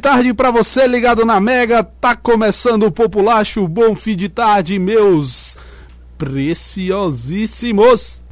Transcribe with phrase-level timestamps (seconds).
[0.00, 1.84] tarde para você ligado na Mega.
[1.84, 3.68] Tá começando o Populacho.
[3.68, 5.56] Bom fim de tarde, meus
[6.16, 8.22] preciosíssimos.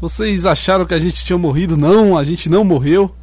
[0.00, 1.76] Vocês acharam que a gente tinha morrido?
[1.76, 3.14] Não, a gente não morreu.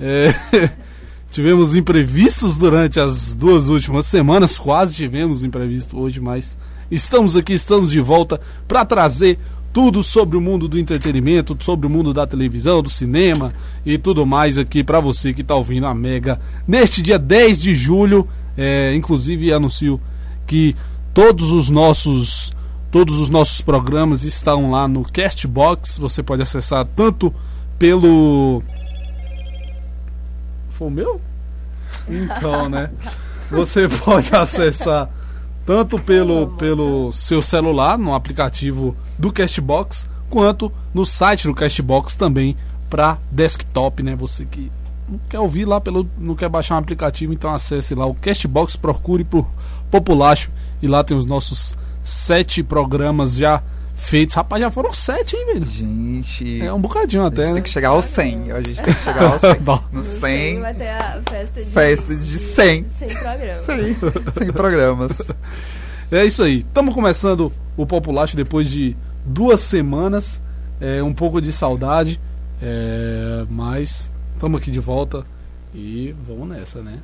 [0.00, 0.34] É,
[1.30, 6.56] tivemos imprevistos durante as duas últimas semanas, quase tivemos imprevisto hoje, mas
[6.90, 9.38] estamos aqui, estamos de volta para trazer
[9.72, 13.54] tudo sobre o mundo do entretenimento, sobre o mundo da televisão, do cinema
[13.86, 17.74] e tudo mais aqui para você que está ouvindo a Mega neste dia 10 de
[17.74, 18.28] julho.
[18.56, 19.98] É, inclusive anuncio
[20.46, 20.76] que
[21.14, 22.52] todos os nossos
[22.90, 25.96] todos os nossos programas estão lá no Castbox.
[25.96, 27.32] Você pode acessar tanto
[27.78, 28.62] pelo
[30.72, 31.20] foi o meu?
[32.08, 32.90] Então, né?
[33.50, 35.08] Você pode acessar
[35.64, 42.56] tanto pelo, pelo seu celular, no aplicativo do Castbox, quanto no site do Castbox também
[42.88, 44.16] para desktop, né?
[44.16, 44.70] Você que
[45.08, 48.76] não quer ouvir lá pelo, não quer baixar um aplicativo, então acesse lá o Castbox,
[48.76, 49.46] procure por
[49.90, 50.50] Populacho
[50.80, 53.62] e lá tem os nossos sete programas já
[54.02, 54.34] feitos.
[54.34, 55.64] Rapaz, já foram sete, hein, velho?
[55.64, 56.62] Gente.
[56.62, 57.54] É um bocadinho até, né?
[57.54, 58.52] tem que chegar ao 100.
[58.52, 59.50] A gente tem que chegar ao 100.
[59.92, 60.60] no 100.
[60.60, 62.84] vai ter a festa de, festa de 100.
[62.84, 63.64] 100 programas.
[63.64, 63.96] 100,
[64.38, 65.32] 100 programas.
[66.12, 66.58] É isso aí.
[66.58, 70.42] Estamos começando o Populacho depois de duas semanas.
[70.78, 72.20] É, um pouco de saudade.
[72.60, 75.24] É, mas estamos aqui de volta
[75.74, 76.98] e vamos nessa, né?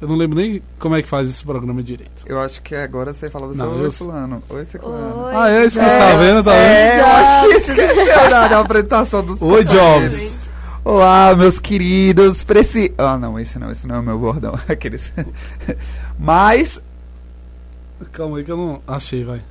[0.00, 2.22] Eu não lembro nem como é que faz esse programa direito.
[2.24, 4.42] Eu acho que agora você fala você Não, oi, eu- fulano.
[4.48, 5.24] Oi, fulano.
[5.26, 7.00] Oi, Ah, é isso que você é, tá vendo, tá É, vendo?
[7.00, 9.62] eu acho que esqueceu da, da apresentação dos Oi.
[9.64, 10.38] Jobs.
[10.82, 12.42] Olá, meus queridos.
[12.42, 12.94] Preci...
[12.96, 14.54] Ah, não, esse não, esse não é o meu bordão.
[14.66, 15.12] Aqueles.
[16.18, 16.80] Mas,
[18.12, 19.42] Calma aí que eu não achei, vai.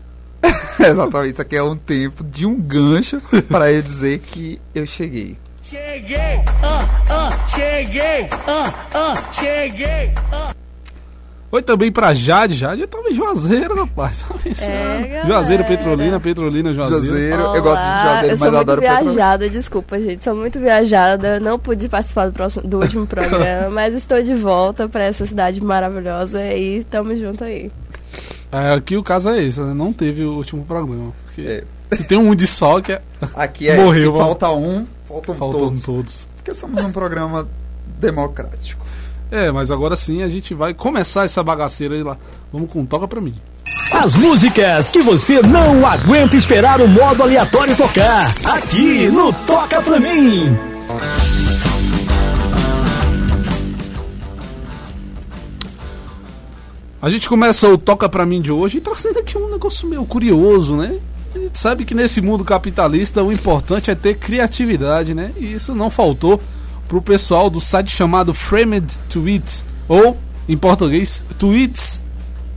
[0.79, 5.37] exatamente, isso aqui é um tempo de um gancho para eu dizer que eu cheguei.
[5.69, 10.51] Cheguei, ah, ah, cheguei, ah, ah, cheguei, ah.
[11.51, 12.55] Oi também pra Jade.
[12.55, 14.25] Jade tava em Juazeiro, rapaz.
[14.55, 14.95] Ceará.
[15.01, 15.25] galera.
[15.27, 17.05] Juazeiro, Petrolina, Petrolina, Juazeiro.
[17.05, 19.11] Juazeiro, Olá, eu gosto de Juazeiro, eu mas sou eu muito adoro Petrolina.
[19.11, 20.23] viajada, desculpa, gente.
[20.23, 24.89] Sou muito viajada, não pude participar do, próximo, do último programa, mas estou de volta
[24.89, 27.71] para essa cidade maravilhosa e tamo junto aí.
[28.51, 29.73] É, aqui o caso é esse, né?
[29.75, 31.13] Não teve o último programa.
[31.25, 31.95] Porque É.
[31.95, 33.01] se tem um desfalque, é...
[33.35, 35.83] Aqui é, Morreu, se falta um, faltam faltam todos.
[35.83, 36.29] todos.
[36.35, 37.47] Porque somos um programa
[37.99, 38.85] democrático.
[39.31, 42.15] É, mas agora sim a gente vai começar essa bagaceira aí lá.
[42.53, 43.35] Vamos com Toca Pra Mim.
[43.91, 48.33] As músicas que você não aguenta esperar o modo aleatório tocar.
[48.45, 50.55] Aqui no Toca Pra Mim.
[57.01, 60.75] A gente começa o Toca Pra Mim de hoje trazendo aqui um negócio meio curioso,
[60.75, 60.99] né?
[61.33, 65.31] A gente sabe que nesse mundo capitalista o importante é ter criatividade, né?
[65.37, 66.41] E isso não faltou
[66.87, 72.01] pro pessoal do site chamado Framed Tweets, ou, em português, Tweets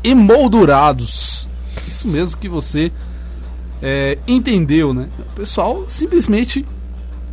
[0.02, 1.46] Emoldurados.
[1.86, 2.90] Isso mesmo que você
[3.82, 5.08] é, entendeu, né?
[5.18, 6.64] O pessoal simplesmente,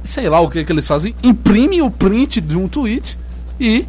[0.04, 3.18] sei lá o que, que eles fazem, imprime o print de um tweet
[3.60, 3.88] e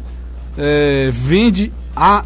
[0.57, 2.23] é, vende a,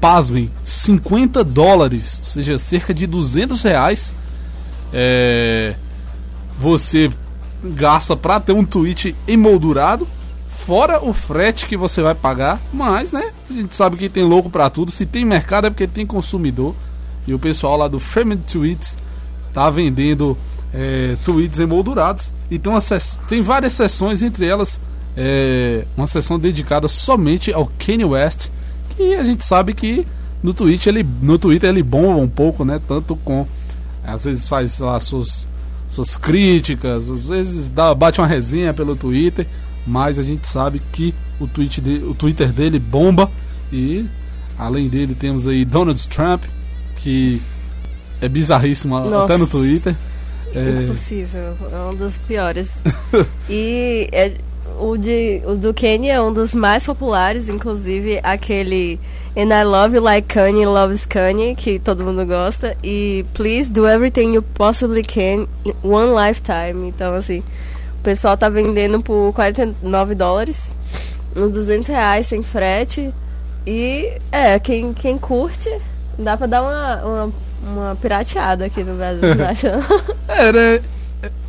[0.00, 4.14] pasmem, 50 dólares, ou seja, cerca de 200 reais.
[4.92, 5.74] É,
[6.58, 7.10] você
[7.62, 10.06] gasta para ter um tweet emoldurado,
[10.48, 14.50] fora o frete que você vai pagar, mas né, a gente sabe que tem louco
[14.50, 16.74] para tudo, se tem mercado é porque tem consumidor,
[17.26, 18.96] e o pessoal lá do Framed Tweets
[19.52, 20.36] tá vendendo
[20.72, 22.80] é, tweets emoldurados, e tem, uma
[23.28, 24.80] tem várias sessões, entre elas
[25.16, 28.50] é, uma sessão dedicada somente ao Kanye West,
[28.90, 30.06] que a gente sabe que
[30.42, 33.46] no Twitter ele, no Twitter ele bomba um pouco, né, tanto com
[34.08, 35.46] às vezes faz lá suas,
[35.88, 39.46] suas críticas, às vezes dá, bate uma resenha pelo Twitter,
[39.86, 43.30] mas a gente sabe que o, tweet de, o Twitter dele bomba
[43.72, 44.06] e
[44.58, 46.44] além dele temos aí Donald Trump,
[46.96, 47.40] que
[48.20, 49.24] é bizarríssimo Nossa.
[49.24, 49.94] até no Twitter.
[50.54, 52.80] É, Impossível, é um dos piores.
[53.48, 54.38] e é-
[54.78, 58.98] o, de, o do Kanye é um dos mais populares, inclusive aquele
[59.36, 63.86] And I Love You Like Kanye Loves Kanye, que todo mundo gosta, e Please Do
[63.86, 66.88] Everything You Possibly Can in One Lifetime.
[66.88, 67.42] Então, assim,
[68.00, 70.74] o pessoal tá vendendo por 49 dólares,
[71.36, 73.12] uns 200 reais sem frete.
[73.66, 75.70] E, é, quem, quem curte,
[76.18, 77.32] dá pra dar uma, uma,
[77.62, 79.80] uma pirateada aqui no Brasil, você acha?
[80.28, 80.80] É, né?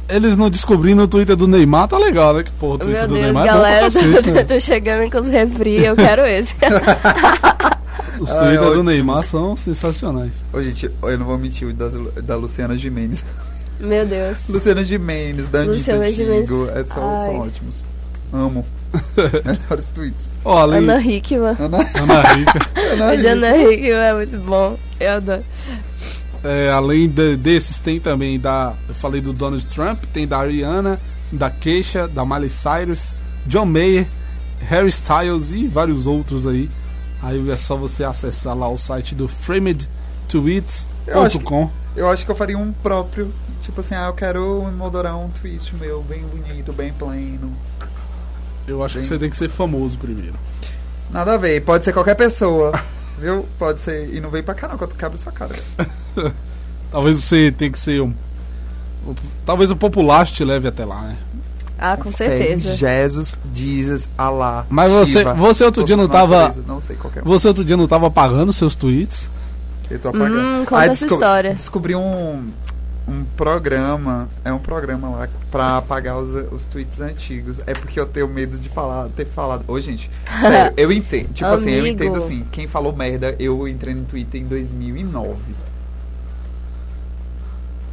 [0.09, 2.43] Eles não descobrindo o Twitter do Neymar, tá legal, né?
[2.43, 4.43] Que porra, o Twitter Meu do Deus, Neymar galera, é bom pra cacete, né?
[4.43, 6.55] tô chegando com os refri, eu quero esse.
[8.19, 8.83] Os Ah, é Twitter do.
[8.83, 10.43] Neymar são sensacionais.
[10.51, 13.23] Ô, gente, eu não vou mentir o das, da Luciana Gimenez.
[13.79, 14.39] Meu Deus.
[14.49, 16.41] Luciana Gimenez, da Anitta Luciana Gimenez.
[16.41, 16.69] Antigo.
[16.69, 17.83] É, são, são ótimos.
[18.33, 18.65] Amo.
[19.45, 20.33] Melhores tweets.
[20.43, 21.55] Ó, além Ana Hickman.
[21.59, 22.59] Ana, Ana Rica.
[22.93, 23.31] Ana Mas Hickman.
[23.31, 24.77] Ana Hickman é muito bom.
[24.99, 25.45] Eu adoro.
[26.43, 28.73] É, além de- desses, tem também da.
[28.87, 30.99] Eu falei do Donald Trump, tem da Ariana,
[31.31, 34.07] da Keisha, da Miley Cyrus, John Mayer,
[34.59, 36.69] Harry Styles e vários outros aí.
[37.21, 41.69] Aí é só você acessar lá o site do Eu framedtweets.com.
[41.95, 43.33] Eu acho que eu faria um próprio.
[43.63, 47.53] Tipo assim, ah, eu quero moldurar um tweet meu bem bonito, bem pleno.
[48.67, 50.35] Eu acho que Bem- você tem que ser famoso primeiro.
[51.11, 52.71] Nada a ver, pode ser qualquer pessoa.
[53.19, 53.45] Viu?
[53.57, 54.13] Pode ser.
[54.13, 55.53] E não vem pra cá não, que eu quebro sua cara.
[56.91, 58.13] Talvez você tenha que ser um.
[59.45, 61.17] Talvez o populacho te leve até lá, né?
[61.77, 62.75] Ah, com certeza.
[62.75, 64.65] Jesus, Jesus, Allah.
[64.69, 67.21] Mas você- Shiva, você outro dia não tava- Não sei qual é.
[67.21, 69.29] Você outro dia não tava apagando seus tweets?
[69.89, 70.37] Eu tô apagando.
[70.39, 71.53] Hum, conta essa descob- história.
[71.53, 72.49] Descobri um,
[73.07, 74.27] um programa.
[74.43, 77.59] É um programa lá pra apagar os, os tweets antigos.
[77.65, 79.63] É porque eu tenho medo de falar, ter falado.
[79.65, 81.29] Ô, gente, sério, eu entendo.
[81.33, 82.45] Tipo assim, eu entendo assim.
[82.51, 85.37] Quem falou merda, eu entrei no Twitter em 2009.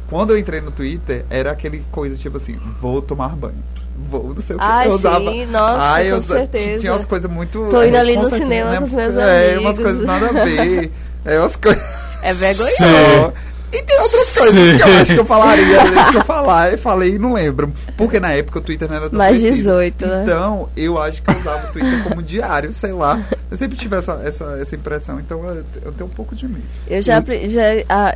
[0.09, 3.61] Quando eu entrei no Twitter, era aquele coisa tipo assim: vou tomar banho.
[4.09, 4.65] Vou, não sei o que.
[4.65, 5.31] Ai, eu usava.
[5.31, 6.79] sim, nossa, Ai, eu com usa- certeza.
[6.79, 7.67] Tinha umas coisas muito.
[7.69, 8.77] Tô indo é, ali no cinema né?
[8.77, 9.79] com os meus É, umas amigos.
[9.83, 10.91] coisas nada a ver.
[11.25, 11.83] É umas coisas.
[12.21, 13.33] É vergonhoso.
[13.71, 14.39] E tem outras Sim.
[14.39, 17.33] coisas que eu acho que eu falaria, né, que eu falar, eu falei e não
[17.33, 17.73] lembro.
[17.97, 19.57] Porque na época o Twitter não era tão Mais conhecido.
[19.71, 20.23] 18, né?
[20.23, 23.21] Então, eu acho que eu usava o Twitter como diário, sei lá.
[23.51, 26.63] Eu sempre tive essa, essa, essa impressão, então eu, eu tenho um pouco de medo.
[26.87, 27.61] Eu já, apre- já,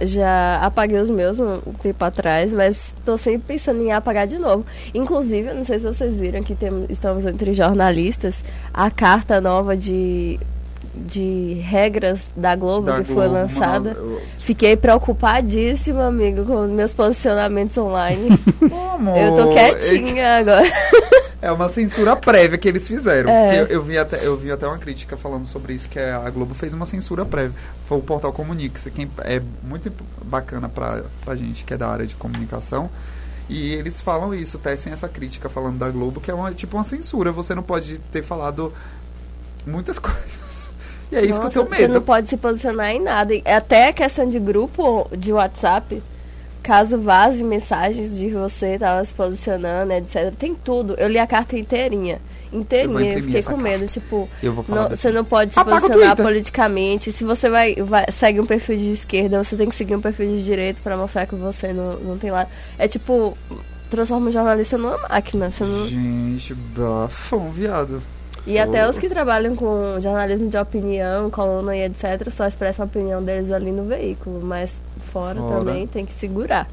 [0.03, 4.65] já apaguei os meus um, tempo atrás, mas tô sempre pensando em apagar de novo.
[4.93, 8.43] Inclusive, eu não sei se vocês viram que temos, estamos entre jornalistas,
[8.73, 10.39] a carta nova de,
[10.93, 13.93] de regras da Globo Da que foi Globo, lançada.
[13.93, 18.37] mano, eu- Fiquei preocupadíssima, amigo, com meus posicionamentos online.
[18.59, 19.15] Como?
[19.15, 20.63] eu tô quietinha agora.
[21.43, 23.27] É uma censura prévia que eles fizeram.
[23.31, 23.61] É.
[23.61, 26.29] Eu, eu vi até, eu vi até uma crítica falando sobre isso, que é a
[26.29, 27.53] Globo fez uma censura prévia.
[27.87, 29.91] Foi o portal Comunique, quem é muito
[30.23, 32.91] bacana pra, pra gente que é da área de comunicação.
[33.49, 36.83] E eles falam isso, tecem essa crítica falando da Globo, que é uma, tipo uma
[36.83, 37.31] censura.
[37.31, 38.71] Você não pode ter falado
[39.65, 40.50] muitas coisas.
[41.11, 42.05] E é isso Nossa, que eu Você tenho não medo.
[42.05, 43.33] pode se posicionar em nada.
[43.45, 46.01] Até a questão de grupo de WhatsApp,
[46.63, 50.33] caso vaze mensagens de você tava se posicionando, etc.
[50.37, 50.93] Tem tudo.
[50.97, 52.19] Eu li a carta inteirinha.
[52.53, 52.93] Inteirinha.
[52.99, 53.79] Eu, imprimir fiquei essa com medo.
[53.79, 53.93] carta.
[53.93, 57.11] Tipo, Eu vou falar não- você não pode se Apaga posicionar politicamente.
[57.11, 60.27] Se você vai, vai segue um perfil de esquerda, você tem que seguir um perfil
[60.27, 62.49] de direita pra mostrar que você não, não tem lado.
[62.77, 63.37] É tipo,
[63.89, 65.49] transforma o jornalista numa máquina.
[65.51, 68.01] Você não, Gente, bafão, viado.
[68.45, 68.89] E até Oh.
[68.89, 73.51] os que trabalham com jornalismo de opinião, coluna e etc., só expressam a opinião deles
[73.51, 75.59] ali no veículo, mas fora, Fora.
[75.59, 76.67] também tem que segurar.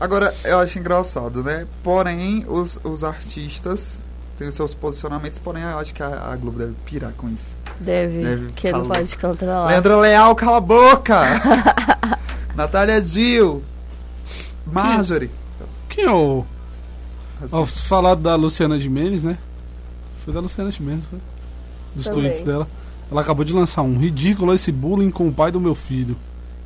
[0.00, 1.66] Agora, eu acho engraçado, né?
[1.82, 4.00] Porém, os, os artistas
[4.38, 7.54] têm os seus posicionamentos, porém, eu acho que a, a Globo deve pirar com isso.
[7.78, 9.66] Deve, Deve que não pode controlar.
[9.68, 11.20] Leandro Leal, cala a boca!
[12.56, 13.62] Natália Gil.
[14.66, 15.30] Marjorie.
[15.88, 16.44] Quem é o.
[17.68, 19.36] Se falar da Luciana Gimenez, né?
[20.24, 21.18] Foi da Luciana Gimenez, foi?
[21.94, 22.22] Dos Também.
[22.22, 22.66] tweets dela.
[23.10, 23.98] Ela acabou de lançar um.
[23.98, 26.16] Ridículo esse bullying com o pai do meu filho.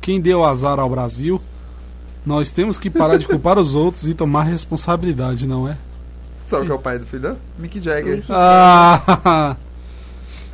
[0.01, 1.41] Quem deu azar ao Brasil?
[2.25, 5.77] Nós temos que parar de culpar os outros e tomar responsabilidade, não é?
[6.47, 7.37] Sabe o que é o pai do filho dela?
[7.57, 8.17] Mick Jagger.
[8.17, 9.55] Mick Ah!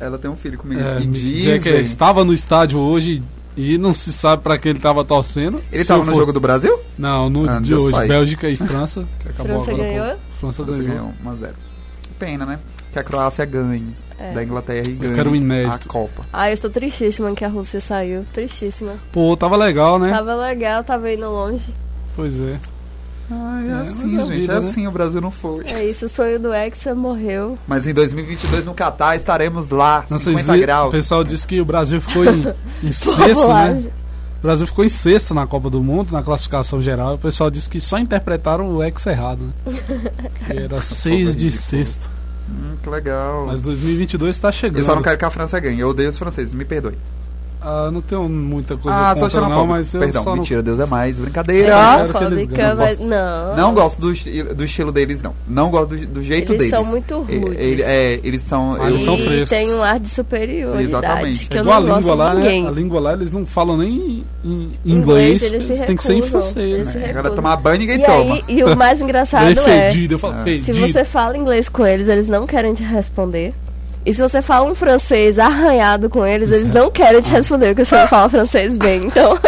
[0.00, 0.80] Ela tem um filho comigo.
[0.80, 1.40] É, e Mick dizem...
[1.58, 3.22] Jagger estava no estádio hoje
[3.56, 5.60] e não se sabe pra que ele estava torcendo.
[5.70, 6.78] Ele Se tava eu no for- jogo do Brasil?
[6.98, 7.92] Não, no Ah, de Deus hoje.
[7.92, 8.08] pai.
[8.08, 9.06] Bélgica e França.
[9.20, 10.18] Que acabou França agora ganhou?
[10.40, 11.12] França Você ganhou.
[11.22, 11.50] ganhou 1x0.
[12.18, 12.58] Pena, né?
[12.92, 14.32] Que a Croácia ganhe É.
[14.34, 15.88] da Inglaterra e ganhe quero um inédito.
[15.88, 16.22] a Copa.
[16.32, 18.24] Ah, eu estou tristíssima que a Rússia saiu.
[18.32, 18.92] Tristíssima.
[19.10, 20.10] Pô, tava legal, né?
[20.10, 21.72] Tava legal, tava indo longe.
[22.14, 22.58] Pois é.
[23.30, 24.30] Ah, é, É, assim, é gente.
[24.40, 24.66] vida, é né?
[24.68, 25.64] assim, o Brasil não foi.
[25.68, 27.56] É isso, o sonho do Hexa morreu.
[27.66, 30.90] Mas em 2022 no Catar estaremos lá, Não sei 50 se- O graus.
[30.92, 32.46] pessoal disse que o Brasil ficou em,
[32.82, 33.90] em sexto, né?
[34.38, 37.14] O Brasil ficou em sexto na Copa do Mundo, na classificação geral.
[37.14, 39.80] O pessoal disse que só interpretaram o ex errado, né?
[40.46, 42.10] Que era seis de sexto.
[42.48, 43.46] Hum, que legal.
[43.46, 44.78] Mas 2022 tá chegando.
[44.78, 45.80] Eu só não quero que a França ganhe.
[45.80, 46.96] Eu odeio os franceses, me perdoe.
[47.64, 49.66] Ah, não tenho muita coisa Ah, contra não, xenofóbico.
[49.68, 51.18] mas eu Perdão, só não- mentira, Deus é mais.
[51.18, 51.68] Brincadeira.
[52.30, 52.74] eles ganhem.
[52.74, 53.56] mas não.
[53.56, 55.32] Não gosto do, esti- do estilo deles, não.
[55.46, 56.70] Não gosto do, do jeito Eles deles.
[56.70, 57.58] são muito rudes.
[57.58, 58.76] ele- é, eles são.
[58.80, 59.48] Ah, eles são frescos.
[59.50, 61.48] tem um ar de superioridade Exatamente.
[61.48, 62.40] que eu não a gosto língua de lá, né?
[62.40, 62.66] ninguém.
[62.66, 66.22] A língua lá eles não falam nem em, Inglês, inglês, eles tem que ser em
[66.22, 66.56] francês.
[66.88, 67.10] Eles né?
[67.10, 68.34] Agora tomar banho ninguém E, toma.
[68.34, 70.44] aí, e o mais engraçado é, fedido, eu falo, Ah.
[70.44, 70.64] fedido.
[70.64, 73.54] se você fala inglês com eles, eles não querem te responder.
[74.04, 77.84] E se você fala um francês arranhado com eles, eles não querem te responder, porque
[77.84, 79.06] você não fala francês bem.
[79.06, 79.38] Então,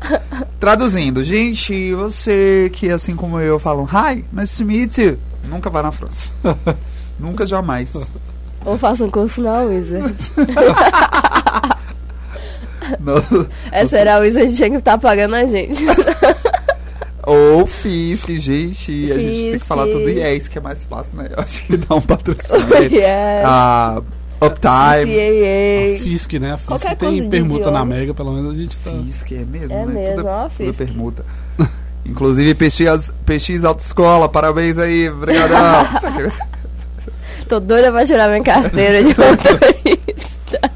[0.58, 5.16] Traduzindo, gente, você que assim como eu falam hi, nice to meet you,
[5.48, 6.30] nunca vai na França.
[7.18, 8.10] nunca jamais.
[8.64, 10.32] ou faça um curso na Wizard.
[13.70, 15.84] Essa era a Wizard tinha que estar pagando a gente.
[17.28, 21.28] Ou Fisk, gente, a gente tem que falar tudo yes, que é mais fácil, né?
[21.36, 22.66] Eu acho que dá um patrocínio.
[22.74, 22.94] aí.
[22.94, 23.44] yes.
[23.44, 24.00] Ah,
[24.40, 24.70] Uptime.
[24.70, 26.02] A CAA.
[26.02, 26.52] Fisk, né?
[26.52, 27.84] A Fisk Qualquer coisa tem permuta na.
[27.84, 28.90] Mega, pelo menos a gente tá.
[28.92, 29.92] Fisk é mesmo, É né?
[29.92, 30.78] mesmo, tudo, ó, tudo Fisk.
[30.78, 31.24] permuta.
[32.06, 35.86] Inclusive, PX, PX Autoescola, parabéns aí, obrigadão.
[37.46, 40.70] Tô doida pra tirar minha carteira de motorista.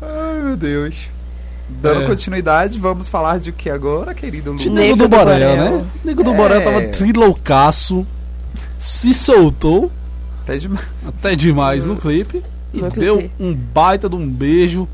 [0.00, 0.94] Ai, meu Deus.
[1.82, 2.06] Dando É.
[2.06, 4.58] continuidade, vamos falar de o que agora, querido Lu?
[4.58, 5.86] De Nego Nego do do Borel, né?
[6.04, 6.34] Nego do É.
[6.36, 8.06] Borel tava triloucaço,
[8.78, 9.90] se soltou
[10.42, 10.86] Até demais.
[11.06, 13.34] até demais no clipe e No deu clipe.
[13.40, 14.88] um baita de um beijo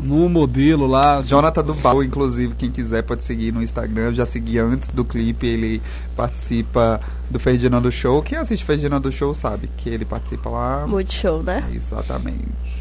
[0.00, 1.20] no modelo lá.
[1.20, 4.06] Jonathan do Baú, inclusive, quem quiser pode seguir no Instagram.
[4.06, 5.46] Eu já segui antes do clipe.
[5.46, 5.80] Ele
[6.16, 7.00] participa
[7.30, 8.20] do Ferdinando Show.
[8.22, 10.84] Quem assiste Ferdinando Show sabe que ele participa lá.
[10.86, 11.64] Multishow, né?
[11.72, 12.73] Exatamente.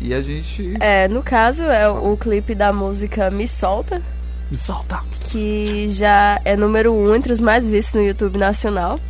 [0.00, 0.74] E a gente.
[0.80, 4.02] É, no caso, é o, clipe da música Me Solta,
[4.50, 5.02] Me solta.
[5.30, 9.00] que já é número um entre os mais vistos no YouTube nacional.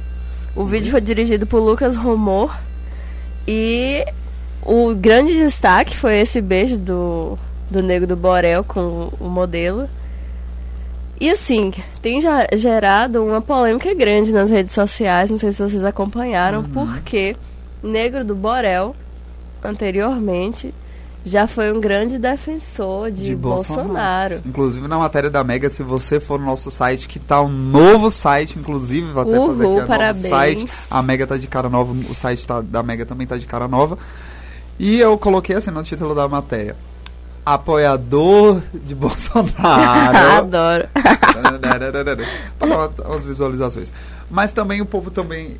[0.54, 2.56] O vídeo foi dirigido por Lucas Romor.
[3.46, 4.04] E
[4.62, 7.38] o grande destaque foi esse beijo do,
[7.70, 9.88] do Nego do Borel com o modelo.
[11.20, 15.84] E assim, tem já gerado uma polêmica grande nas redes sociais, não sei se vocês
[15.84, 17.34] acompanharam, porque
[17.82, 18.94] Negro do Borel,
[19.66, 20.72] anteriormente,
[21.24, 23.86] já foi um grande defensor de, De Bolsonaro.
[23.88, 24.42] Bolsonaro.
[24.46, 28.10] Inclusive na matéria da Mega, se você for no nosso site, que tá um novo
[28.10, 30.22] site, inclusive, vou até Uhul, fazer aqui o parabéns.
[30.24, 30.66] novo site.
[30.90, 33.66] A Mega tá de cara nova, o site tá- da Mega também tá de cara
[33.66, 33.98] nova.
[34.78, 36.76] E eu coloquei assim no título da matéria.
[37.44, 40.18] Apoiador de Bolsonaro.
[40.38, 40.88] Adoro.
[42.58, 43.90] para umas visualizações.
[44.30, 45.56] Mas também o povo também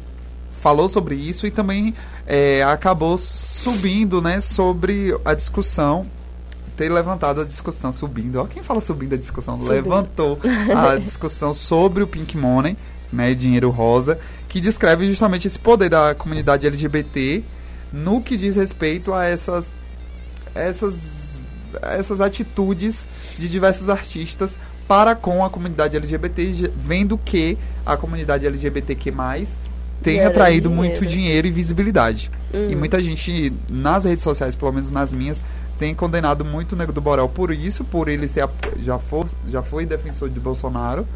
[0.66, 1.94] falou sobre isso e também
[2.26, 6.04] é, acabou subindo, né, sobre a discussão
[6.76, 8.40] ter levantado a discussão subindo.
[8.40, 9.70] Ó, quem fala subindo a discussão Subindo.
[9.70, 10.40] levantou
[10.74, 12.76] a discussão sobre o Pink Money,
[13.12, 14.18] né, dinheiro rosa,
[14.48, 17.44] que descreve justamente esse poder da comunidade LGBT
[17.92, 19.70] no que diz respeito a essas
[20.52, 21.38] essas
[21.80, 23.06] essas atitudes
[23.38, 24.58] de diversos artistas
[24.88, 29.12] para com a comunidade LGBT, vendo que a comunidade LGBTQ+,
[30.02, 30.88] tem atraído dinheiro.
[30.90, 32.30] muito dinheiro e visibilidade.
[32.54, 35.42] E muita gente nas redes sociais, pelo menos nas minhas,
[35.78, 38.48] tem condenado muito o Nego do Borel por isso, por ele ser
[38.82, 41.06] já foi, já foi defensor de Bolsonaro.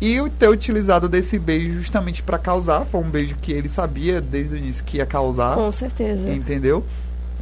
[0.00, 4.54] E ter utilizado desse beijo justamente para causar, foi um beijo que ele sabia desde
[4.54, 6.30] o início que ia causar, Com certeza.
[6.32, 6.84] entendeu?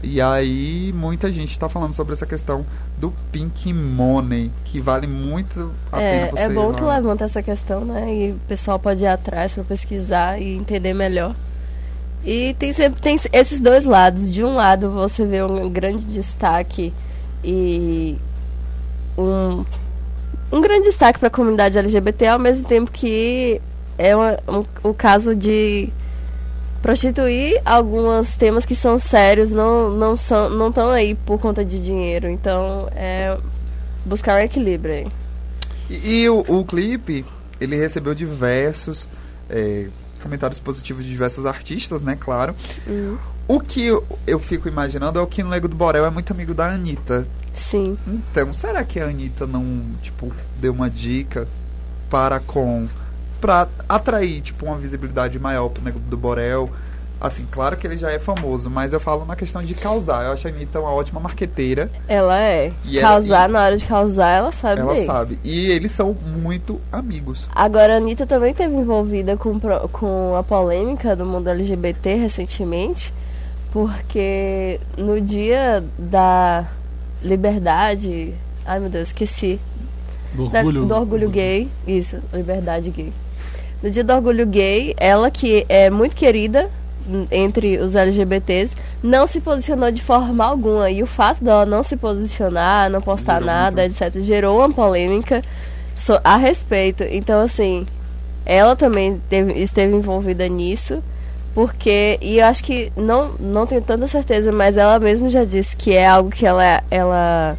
[0.03, 2.65] E aí muita gente está falando sobre essa questão
[2.99, 7.43] do Pink Money, que vale muito a pena É, você é bom que levanta essa
[7.43, 8.15] questão, né?
[8.15, 11.35] E o pessoal pode ir atrás para pesquisar e entender melhor.
[12.25, 14.31] E tem sempre tem esses dois lados.
[14.31, 16.93] De um lado você vê um grande destaque
[17.45, 18.17] e
[19.17, 19.65] um,
[20.53, 23.61] um grande destaque para a comunidade LGBT, ao mesmo tempo que
[23.97, 25.89] é uma- um, o caso de
[26.83, 31.83] prostituir alguns temas que são sérios, não não são não estão aí por conta de
[31.83, 32.29] dinheiro.
[32.29, 33.37] Então é
[34.05, 35.07] buscar um equilíbrio aí.
[35.91, 37.25] E, e o, o clipe,
[37.61, 39.09] ele recebeu diversos
[39.49, 39.89] é,
[40.23, 42.55] comentários positivos de diversos artistas, né, claro.
[42.87, 43.19] Uhum.
[43.47, 46.33] O que eu, eu fico imaginando é o que no Lego do Borel é muito
[46.33, 47.27] amigo da Anitta.
[47.55, 47.97] Sim.
[48.07, 50.31] Então, será que a Anitta não, tipo,
[50.61, 51.49] deu uma dica
[52.11, 52.87] para com...
[53.41, 56.69] Pra atrair, tipo, uma visibilidade maior pro Nego do Borel?
[57.21, 60.25] Assim, claro que ele já é famoso, mas eu falo na questão de causar.
[60.25, 61.91] Eu acho a Anitta uma ótima marqueteira.
[62.07, 62.73] Ela é.
[62.85, 65.05] E ela- causar, e- na hora de causar, ela sabe ela bem.
[65.05, 65.39] sabe.
[65.43, 67.49] E eles são muito amigos.
[67.53, 69.59] Agora, a Anitta também teve envolvida com,
[69.91, 73.13] com a polêmica do mundo LGBT recentemente,
[73.73, 76.67] porque no dia da
[77.21, 78.33] liberdade.
[78.65, 79.59] Ai meu Deus, esqueci.
[80.35, 80.87] Do Da- orgulho.
[80.87, 81.69] do orgulho gay.
[81.87, 83.13] Isso, liberdade gay.
[83.83, 86.69] No dia do orgulho gay, ela que é muito querida
[87.31, 90.91] entre os LGBTs, não se posicionou de forma alguma.
[90.91, 95.43] E o fato dela não se posicionar, não postar Gerou nada, etc., gerou uma polêmica
[96.23, 97.05] a respeito.
[97.05, 97.87] Então, assim,
[98.45, 101.03] ela também teve- esteve envolvida nisso.
[101.55, 105.75] Porque, e eu acho que, não, não tenho tanta certeza, mas ela mesma já disse
[105.77, 107.59] que é algo que ela, ela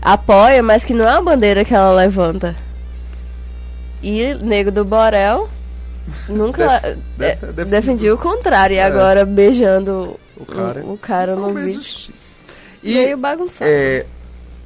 [0.00, 2.56] apoia, mas que não é uma bandeira que ela levanta.
[4.02, 5.48] E Nego do Borel
[6.28, 8.74] nunca Def- é, def- def- defendia o contrário.
[8.74, 8.84] E É.
[8.84, 10.80] agora beijando O cara.
[10.84, 11.78] o, o cara no vídeo.
[11.80, 12.10] o X.
[12.82, 13.68] E Meio bagunçado.
[13.70, 14.06] é,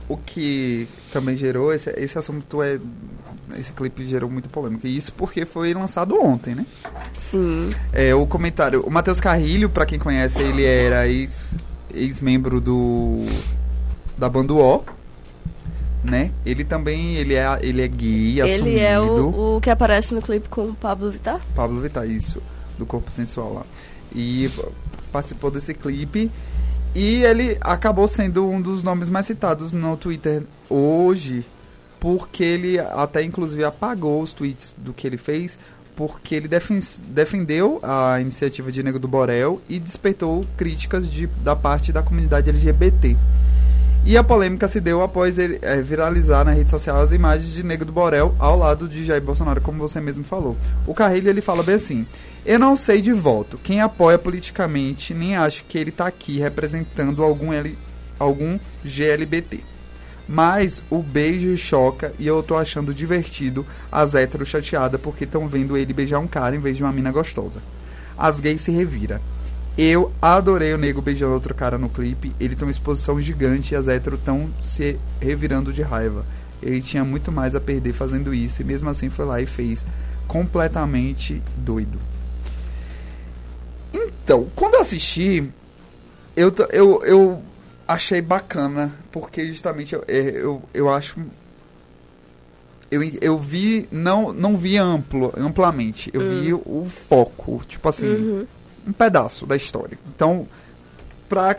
[0.08, 2.78] o que também gerou, esse, esse assunto é.
[3.58, 4.88] Esse clipe gerou muita polêmica.
[4.88, 6.64] E isso porque foi lançado ontem, né?
[7.18, 7.70] Sim.
[7.92, 8.80] É, o comentário.
[8.86, 11.54] O Matheus Carrilho, pra quem conhece, ele era ex-
[11.94, 13.26] ex-membro do.
[14.16, 14.82] da banda O.
[16.04, 16.32] Né?
[16.44, 18.78] Ele também ele é, ele é gay, Ele assumido.
[18.80, 21.40] é o, o que aparece no clipe com o Pablo Vittar.
[21.54, 22.42] Pablo Vittar, isso,
[22.76, 23.62] do Corpo Sensual lá.
[24.14, 24.50] E
[25.12, 26.28] participou desse clipe.
[26.94, 31.46] E ele acabou sendo um dos nomes mais citados no Twitter hoje,
[32.00, 35.58] porque ele até inclusive apagou os tweets do que ele fez,
[35.96, 41.54] porque ele defen- defendeu a iniciativa de Nego do Borel e despertou críticas de, da
[41.54, 43.16] parte da comunidade LGBT.
[44.04, 47.62] E a polêmica se deu após ele eh, viralizar na rede social as imagens de
[47.62, 50.56] Nego do Borel ao lado de Jair Bolsonaro, como você mesmo falou.
[50.88, 52.04] O Carrilho ele fala bem assim:
[52.44, 57.22] Eu não sei de voto quem apoia politicamente, nem acho que ele tá aqui representando
[57.22, 57.78] algum, L,
[58.18, 59.60] algum GLBT.
[60.28, 65.76] Mas o beijo choca e eu tô achando divertido as héteros chateadas porque estão vendo
[65.76, 67.62] ele beijar um cara em vez de uma mina gostosa.
[68.18, 69.20] As gays se revira.
[69.76, 72.32] Eu adorei o nego beijando outro cara no clipe.
[72.38, 76.26] Ele tem uma exposição gigante e as héteros estão se revirando de raiva.
[76.62, 79.84] Ele tinha muito mais a perder fazendo isso e mesmo assim foi lá e fez
[80.28, 81.98] completamente doido.
[83.92, 85.50] Então, quando eu assisti,
[86.36, 87.42] eu, eu, eu
[87.88, 91.18] achei bacana, porque justamente eu, é, eu, eu acho.
[92.90, 98.46] Eu, eu vi, não, não vi amplo, amplamente, eu vi o foco, tipo assim, Uhum.
[98.86, 99.98] Um pedaço da história.
[100.14, 100.46] Então,
[101.28, 101.56] pra,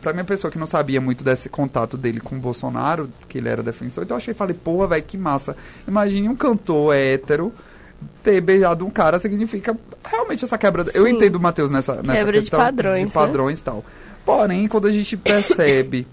[0.00, 3.48] pra minha pessoa que não sabia muito desse contato dele com o Bolsonaro, que ele
[3.48, 5.56] era defensor, então eu achei, falei, porra, velho, que massa.
[5.86, 7.52] Imagine um cantor hétero
[8.22, 10.84] ter beijado um cara, significa realmente essa quebra.
[10.94, 11.10] Eu Sim.
[11.10, 13.10] entendo o Matheus nessa, nessa Quebra de questão padrões, de né?
[13.12, 13.84] padrões e tal.
[14.24, 16.06] Porém, quando a gente percebe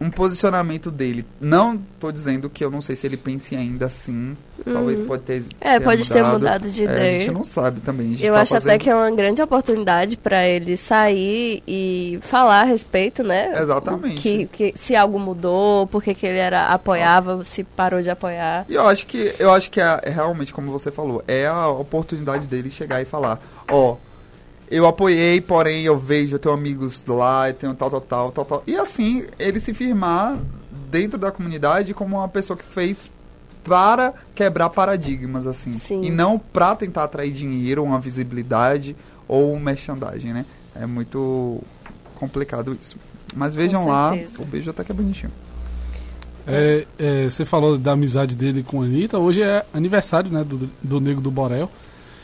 [0.00, 4.36] um posicionamento dele, não tô dizendo que eu não sei se ele pense ainda assim,
[4.64, 7.18] talvez pode ter É, ter pode ter mudado de É, a ideia.
[7.20, 8.06] gente não sabe também.
[8.06, 11.62] a gente Eu tá acho até fazendo- que é uma grande oportunidade para ele sair
[11.66, 13.52] e falar a respeito, né?
[13.60, 14.20] Exatamente.
[14.20, 18.66] Que, que se algo mudou, por que ele era apoiava, se parou de apoiar.
[18.68, 21.68] E eu acho que, eu acho que é, é realmente, como você falou, é a
[21.68, 23.96] oportunidade dele chegar e falar, ó,
[24.70, 28.44] eu apoiei, porém eu vejo, eu tenho amigos lá, eu tenho tal, tal, tal, tal,
[28.44, 28.62] tal.
[28.66, 30.38] E assim, ele se firmar
[30.90, 33.10] dentro da comunidade como uma pessoa que fez
[33.64, 35.74] para quebrar paradigmas, assim.
[35.74, 36.02] Sim.
[36.02, 40.46] E não para tentar atrair dinheiro, uma visibilidade ou um merchandising, né?
[40.74, 41.62] É muito
[42.14, 42.96] complicado isso.
[43.34, 45.32] Mas vejam lá, o beijo até que é bonitinho.
[46.46, 49.18] É, é, você falou da amizade dele com a Anitta.
[49.18, 51.70] Hoje é aniversário né, do, do Nego do Borel.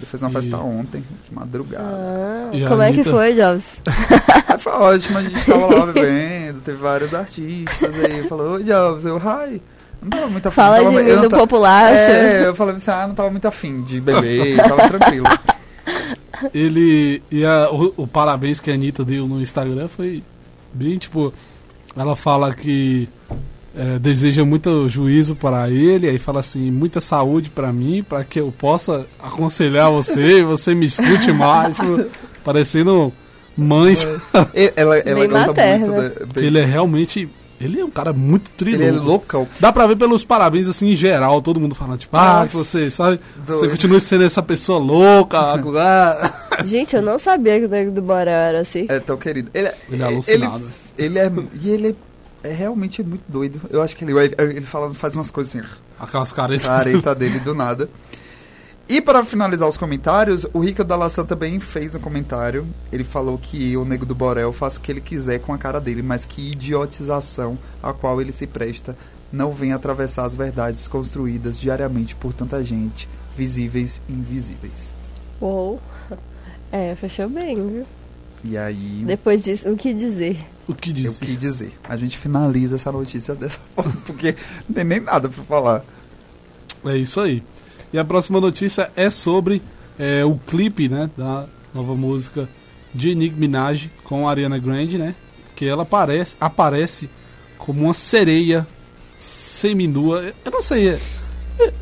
[0.00, 1.84] Ele fez uma E- festa ontem, de madrugada.
[1.86, 3.10] Ah, E como é que Anitta?
[3.10, 3.80] foi, Jobs?
[4.58, 9.18] Foi ótimo, a gente tava lá bebendo, teve vários artistas aí, falou, oi Jobs, eu,
[9.18, 9.60] hi.
[10.00, 10.54] Não tava muito afim.
[10.54, 11.94] Fala tava, de mim do ta- populacho.
[12.10, 15.26] É, eu falei assim, ah, não tava muito afim de beber, tava tranquilo.
[16.52, 17.22] Ele.
[17.30, 20.22] E a- o, o parabéns que a Anitta deu no Instagram foi
[20.72, 21.32] bem tipo.
[21.96, 23.08] Ela fala que
[23.76, 28.40] é, deseja muito juízo para ele, aí fala assim, muita saúde para mim, para que
[28.40, 32.04] eu possa aconselhar você e você me escute mais, tipo,
[32.44, 33.12] parecendo
[33.56, 33.94] mãe,
[34.54, 35.86] E- Ela, ela Bem gosta materna.
[35.86, 37.28] muito da, que ele é realmente.
[37.60, 38.98] Ele é um cara muito ele trilouco.
[38.98, 39.48] é loucão.
[39.60, 42.90] Dá pra ver pelos parabéns, assim, em geral, todo mundo falando, tipo, ah, que você,
[42.90, 43.20] sabe?
[43.46, 43.70] Você Doido.
[43.70, 45.38] continua sendo essa pessoa louca.
[45.78, 46.32] ah.
[46.64, 48.86] Gente, eu não sabia que o Nego do Borel era assim.
[48.88, 49.50] É tão querido.
[49.54, 50.64] Ele, é- Ele é alucinado.
[50.98, 51.32] Ele, ele é,
[51.62, 51.94] e ele é,
[52.44, 53.60] é realmente muito doido.
[53.70, 55.66] Eu acho que ele, ele, ele fala, faz umas coisas assim,
[55.98, 56.66] Aquelas caretas.
[56.66, 57.88] careta dele do nada.
[58.86, 62.66] E para finalizar os comentários, o Rica Dalassan também fez um comentário.
[62.92, 65.80] Ele falou que o Nego do Borel faz o que ele quiser com a cara
[65.80, 68.94] dele, mas que idiotização a qual ele se presta
[69.32, 74.92] não vem atravessar as verdades construídas diariamente por tanta gente, visíveis e invisíveis.
[75.40, 75.80] Uou.
[76.72, 77.86] É, fechou bem, viu?
[78.44, 80.38] E aí, Depois disso, o que dizer?
[80.68, 81.18] O que eu diz?
[81.18, 81.72] quis dizer.
[81.82, 84.36] A gente finaliza essa notícia dessa forma, porque
[84.68, 85.84] não tem nem nada para falar.
[86.84, 87.42] É isso aí.
[87.92, 89.62] E a próxima notícia é sobre
[89.98, 92.48] é, o clipe, né, da, nova música
[92.94, 95.14] de Nicki Minaj com a Ariana Grande, né?
[95.56, 97.10] Que ela aparece, aparece
[97.58, 98.66] como uma sereia
[99.16, 100.32] seminua.
[100.44, 100.98] Eu não sei.
[101.58, 101.72] É- é-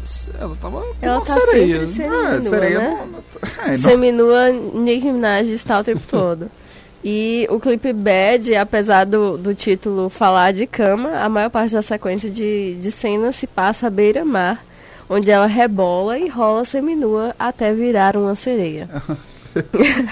[0.40, 1.86] Ela tava com Ela uma tá sereia.
[1.86, 2.98] sempre Ah, seminua, sereia né?
[3.66, 6.50] é, não- Seminua, Nicki Minaj está o tempo todo.
[7.04, 11.82] E o clipe Bad, apesar do, do título falar de cama, a maior parte da
[11.82, 14.64] sequência de, de cenas se passa à beira-mar,
[15.10, 18.88] onde ela rebola e rola seminua até virar uma sereia.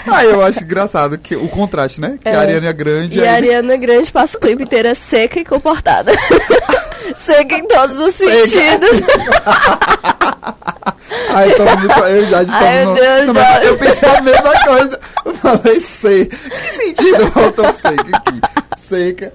[0.07, 2.19] Ah, eu acho engraçado que o contraste, né?
[2.23, 2.35] Que É.
[2.35, 3.19] a Ariana Grande.
[3.21, 6.13] E a Ariana Grande passa o clipe inteira seca e comportada.
[7.15, 9.01] seca em todos os sentidos.
[11.31, 11.63] Muito.
[12.07, 15.01] Eu já estou Ai, meu Deus, no- já- Eu pensei a mesma coisa.
[15.25, 16.37] Eu falei seca.
[16.37, 18.41] Que sentido faltou seca aqui?
[18.89, 19.33] Seca.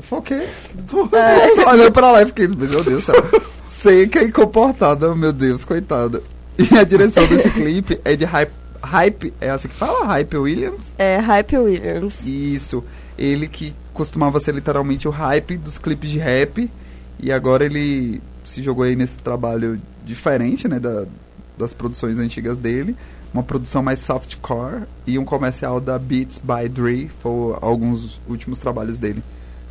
[0.00, 0.42] Foi o quê?
[0.88, 1.08] Tô
[1.70, 3.24] olhando pra lá e fiquei, meu Deus do céu.
[3.66, 6.22] Seca e comportada, meu Deus, coitada.
[6.58, 8.52] E a direção desse clipe é de Hype.
[8.84, 10.04] Hype, é assim que fala?
[10.06, 10.92] Hype Williams?
[10.98, 12.26] É, Hype Williams.
[12.26, 12.82] Isso.
[13.16, 16.68] Ele que costumava ser literalmente o hype dos clipes de rap.
[17.22, 20.80] E agora ele se jogou aí nesse trabalho diferente, né?
[20.80, 21.04] Da,
[21.56, 22.96] das produções antigas dele.
[23.32, 27.10] Uma produção mais softcore e um comercial da Beats by Dre.
[27.20, 29.22] Foi alguns últimos trabalhos dele.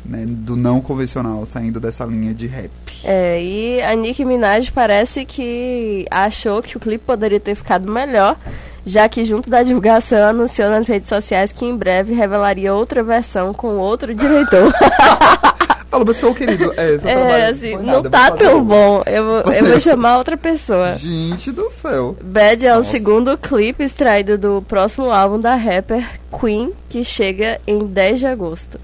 [0.04, 2.72] Né, do não convencional, saindo dessa linha de rap.
[3.04, 8.36] É, e a Nicki Minaj parece que achou que o clipe poderia ter ficado melhor,
[8.84, 13.54] já que junto da divulgação anunciou nas redes sociais que em breve revelaria outra versão
[13.54, 14.72] com outro diretor.
[15.92, 19.02] Fala, mas seu querido, é, seu é, assim, não nada, tá tão bom.
[19.04, 20.94] Eu, vou- eu vou chamar outra pessoa.
[20.94, 22.16] Gente do céu.
[22.22, 22.90] Bad é o Nossa.
[22.90, 26.08] segundo clipe extraído do próximo álbum da rapper
[26.40, 28.80] Queen, que chega em 10 de agosto.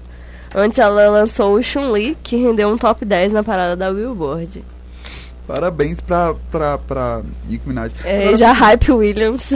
[0.53, 4.63] Antes ela lançou o Chun-Li, que rendeu um top 10 na parada da Billboard.
[5.47, 7.91] Parabéns pra, pra, pra Nicki Minaj.
[8.03, 9.49] É, Agora- já Hype Williams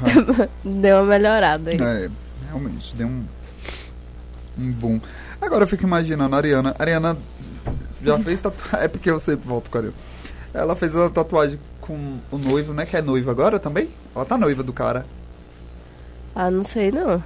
[0.64, 1.76] deu uma melhorada aí.
[1.78, 2.08] É,
[2.48, 3.22] realmente, deu um,
[4.58, 5.00] um boom.
[5.40, 6.74] Agora eu fico imaginando a Ariana.
[6.78, 7.16] A Ariana
[8.02, 8.80] já fez tatuagem.
[8.84, 9.96] É porque eu sempre volto com a Ariana.
[10.54, 12.86] Ela fez uma tatuagem com o noivo, né?
[12.86, 13.88] Que é noiva agora também?
[14.14, 15.04] Ela tá noiva do cara.
[16.34, 17.22] Ah, não sei não.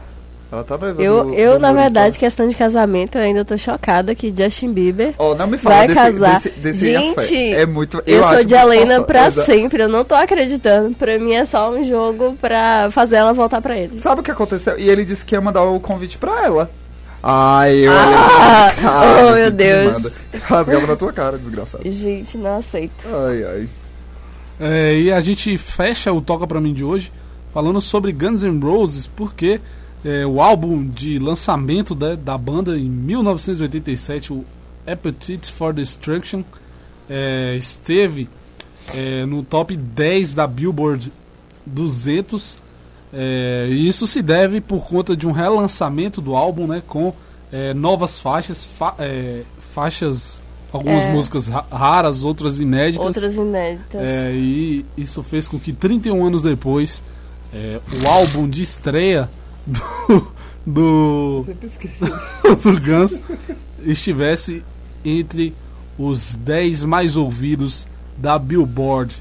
[0.52, 3.56] Ela tá noiva Eu, do, eu do na verdade, questão de casamento, eu ainda tô
[3.56, 5.14] chocada que Justin Bieber.
[5.16, 6.34] Ó, não me fala vai desse, casar.
[6.40, 7.52] desse, desse Gente.
[7.54, 8.02] É muito.
[8.04, 10.96] Eu, sou acho de Helena pra Exa- sempre, eu não tô acreditando.
[10.96, 14.00] Pra mim é só um jogo pra fazer ela voltar pra ele.
[14.00, 14.76] Sabe o que aconteceu?
[14.76, 16.68] E ele disse que ia mandar o convite pra ela.
[17.22, 17.92] Ai, eu.
[17.92, 18.70] Ah!
[18.82, 20.16] Ai, Oh, meu Deus.
[20.42, 21.88] Rasgava na tua cara, desgraçado.
[21.90, 23.04] Gente, não aceito.
[23.06, 23.68] Ai, ai.
[24.58, 27.12] É, e a gente fecha o Toca Pra Mim de hoje
[27.52, 29.60] falando sobre Guns N' Roses, porque
[30.04, 34.44] é, o álbum de lançamento da, da banda em 1987, o
[34.86, 36.42] Appetite for Destruction,
[37.08, 38.28] é, esteve
[38.94, 41.12] é, no top 10 da Billboard
[41.66, 42.58] 200.
[43.12, 47.12] É, e isso se deve por conta de um relançamento do álbum, né, com
[47.52, 49.42] é, novas faixas, fa- é,
[49.74, 50.40] faixas,
[50.72, 51.12] algumas É.
[51.12, 53.06] músicas ra- raras, outras inéditas.
[53.06, 54.00] Outras inéditas.
[54.00, 57.02] É, e isso fez com que 31 anos depois
[57.52, 59.28] é, o álbum de estreia
[59.66, 59.82] do,
[60.64, 61.44] do,
[62.62, 63.20] do Guns
[63.84, 64.62] estivesse
[65.04, 65.54] entre
[65.98, 69.20] os 10 mais ouvidos da Billboard.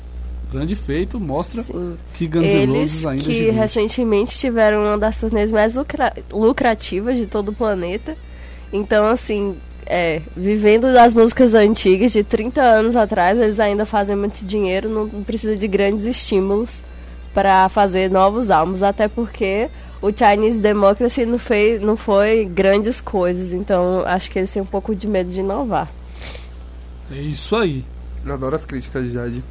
[0.51, 1.95] Grande feito, mostra Sim.
[2.15, 3.57] que Guns N' Eles Roses ainda é que gigante.
[3.57, 8.17] recentemente tiveram uma das turnês mais lucra- lucrativas de todo o planeta.
[8.73, 14.43] Então, assim, é, vivendo das músicas antigas de 30 anos atrás, eles ainda fazem muito
[14.43, 16.83] dinheiro, não não precisa de grandes estímulos
[17.33, 19.69] para fazer novos álbuns, até porque
[20.01, 24.65] o Chinese Democracy não, fez, não foi grandes coisas, então acho que eles têm um
[24.65, 25.91] pouco de medo de inovar.
[27.11, 27.83] É isso aí.
[28.25, 29.43] Eu adoro as críticas de Jade.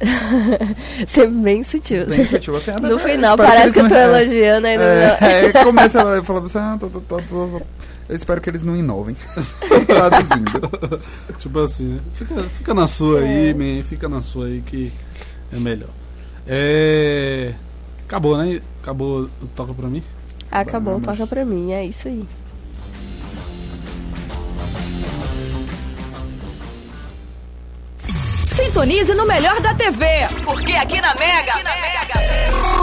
[1.06, 2.06] Sempre bem sutil.
[2.06, 4.84] Bem sutil, assim, até- No final, parece que eu eles tô não- elogiando ainda.
[4.84, 7.62] É, é, começa ela falando assim, ah, tô, tô, tô, tô-
[8.08, 9.16] eu espero que eles não inovem.
[9.86, 11.00] Traduzindo.
[11.38, 12.00] Tipo assim, né?
[12.12, 13.54] Fica, fica na sua aí, É.
[13.54, 13.82] man.
[13.82, 14.92] Fica na sua aí que
[15.52, 15.88] é melhor.
[16.46, 17.54] É.
[18.06, 18.60] Acabou, né?
[18.82, 20.02] Acabou Toca Pra Mim.
[20.50, 21.06] Acabou, Vamos.
[21.18, 22.24] toca pra mim, é isso aí.
[28.56, 30.06] Sintonize no melhor da TV,
[30.44, 31.52] porque aqui na Mega,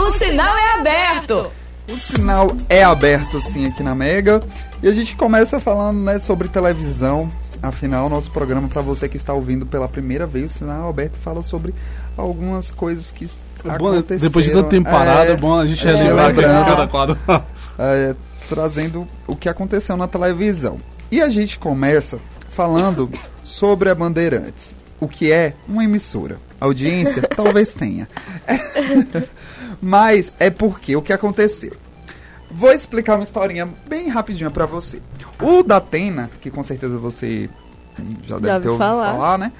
[0.00, 1.50] o sinal é aberto.
[1.88, 4.40] O sinal é aberto sim aqui na Mega.
[4.82, 7.28] E a gente começa falando né, sobre televisão.
[7.62, 11.16] Afinal, nosso programa, para você que está ouvindo pela primeira vez, o sinal é aberto
[11.22, 11.72] fala sobre
[12.16, 13.24] algumas coisas que
[13.64, 13.98] É bom, né?
[13.98, 14.20] aconteceram.
[14.20, 16.66] Depois de tanta temporada, é, bom a gente é, relembrar aqui lembrando.
[16.66, 17.18] cada quadro.
[17.78, 18.14] é,
[18.48, 20.78] trazendo o que aconteceu na televisão.
[21.10, 22.18] E a gente começa
[22.50, 23.08] falando
[23.44, 26.38] sobre a Bandeirantes, o que é uma emissora.
[26.60, 28.08] Audiência talvez tenha.
[29.82, 31.72] Mas é porque o que aconteceu.
[32.48, 35.02] Vou explicar uma historinha bem rapidinha pra você.
[35.40, 37.50] O Datena, que com certeza você
[38.24, 39.10] já deve Já ter ouvi ouvido falar.
[39.10, 39.52] falar, né?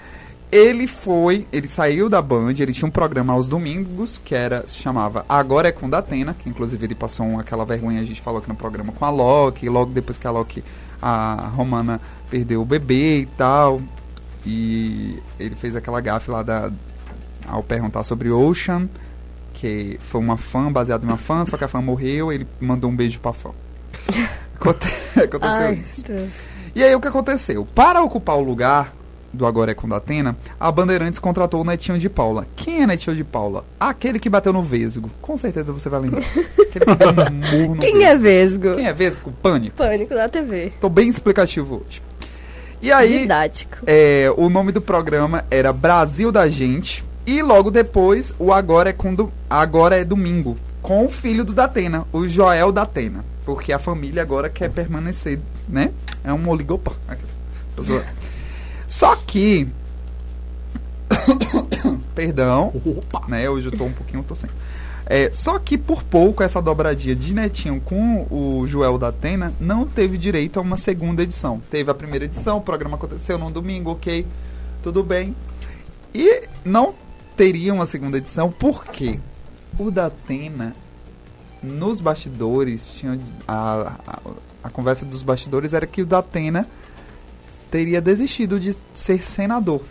[0.53, 4.77] Ele foi, ele saiu da Band, ele tinha um programa aos domingos que era se
[4.77, 8.49] chamava Agora é com Datena, que inclusive ele passou aquela vergonha a gente falou aqui
[8.49, 10.63] no programa com a Loki, logo depois que a Loki
[11.01, 12.01] a Romana
[12.31, 13.81] perdeu o bebê e tal.
[14.47, 16.71] E ele fez aquela gafe lá da
[17.47, 18.89] ao perguntar sobre Ocean,
[19.53, 22.91] que foi uma fã baseada em uma fã, só que a fã morreu, ele mandou
[22.91, 23.51] um beijo pra fã.
[24.55, 26.05] Aconte- Aconteceu Ai, isso.
[26.05, 26.31] Deus.
[26.75, 27.67] E aí o que aconteceu?
[27.75, 28.95] Para ocupar o lugar
[29.33, 32.47] do Agora é com Datena, a Bandeirantes contratou o Netinho de Paula.
[32.55, 33.65] Quem é Netinho de Paula?
[33.81, 35.11] Aquele que bateu no Vesgo.
[35.21, 36.21] Com certeza você vai lembrar.
[36.21, 38.63] Aquele que deu um murro no Quem é Vesgo.
[38.63, 38.77] Vesgo?
[38.77, 39.33] Quem é Vesgo?
[39.43, 39.77] Pânico.
[39.77, 40.73] Pânico da TV.
[40.81, 42.01] Tô bem explicativo hoje.
[42.83, 43.79] E aí, Didático.
[43.87, 47.05] é, o nome do programa era Brasil da Gente.
[47.25, 50.59] E logo depois, o Agora é, com do- agora é Domingo.
[50.83, 53.25] Com o filho do Datena, o Joel Datena.
[53.47, 55.91] Porque a família agora quer permanecer, né?
[56.25, 56.99] É um oligopólio.
[58.89, 59.69] Só que.
[62.15, 62.73] Perdão,
[63.29, 63.49] né?
[63.49, 64.53] Hoje eu tô um pouquinho tossendo.
[65.15, 69.87] É, só que por pouco essa dobradinha de Netinho com o Joel da Atena não
[69.87, 71.61] teve direito a uma segunda edição.
[71.71, 74.27] Teve a primeira edição, o programa aconteceu num domingo, ok,
[74.83, 75.37] tudo bem.
[76.15, 76.95] E não
[77.37, 79.21] teria uma segunda edição porque
[79.79, 80.75] o da Atena,
[81.63, 84.19] nos bastidores, tinha a, a,
[84.65, 86.67] a conversa dos bastidores era que o da Atena
[87.71, 89.83] teria desistido de ser senador.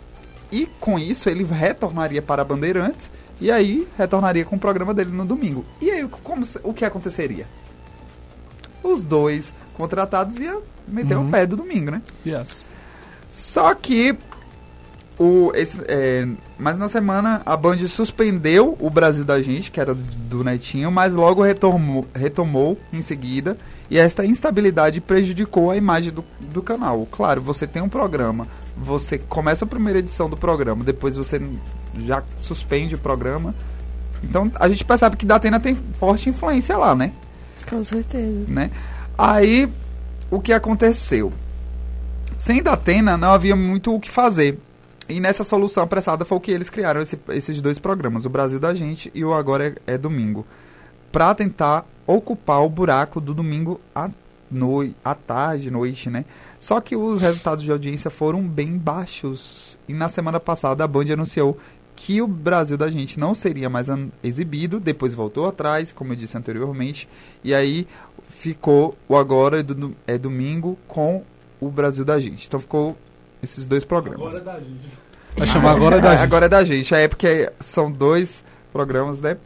[0.50, 3.08] E com isso ele retornaria para a Bandeirantes
[3.42, 5.64] e aí retornaria com o programa dele no domingo.
[5.80, 7.46] E aí como, o que aconteceria?
[8.82, 11.28] Os dois contratados iam meter Uhum.
[11.28, 12.02] o pé do domingo, né?
[12.24, 12.64] Yes.
[13.32, 14.16] Só que
[15.18, 16.26] o, esse, é,
[16.58, 20.90] mas na semana a Band suspendeu o Brasil da gente, que era do, do Netinho,
[20.90, 23.56] mas logo retomou, retomou em seguida.
[23.90, 27.06] E esta instabilidade prejudicou a imagem do, do canal.
[27.10, 31.40] Claro, você tem um programa, você começa a primeira edição do programa, depois você
[32.06, 33.54] já suspende o programa.
[34.22, 37.12] Então a gente percebe que Datena tem forte influência lá, né?
[37.68, 38.44] Com certeza.
[38.48, 38.70] né?
[39.16, 39.68] Aí,
[40.30, 41.32] o que aconteceu?
[42.38, 44.58] Sem Datena, não havia muito o que fazer.
[45.08, 48.58] E nessa solução apressada foi o que eles criaram esse- esses dois programas, o Brasil
[48.58, 50.46] da Gente e o Agora é, é Domingo,
[51.10, 54.08] para tentar ocupar o buraco do domingo à,
[54.50, 56.24] noi à tarde, noite, né?
[56.62, 59.76] Só que os resultados de audiência foram bem baixos.
[59.88, 61.58] E na semana passada a Band anunciou
[61.96, 63.88] que o Brasil da Gente não seria mais
[64.22, 67.08] exibido, depois voltou atrás, como eu disse anteriormente,
[67.42, 67.84] e aí
[68.28, 71.24] ficou o Agora é, do- é Domingo com
[71.60, 72.46] o Brasil da Gente.
[72.46, 72.96] Então ficou
[73.42, 74.40] esses dois programas.
[74.40, 74.88] da gente.
[75.36, 76.22] Vai chamar agora é da É, gente.
[76.22, 76.94] Agora é da gente.
[76.94, 79.36] É porque são dois programas, né?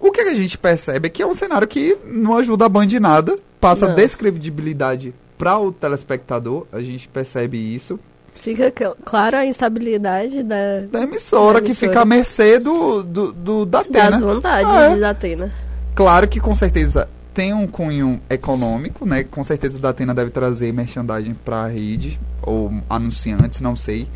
[0.00, 2.86] O que a gente percebe é que é um cenário que não ajuda a Band
[2.86, 3.94] em nada, passa Não.
[3.94, 7.98] descredibilidade para o telespectador, a gente percebe isso.
[8.34, 11.90] Fica cl- claro a instabilidade da, Da emissora, Da que emissora.
[11.92, 14.20] fica à mercê do, do, do da das Atena.
[14.34, 14.96] vontades Ah, é.
[14.96, 15.52] de Atena.
[15.94, 19.24] Claro que com certeza tem um cunho econômico, né?
[19.24, 24.08] Com certeza o Datena deve trazer merchandising para a rede, ou anunciantes, não sei.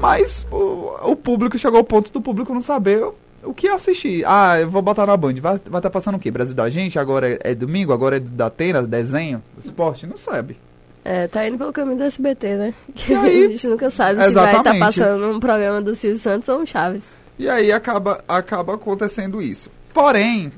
[0.00, 3.02] Mas o, o público chegou ao ponto do público não saber
[3.46, 4.24] o, que assistir.
[4.26, 5.34] Ah, eu vou botar na Band.
[5.40, 6.30] Vai estar tá passando o quê?
[6.30, 6.98] Brasil da Gente?
[6.98, 7.92] Agora é, é domingo?
[7.92, 8.82] Agora é do Datena?
[8.82, 9.42] Desenho?
[9.58, 10.06] Esporte?
[10.06, 10.58] Não sabe.
[11.04, 12.74] É, tá indo pelo caminho do SBT, né?
[12.94, 14.80] Que a gente nunca sabe se vai estar Exatamente.
[14.80, 17.08] passando um programa do Silvio Santos ou um Chaves.
[17.38, 19.70] E aí acaba, acaba acontecendo isso.
[19.94, 20.52] Porém,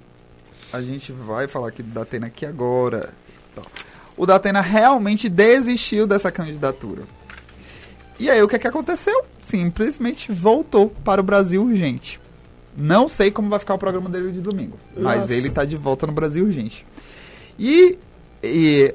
[0.72, 3.10] a gente vai falar aqui do Datena aqui agora.
[3.54, 3.62] Tá.
[4.16, 7.02] O Datena realmente desistiu dessa candidatura.
[8.18, 9.24] E aí o que, é que aconteceu?
[9.40, 12.20] Simplesmente voltou para o Brasil urgente.
[12.80, 14.78] Não sei como vai ficar o programa dele de domingo.
[14.96, 15.34] Mas Nossa.
[15.34, 16.86] ele tá de volta no Brasil urgente.
[17.58, 17.98] E,
[18.40, 18.94] e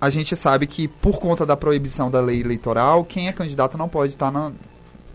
[0.00, 3.88] a gente sabe que por conta da proibição da lei eleitoral, quem é candidato não
[3.88, 4.52] pode estar na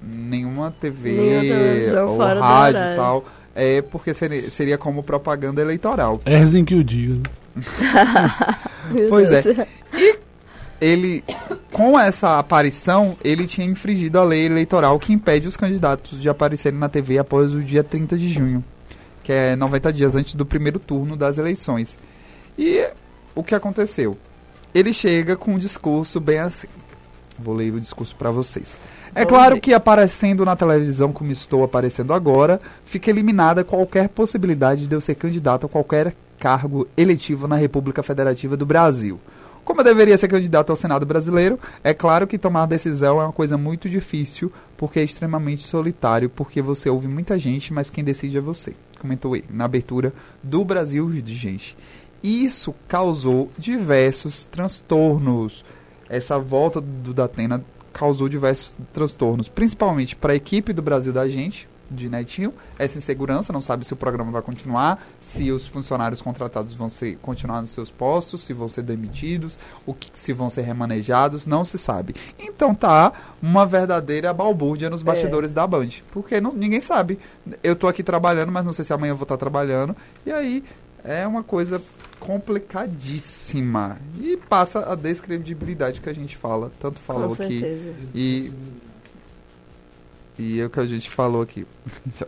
[0.01, 3.25] nenhuma TV ou rádio e tal.
[3.55, 6.19] É porque seria, seria como propaganda eleitoral.
[6.25, 7.13] Erzin que o diga.
[7.15, 7.23] né?
[9.07, 9.41] Pois é.
[9.41, 9.67] Deus.
[10.83, 11.23] Ele,
[11.71, 16.77] com essa aparição, ele tinha infringido a lei eleitoral que impede os candidatos de aparecerem
[16.77, 18.61] na TV após o dia 30 de junho,
[19.23, 21.97] que é 90 dias antes do primeiro turno das eleições.
[22.57, 22.85] E
[23.33, 24.17] o que aconteceu?
[24.75, 26.67] Ele chega com um discurso bem assim.
[27.39, 28.77] Vou ler o discurso para vocês.
[29.15, 34.93] É claro que aparecendo na televisão como estou aparecendo agora, fica eliminada qualquer possibilidade de
[34.93, 39.17] eu ser candidato a qualquer cargo eletivo na República Federativa do Brasil.
[39.63, 43.31] Como eu deveria ser candidato ao Senado brasileiro, é claro que tomar decisão é uma
[43.31, 48.37] coisa muito difícil, porque é extremamente solitário, porque você ouve muita gente, mas quem decide
[48.37, 48.75] é você.
[48.99, 51.77] comentou ele, na abertura do Brasil de gente.
[52.21, 55.65] Isso causou diversos transtornos.
[56.09, 61.67] Essa volta do Datena causou diversos transtornos, principalmente para a equipe do Brasil da gente,
[61.93, 66.73] de Netinho, essa insegurança, não sabe se o programa vai continuar, se os funcionários contratados
[66.73, 70.61] vão ser, continuar nos seus postos, se vão ser demitidos, o que, se vão ser
[70.61, 72.15] remanejados, não se sabe.
[72.37, 77.19] Então tá uma verdadeira balbúrdia nos bastidores da Band, porque não, ninguém sabe.
[77.61, 80.63] Eu tô aqui trabalhando, mas não sei se amanhã eu vou estar trabalhando, e aí
[81.03, 81.81] é uma coisa
[82.19, 87.61] complicadíssima e passa a descredibilidade que a gente fala, tanto falou Com aqui
[88.15, 88.51] e
[90.37, 91.65] e é o que a gente falou aqui.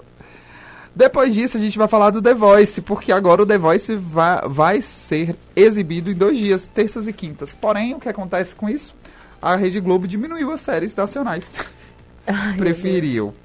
[0.96, 4.42] Depois disso, a gente vai falar do The Voice, porque agora o The Voice vai,
[4.48, 7.54] vai ser exibido em dois dias, terças e quintas.
[7.54, 8.96] Porém, o que acontece com isso?
[9.42, 11.56] A Rede Globo diminuiu as séries nacionais.
[12.26, 13.36] Ai, Preferiu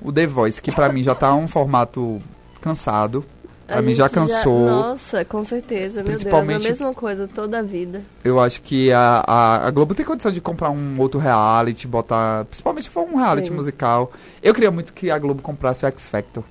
[0.00, 2.22] o The Voice, que pra mim já tá um formato
[2.60, 3.24] cansado.
[3.68, 4.64] A Pra mim já cansou.
[4.66, 8.02] Nossa, com certeza, meu Deus, Principalmente- a mesma coisa toda a vida.
[8.24, 12.46] Eu acho que a, a, a Globo tem condição de comprar um outro reality, botar.
[12.46, 13.54] Principalmente se for um reality Sim.
[13.54, 14.10] musical.
[14.42, 16.42] Eu queria muito que a Globo comprasse o X Factor.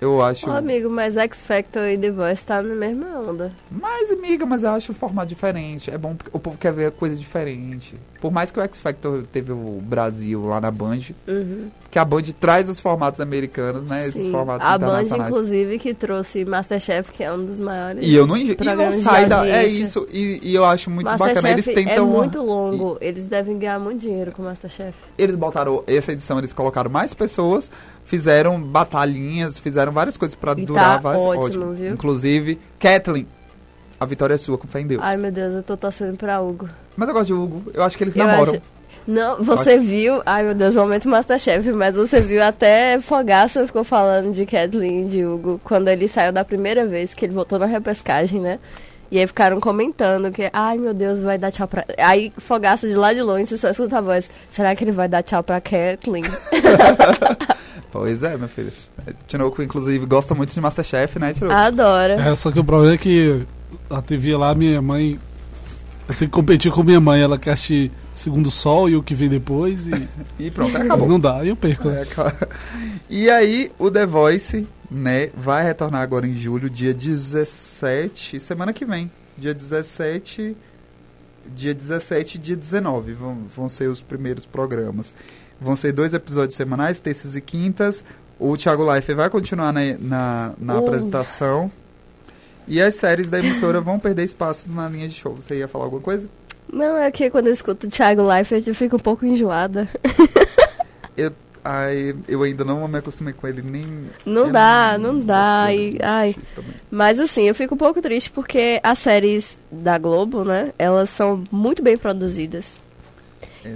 [0.00, 0.48] Eu acho.
[0.48, 3.50] Ô, amigo, mas X Factor e The Voice tá na mesma onda.
[3.70, 5.90] Mais amiga, mas eu acho o formato diferente.
[5.90, 7.94] É bom porque o povo quer ver coisa diferente.
[8.20, 11.68] Por mais que o X Factor teve o Brasil lá na Band, Uhum.
[11.90, 14.08] que a Band traz os formatos americanos, né?
[14.08, 14.30] Esses Sim.
[14.32, 18.04] formatos A Band, inclusive, que trouxe Masterchef, que é um dos maiores.
[18.04, 19.46] E eu não, e não sai da.
[19.46, 20.06] É isso.
[20.12, 21.52] E, e eu acho muito Masterchef bacana.
[21.54, 21.94] Eles tentam.
[21.94, 22.98] é muito longo.
[23.00, 24.94] Eles devem ganhar muito dinheiro com Masterchef.
[25.16, 27.70] eles botaram essa edição, eles colocaram mais pessoas,
[28.06, 31.92] fizeram batalhinhas, fizeram várias coisas pra E durar tá várias ótimo, viu?
[31.92, 33.26] Inclusive, Kathleen.
[34.00, 35.02] A vitória é sua, com fé em Deus.
[35.04, 36.68] Ai, meu Deus, eu tô torcendo pra Hugo.
[36.96, 37.62] Mas eu gosto de Hugo.
[37.74, 38.52] Eu acho que eles Eu namoram.
[38.52, 38.62] acho-
[39.06, 40.20] Não, você viu.
[40.26, 45.04] Ai, meu Deus, momento Masterchef, mas você viu até Fogaça ficou falando de Kathleen e
[45.06, 48.58] de Hugo quando ele saiu da primeira vez, que ele voltou na repescagem, né?
[49.10, 51.84] E aí ficaram comentando que, ai meu Deus, vai dar tchau pra.
[51.96, 54.28] Aí Fogaça de lá de longe, você só escuta a voz.
[54.50, 56.24] Será que ele vai dar tchau pra Kathleen?
[57.98, 58.72] Pois é, meu filho.
[59.06, 61.54] É, Tinoco, inclusive, gosta muito de Masterchef, né, Tinoco?
[61.54, 62.14] Adora.
[62.14, 63.46] É, só que o problema é que
[63.90, 65.18] a TV lá, minha mãe.
[66.08, 67.20] Eu tenho que competir com minha mãe.
[67.20, 69.86] Ela quer assistir Segundo Sol e o que vem depois.
[69.86, 71.08] E E pronto, acabou.
[71.08, 71.88] não dá, e eu perco.
[71.88, 72.06] É.
[73.10, 78.84] E aí, o The Voice, né, vai retornar agora em julho, dia 17, semana que
[78.84, 79.10] vem.
[79.36, 80.56] Dia 17,
[81.54, 85.12] dia 17 e dia 19 vão, vão ser os primeiros programas.
[85.60, 88.04] Vão ser dois episódios semanais, terças e quintas.
[88.38, 90.78] O Thiago Life vai continuar na, na, na Uh.
[90.78, 91.70] apresentação.
[92.68, 95.34] E as séries da emissora vão perder espaços na linha de show.
[95.36, 96.28] Você ia falar alguma coisa?
[96.70, 99.88] Não, é que quando eu escuto o Thiago Leifert eu fico um pouco enjoada.
[101.68, 103.84] Ai, eu ainda não me acostumei com ele, nem.
[104.24, 105.66] Não eu dá, não dá.
[105.66, 106.36] gosto E, ai.
[106.88, 110.72] Mas assim, eu fico um pouco triste porque as séries da Globo, né?
[110.78, 112.80] Elas são muito bem produzidas.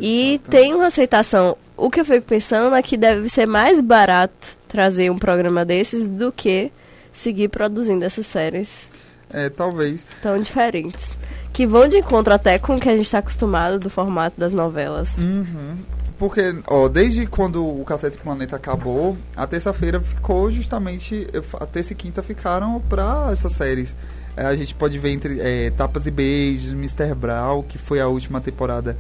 [0.01, 1.57] E tem uma aceitação.
[1.81, 6.07] O que eu fico pensando é que deve ser mais barato trazer um programa desses
[6.07, 6.71] do que
[7.11, 8.87] seguir produzindo essas séries
[9.33, 10.05] É, talvez.
[10.23, 11.17] tão diferentes.
[11.55, 14.53] Que vão de encontro até com o que a gente está acostumado do formato das
[14.53, 15.17] novelas.
[15.19, 15.79] Uhum.
[16.19, 21.27] Porque, ó, desde quando o Cacete Planeta acabou, a terça-feira ficou justamente.
[21.59, 23.97] A terça e quinta ficaram pra essas séries.
[24.37, 27.15] É, a gente pode ver entre é, Tapas e Beijos, Mr.
[27.15, 28.99] Brown, que foi a última temporada.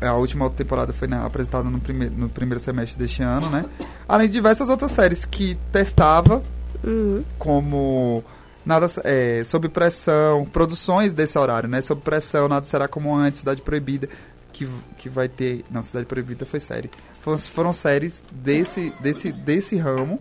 [0.00, 3.64] A última temporada foi na- apresentada no, prime no primeiro semestre deste ano, né?
[4.08, 6.42] Além de diversas outras séries que testava,
[6.82, 7.24] Uhum.
[7.38, 8.22] como
[8.66, 11.80] nada é, sob pressão, produções desse horário, né?
[11.80, 14.08] Sob pressão, nada será como antes, Cidade Proibida,
[14.52, 16.90] que, que vai ter, não, Cidade Proibida foi série.
[17.22, 20.20] Foram, foram séries desse desse desse ramo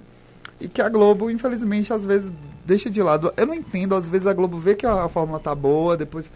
[0.61, 2.31] e que a Globo, infelizmente, às vezes
[2.65, 3.33] deixa de lado.
[3.35, 6.31] Eu não entendo, às vezes a Globo vê que a fórmula tá boa, depois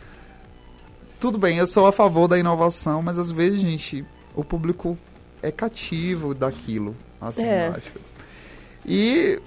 [1.20, 4.06] tudo bem, eu sou a favor da inovação, mas às vezes, gente,
[4.36, 4.98] o público
[5.42, 7.68] é cativo daquilo, assim, É.
[7.68, 7.92] eu acho.
[8.86, 9.40] E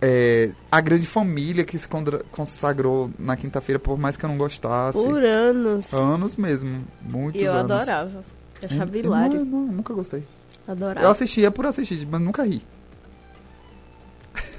[0.00, 1.88] é, a grande família que se
[2.30, 5.02] consagrou na quinta-feira, por mais que eu não gostasse.
[5.02, 5.92] Por anos.
[5.92, 7.70] Anos mesmo, muitos E eu anos.
[7.72, 8.24] adorava.
[8.62, 9.36] Eu achava Eu- hilário.
[9.40, 10.22] Eu, não- nunca gostei.
[10.66, 11.04] Adorava.
[11.06, 12.62] Eu assistia por assistir, mas nunca ri.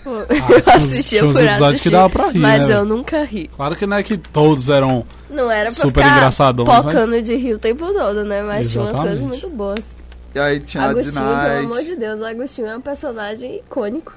[0.05, 0.25] Ah,
[0.67, 1.89] eu assistia por episódios assistir.
[1.89, 2.75] que dava pra rir, mas né?
[2.75, 3.49] eu nunca ri.
[3.55, 6.85] Claro que não é que todos eram Não era pra super engraçadões, mas...
[6.85, 8.41] pocando de rir o tempo todo, né?
[8.43, 9.41] Mas tinha umas coisas Exatamente.
[9.43, 9.95] muito boas.
[10.33, 11.65] E aí tinha a Agostinho, pelo Dinite.
[11.65, 14.13] amor de Deus, Agostinho é um personagem icônico.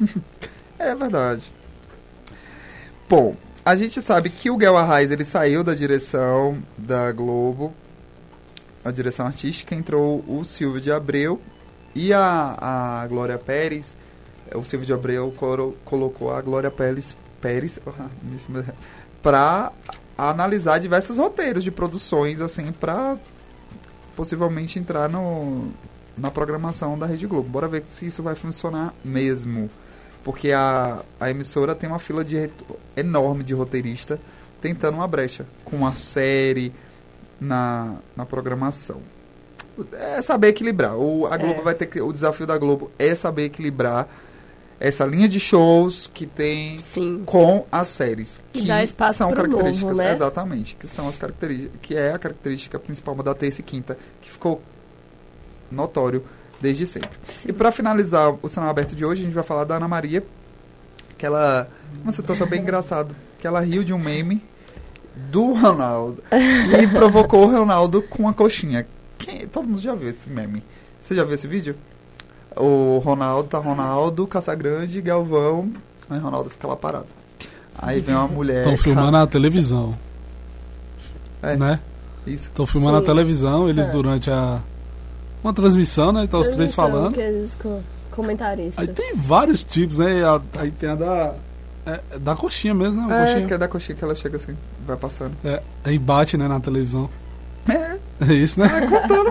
[0.78, 1.42] É verdade.
[3.08, 3.34] Bom,
[3.64, 7.72] a gente sabe que o Guel Arraes, ele saiu da direção da Globo,
[8.84, 11.40] a direção artística, entrou o Silvio de Abreu
[11.94, 13.96] e a, a Glória Pérez
[14.54, 17.78] o Silvio de Abreu colo- colocou a Glória Pérez, Pérez
[19.22, 19.72] para
[20.16, 23.16] analisar diversos roteiros de produções, assim, para
[24.14, 25.68] possivelmente entrar no,
[26.16, 27.48] na programação da Rede Globo.
[27.48, 29.68] Bora ver se isso vai funcionar mesmo.
[30.24, 32.50] Porque a, a emissora tem uma fila de
[32.96, 34.18] enorme de roteirista
[34.60, 36.72] tentando uma brecha com a série
[37.40, 39.00] na, na programação.
[39.92, 40.96] É saber equilibrar.
[40.96, 41.62] O, a Globo É.
[41.62, 42.00] vai ter que.
[42.00, 44.08] O desafio da Globo é saber equilibrar
[44.78, 47.22] essa linha de shows que tem Sim.
[47.24, 48.40] com as séries.
[48.52, 49.80] Que dar espaço são características.
[49.80, 50.12] novo, né?
[50.12, 50.76] Exatamente.
[50.76, 51.78] Que são as características.
[51.80, 54.60] Que é a característica principal da terça e quinta, que ficou
[55.70, 56.22] notório
[56.60, 57.10] desde sempre.
[57.28, 57.48] Sim.
[57.48, 60.22] E para finalizar o sinal aberto de hoje, a gente vai falar da Ana Maria,
[61.16, 61.68] que ela.
[62.02, 63.14] Uma situação bem engraçada.
[63.38, 64.42] Que ela riu de um meme
[65.14, 68.86] do Ronaldo e provocou o Ronaldo com uma coxinha.
[69.18, 70.62] Quem, todo mundo já viu esse meme.
[71.00, 71.74] Você já viu esse vídeo?
[72.56, 75.70] O Ronaldo tá Ronaldo, Casagrande, Galvão.
[76.08, 77.06] Aí Ronaldo fica lá parado.
[77.78, 78.58] Aí vem uma mulher.
[78.62, 79.94] Estão filmando na televisão,
[81.42, 81.80] É, né?
[82.26, 82.48] isso.
[82.48, 83.00] Estão filmando Sim.
[83.02, 83.90] na televisão, eles É.
[83.90, 84.60] durante a.
[85.44, 86.24] Uma transmissão, né?
[86.24, 87.08] Então os três falando.
[87.10, 87.80] aqueles co-
[88.10, 88.88] comentaristas.
[88.88, 90.24] Aí tem vários tipos, né?
[90.24, 91.34] A- Aí tem a da.
[91.84, 93.14] É, é da coxinha mesmo, né?
[93.14, 93.46] A É, coxinha.
[93.46, 95.34] que é da coxinha que ela chega assim, vai passando.
[95.44, 97.08] É, aí bate, né, na televisão.
[97.68, 98.70] É, É isso, né?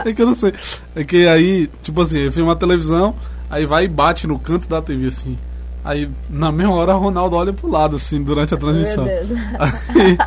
[0.06, 0.54] É que eu não sei.
[0.96, 3.16] É que aí, tipo assim, ele filma a televisão,
[3.50, 5.38] aí vai e bate no canto da TV, assim.
[5.84, 9.06] Aí, na mesma hora, o Ronaldo olha pro lado, assim, durante a transmissão.
[9.06, 9.40] Meu Deus.
[9.60, 10.18] Aí,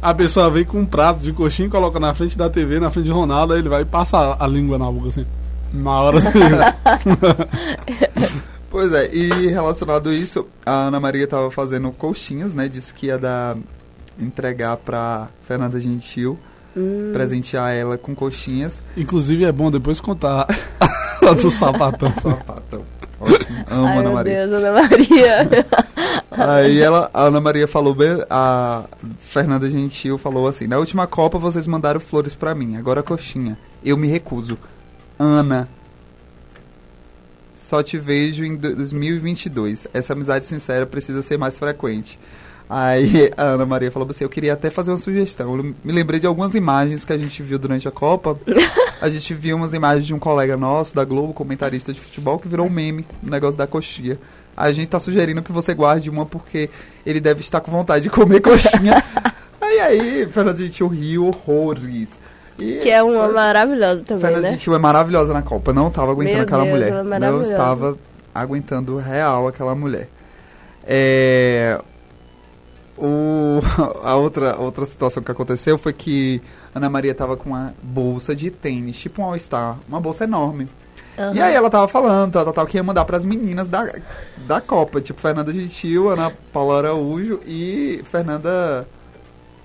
[0.00, 3.06] a pessoa vem com um prato de coxinha, coloca na frente da TV, na frente
[3.06, 5.26] de Ronaldo, aí ele vai e passa a, a língua na boca, assim.
[5.72, 6.38] Na hora, assim.
[8.70, 12.68] Pois é, e relacionado a isso, a Ana Maria tava fazendo coxinhas, né?
[12.68, 13.56] Disse que ia dar,
[14.20, 16.38] entregar pra Fernanda Gentil,
[16.78, 18.80] Hum, presentear ela com coxinhas.
[18.96, 20.46] Inclusive, é bom depois contar
[21.26, 22.12] a do sapatão.
[22.14, 22.84] Sapatão.
[23.20, 24.46] Ótimo, amo Ai, Ana meu Maria.
[24.46, 25.48] Deus, Ana Maria.
[26.30, 28.84] Aí ela, a Ana Maria falou bem, a
[29.18, 33.58] Fernanda Gentil falou assim: "Na última Copa vocês mandaram flores pra mim, agora coxinha.
[33.84, 34.56] Eu me recuso.
[35.18, 35.68] Ana,
[37.52, 39.88] só te vejo em 2022.
[39.92, 42.20] Essa amizade sincera precisa ser mais frequente."
[42.68, 45.56] Aí a Ana Maria falou assim: Eu queria até fazer uma sugestão.
[45.56, 48.38] Eu me lembrei de algumas imagens que a gente viu durante a Copa.
[49.00, 52.48] A gente viu umas imagens de um colega nosso da Globo, comentarista de futebol, que
[52.48, 54.18] virou um meme no negócio da coxinha.
[54.56, 56.68] A gente tá sugerindo que você guarde uma porque
[57.06, 59.00] ele deve estar com vontade de comer coxinha.
[59.62, 62.08] aí aí, Fernanda Gentil riu horrores.
[62.58, 64.50] E que é uma maravilhosa também, Fernanda né?
[64.50, 65.72] Gentil é maravilhosa na Copa.
[65.72, 66.92] Não tava aguentando Meu aquela Deus, mulher.
[66.92, 67.96] é não estava
[68.34, 70.08] aguentando real aquela mulher.
[70.84, 71.80] É,
[73.00, 73.60] o,
[74.02, 76.42] a outra, outra situação que aconteceu foi que
[76.74, 80.68] Ana Maria tava com uma bolsa de tênis, tipo um All-Star, uma bolsa enorme.
[81.18, 81.34] Aham.
[81.34, 83.92] E aí ela tava falando, tal, tal, tal, que ia mandar pras meninas da,
[84.46, 88.86] da Copa, tipo Fernanda Gentil, Ana Paula Araújo e Fernanda.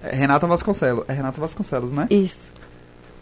[0.02, 1.06] é, Renata Vasconcelos.
[1.08, 2.08] É Renata Vasconcelos, né?
[2.10, 2.52] Isso.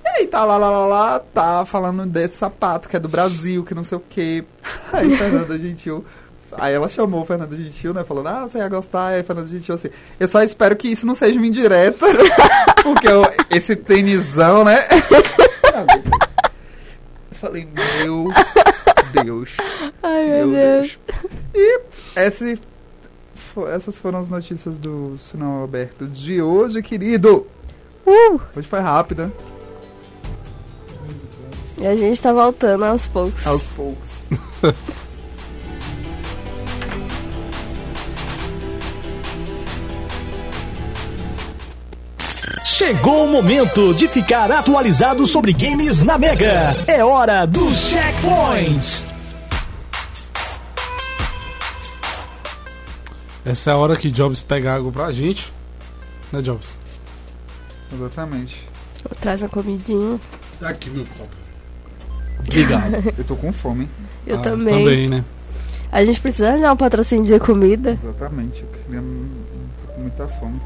[0.03, 3.63] E aí tá lá, lá, lá, lá, tá falando desse sapato que é do Brasil,
[3.65, 4.45] que não sei o quê.
[4.93, 6.05] Aí Fernanda Gentil.
[6.53, 8.03] Aí ela chamou o Fernanda Gentil, né?
[8.03, 9.07] Falando, ah, você ia gostar.
[9.07, 9.89] Aí Fernanda Gentil assim,
[10.19, 12.05] eu só espero que isso não seja uma indireta.
[12.83, 14.85] porque eu- esse tênisão, né?
[17.31, 18.29] Eu falei, meu
[19.23, 19.49] Deus.
[20.03, 20.99] Ai, meu, Meu Deus.
[21.55, 21.81] E
[22.15, 22.59] esse,
[23.73, 27.47] essas foram as notícias do Sinal Aberto de hoje, querido.
[28.05, 28.39] Uh!
[28.55, 29.31] Hoje foi rápida,
[31.79, 33.45] E a gente tá voltando aos poucos.
[33.47, 34.09] aos poucos.
[42.83, 46.75] Chegou o momento de ficar atualizado sobre games na Mega.
[46.87, 49.05] É hora do Checkpoints.
[53.45, 55.53] Essa é a hora que Jobs pega água pra gente.
[56.31, 56.79] Né, Jobs?
[57.93, 58.67] Exatamente.
[59.21, 60.19] Traz a comidinha.
[60.63, 61.35] Aqui meu copo.
[62.39, 62.95] Obrigado.
[63.15, 63.87] Eu tô com fome.
[64.25, 64.79] Eu Ah, também.
[64.83, 65.23] Também, né?
[65.91, 67.95] A gente precisa arranjar um patrocínio de comida.
[68.03, 68.63] Exatamente.
[68.63, 69.03] Eu queria...
[69.83, 70.59] tô com muita fome.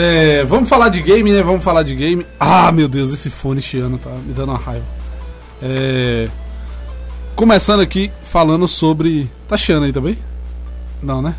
[0.00, 1.42] É, vamos falar de game, né?
[1.42, 2.24] Vamos falar de game.
[2.38, 4.84] Ah, meu Deus, esse fone chiano tá me dando uma raiva.
[5.60, 6.28] É,
[7.34, 9.28] começando aqui falando sobre.
[9.48, 10.16] Tá chiando aí também?
[11.02, 11.34] Não, né?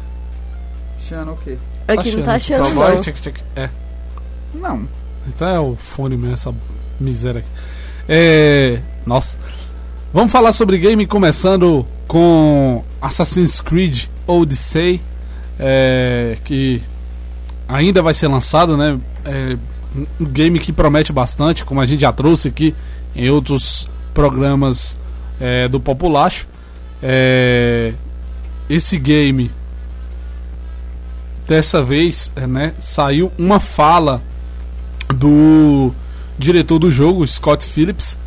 [0.99, 1.57] Xana o quê?
[1.87, 2.63] Aqui não tá chiando.
[2.63, 3.01] achando, Só não.
[3.01, 3.41] Tchac, tchac.
[3.55, 3.69] É.
[4.53, 4.85] Não.
[5.25, 6.53] Então é o fone mesmo, essa
[6.99, 7.49] miséria aqui.
[8.09, 8.81] É.
[9.05, 9.37] Nossa.
[10.13, 15.01] Vamos falar sobre game começando com Assassin's Creed Odyssey.
[15.57, 16.83] É, que
[17.69, 18.99] ainda vai ser lançado, né?
[19.23, 19.57] É
[20.19, 22.75] um game que promete bastante, como a gente já trouxe aqui
[23.15, 24.97] em outros programas
[25.39, 26.47] é, do Populacho.
[27.01, 27.93] É,
[28.69, 29.51] esse game
[31.47, 34.21] dessa vez, é, né, saiu uma fala
[35.13, 35.91] do
[36.37, 38.17] diretor do jogo, Scott Phillips,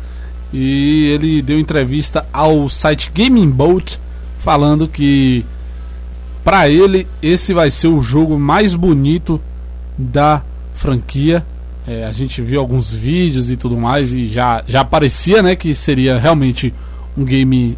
[0.51, 3.99] e ele deu entrevista ao site Gaming Boat
[4.37, 5.45] falando que
[6.43, 9.39] para ele esse vai ser o jogo mais bonito
[9.97, 11.45] da franquia.
[11.87, 15.75] É, a gente viu alguns vídeos e tudo mais e já já parecia, né, que
[15.75, 16.73] seria realmente
[17.17, 17.77] um game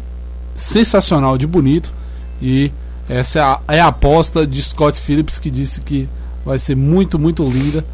[0.54, 1.92] sensacional de bonito
[2.40, 2.70] e
[3.08, 6.08] essa é a, é a aposta de Scott Phillips que disse que
[6.44, 7.84] vai ser muito muito linda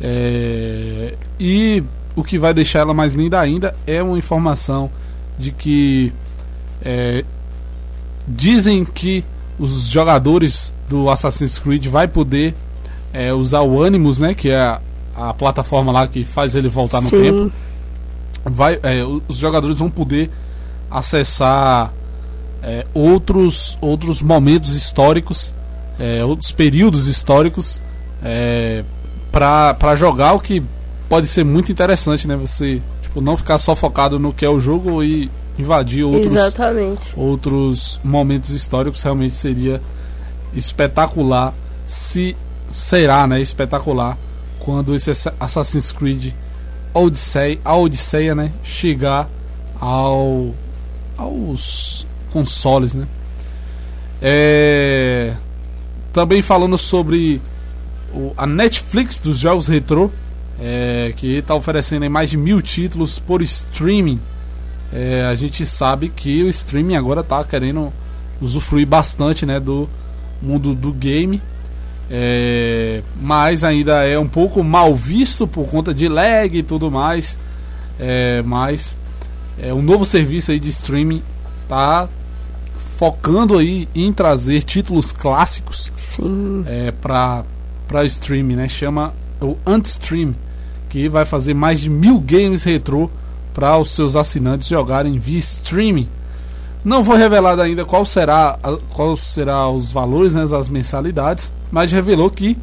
[0.00, 1.82] é, e
[2.14, 4.90] o que vai deixar ela mais linda ainda é uma informação
[5.38, 6.12] de que
[6.84, 7.24] é,
[8.28, 9.24] dizem que
[9.58, 12.54] os jogadores do Assassin's Creed vai poder
[13.12, 14.80] é, usar o Animus, né, que é a,
[15.14, 17.22] a, plataforma lá que faz ele voltar no Sim.
[17.22, 17.52] tempo.
[18.44, 20.30] Vai, é, os jogadores vão poder
[20.90, 21.92] acessar
[22.62, 25.54] é, outros outros momentos históricos,
[25.98, 27.80] é, outros períodos históricos
[28.22, 28.84] é,
[29.30, 30.62] para jogar o que
[31.08, 32.36] pode ser muito interessante, né?
[32.36, 37.12] Você tipo, não ficar só focado no que é o jogo e invadir outros, Exatamente.
[37.16, 39.80] outros momentos históricos realmente seria
[40.54, 42.36] espetacular se
[42.72, 44.16] será, né, espetacular
[44.58, 46.32] quando esse Assassin's Creed
[46.94, 49.28] Odyssey, a Odisseia, né, chegar
[49.78, 50.54] ao
[51.16, 53.06] aos consoles, né?
[54.20, 55.34] É,
[56.12, 57.40] também falando sobre
[58.12, 60.10] o, a Netflix dos jogos retrô,
[60.60, 64.20] é, que está oferecendo mais de mil títulos por streaming.
[64.92, 67.92] É, a gente sabe que o streaming agora está querendo
[68.40, 69.88] usufruir bastante né, do
[70.40, 71.40] mundo do game.
[72.10, 77.38] É, mas ainda é um pouco mal visto por conta de lag e tudo mais.
[77.98, 78.98] É, mas
[79.58, 81.22] é, um novo serviço aí de streaming
[81.68, 82.08] tá
[82.98, 85.90] focando aí em trazer títulos clássicos
[86.66, 87.44] é, para
[87.88, 88.68] para streaming, né?
[88.68, 90.34] Chama o Antstream,
[90.88, 93.10] que vai fazer mais de mil games retrô
[93.54, 96.08] para os seus assinantes jogarem via streaming.
[96.84, 98.58] Não foi revelado ainda qual será
[98.90, 102.56] qual será os valores, né, as mensalidades, mas revelou que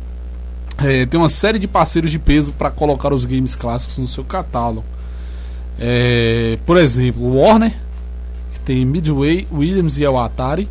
[0.77, 4.23] é, tem uma série de parceiros de peso para colocar os games clássicos no seu
[4.23, 4.85] catálogo.
[5.77, 7.73] É, por exemplo, o Warner,
[8.53, 10.69] que tem Midway, Williams e o Atari.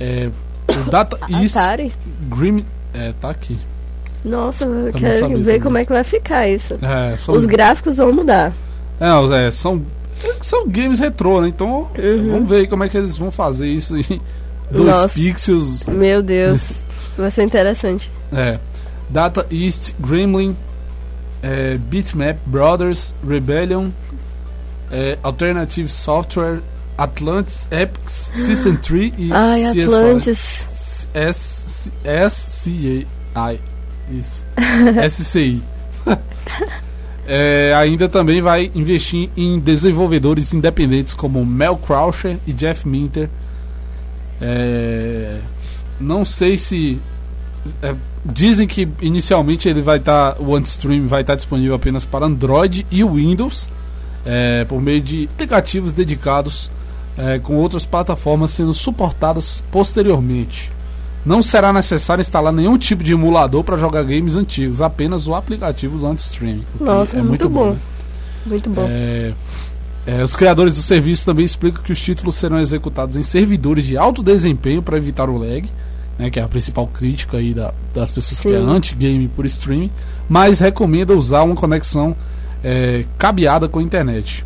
[0.00, 0.30] É,
[0.68, 1.92] o Data East, Atari?
[2.28, 3.58] Grim, é, tá aqui.
[4.24, 5.60] Nossa, eu não quero ver também.
[5.60, 6.78] como é que vai ficar isso.
[6.80, 8.52] É, são, Os gráficos vão mudar.
[9.02, 9.82] É, é, são,
[10.40, 11.48] são games retrô, né?
[11.48, 11.88] Então
[12.30, 14.20] vamos ver aí como é que eles vão fazer isso em
[14.70, 15.08] dois Nossa.
[15.08, 15.86] pixels.
[15.88, 16.60] Meu Deus.
[17.16, 18.10] vai ser interessante.
[18.32, 18.58] É.
[19.08, 20.56] Data East, Gremlin,
[21.42, 23.90] é, Bitmap Brothers, Rebellion,
[24.90, 26.60] é, Alternative Software,
[26.96, 29.82] Atlantis, Epics, System 3 e Ai, CSI.
[29.82, 31.08] Atlantis.
[32.30, 33.06] SCI.
[34.10, 34.44] Isso.
[35.10, 35.62] SCI.
[37.26, 43.28] É, ainda também vai investir em desenvolvedores independentes como Mel Croucher e Jeff Minter.
[44.40, 45.38] É,
[46.00, 46.98] não sei se.
[47.80, 47.94] é,
[48.24, 50.36] dizem que inicialmente ele vai estar.
[50.40, 53.68] o OneStream vai estar disponível apenas para Android e Windows.
[54.24, 56.70] é, por meio de aplicativos dedicados
[57.16, 60.70] é, com outras plataformas sendo suportadas posteriormente.
[61.24, 65.96] Não será necessário instalar nenhum tipo de emulador para jogar games antigos, apenas o aplicativo
[65.98, 66.60] do Antstream.
[66.74, 67.70] o que Nossa, muito bom.
[67.72, 67.76] né?
[68.44, 68.84] Muito bom.
[68.88, 69.32] É,
[70.04, 73.96] é, os criadores do serviço também explicam que os títulos serão executados em servidores de
[73.96, 75.64] alto desempenho para evitar o lag,
[76.18, 78.68] né, que é a principal crítica aí da- das pessoas que é Sim.
[78.68, 79.92] anti-game por streaming,
[80.28, 82.16] mas recomenda usar uma conexão
[82.64, 84.44] é, cabeada com a internet.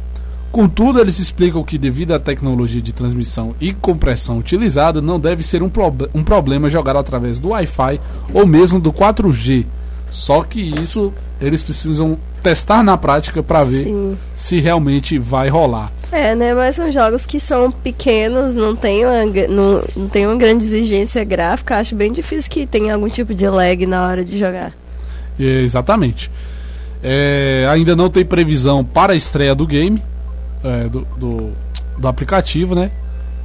[0.57, 5.63] Contudo, eles explicam que, devido à tecnologia de transmissão e compressão utilizada, não deve ser
[5.63, 8.01] um, prob- um problema jogar através do Wi-Fi
[8.33, 9.67] ou mesmo do 4G.
[10.09, 14.17] Só que isso eles precisam testar na prática para ver Sim.
[14.35, 15.93] se realmente vai rolar.
[16.11, 16.55] É, né?
[16.55, 21.23] Mas são jogos que são pequenos, não tem uma, não, não tem uma grande exigência
[21.23, 21.77] gráfica.
[21.77, 24.73] Acho bem difícil que tenha algum tipo de lag na hora de jogar.
[25.39, 26.31] É, exatamente.
[27.03, 30.03] É, ainda não tem previsão para a estreia do game,
[30.67, 31.53] é, do, do,
[31.97, 32.91] do aplicativo, né?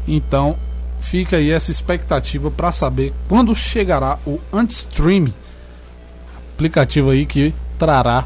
[0.08, 0.58] Então
[1.00, 5.32] fica aí essa expectativa para saber quando chegará o Antstream,
[6.54, 8.26] aplicativo aí que trará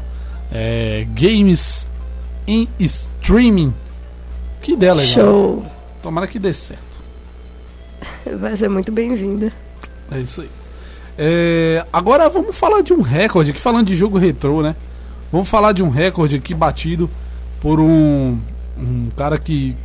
[0.50, 1.86] é, games
[2.46, 3.74] em streaming.
[4.62, 5.12] Que ideia legal.
[5.12, 5.66] Show!
[6.02, 6.96] Tomara que dê certo.
[8.38, 9.52] Vai ser muito bem-vinda.
[10.10, 10.50] É isso aí.
[11.18, 14.76] É, agora vamos falar de um recorde aqui, falando de jogo retrô, né?
[15.32, 17.10] Vamos falar de um recorde aqui batido
[17.60, 18.38] por um,
[18.76, 19.76] um cara que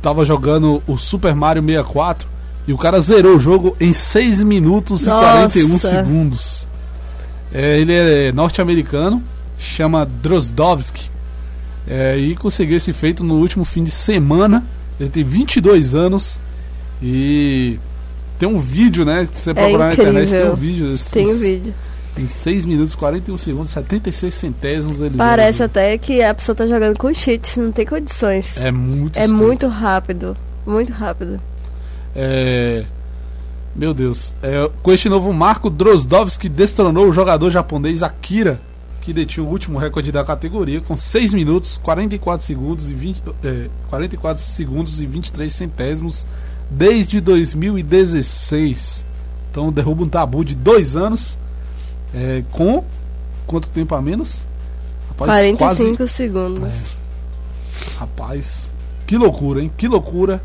[0.00, 2.28] tava jogando o Super Mario 64
[2.66, 5.58] e o cara zerou o jogo em 6 minutos Nossa.
[5.58, 6.68] e 41 segundos.
[7.52, 9.22] É, ele é norte-americano,
[9.58, 11.10] chama Drozdovski.
[11.86, 14.64] É, e conseguiu esse feito no último fim de semana.
[15.00, 16.38] Ele tem 22 anos
[17.02, 17.78] e
[18.38, 19.26] tem um vídeo, né?
[19.30, 20.52] Que você procurar na internet, tem incrível.
[20.52, 21.12] um vídeo desse.
[21.12, 21.74] Tem o vídeo.
[22.16, 26.98] Em 6 minutos, 41 segundos, 76 centésimos ele Parece até que a pessoa tá jogando
[26.98, 28.58] com cheat, não tem condições.
[28.58, 29.42] É muito É estranho.
[29.42, 30.36] muito rápido.
[30.66, 31.40] Muito rápido.
[32.14, 32.84] É...
[33.74, 34.34] Meu Deus.
[34.42, 38.60] É, com este novo marco, Drozdovski destronou o jogador japonês Akira,
[39.00, 43.68] que detinha o último recorde da categoria, com 6 minutos, 44 segundos e 20, é,
[43.88, 46.26] 44 segundos e 23 centésimos
[46.70, 49.04] desde 2016.
[49.50, 51.38] Então derruba um tabu de dois anos.
[52.14, 52.84] É, com
[53.46, 54.46] quanto tempo a menos?
[55.08, 56.72] Rapaz, 45 segundos.
[56.72, 57.98] É.
[57.98, 58.72] Rapaz,
[59.06, 59.70] que loucura, hein?
[59.76, 60.42] Que loucura.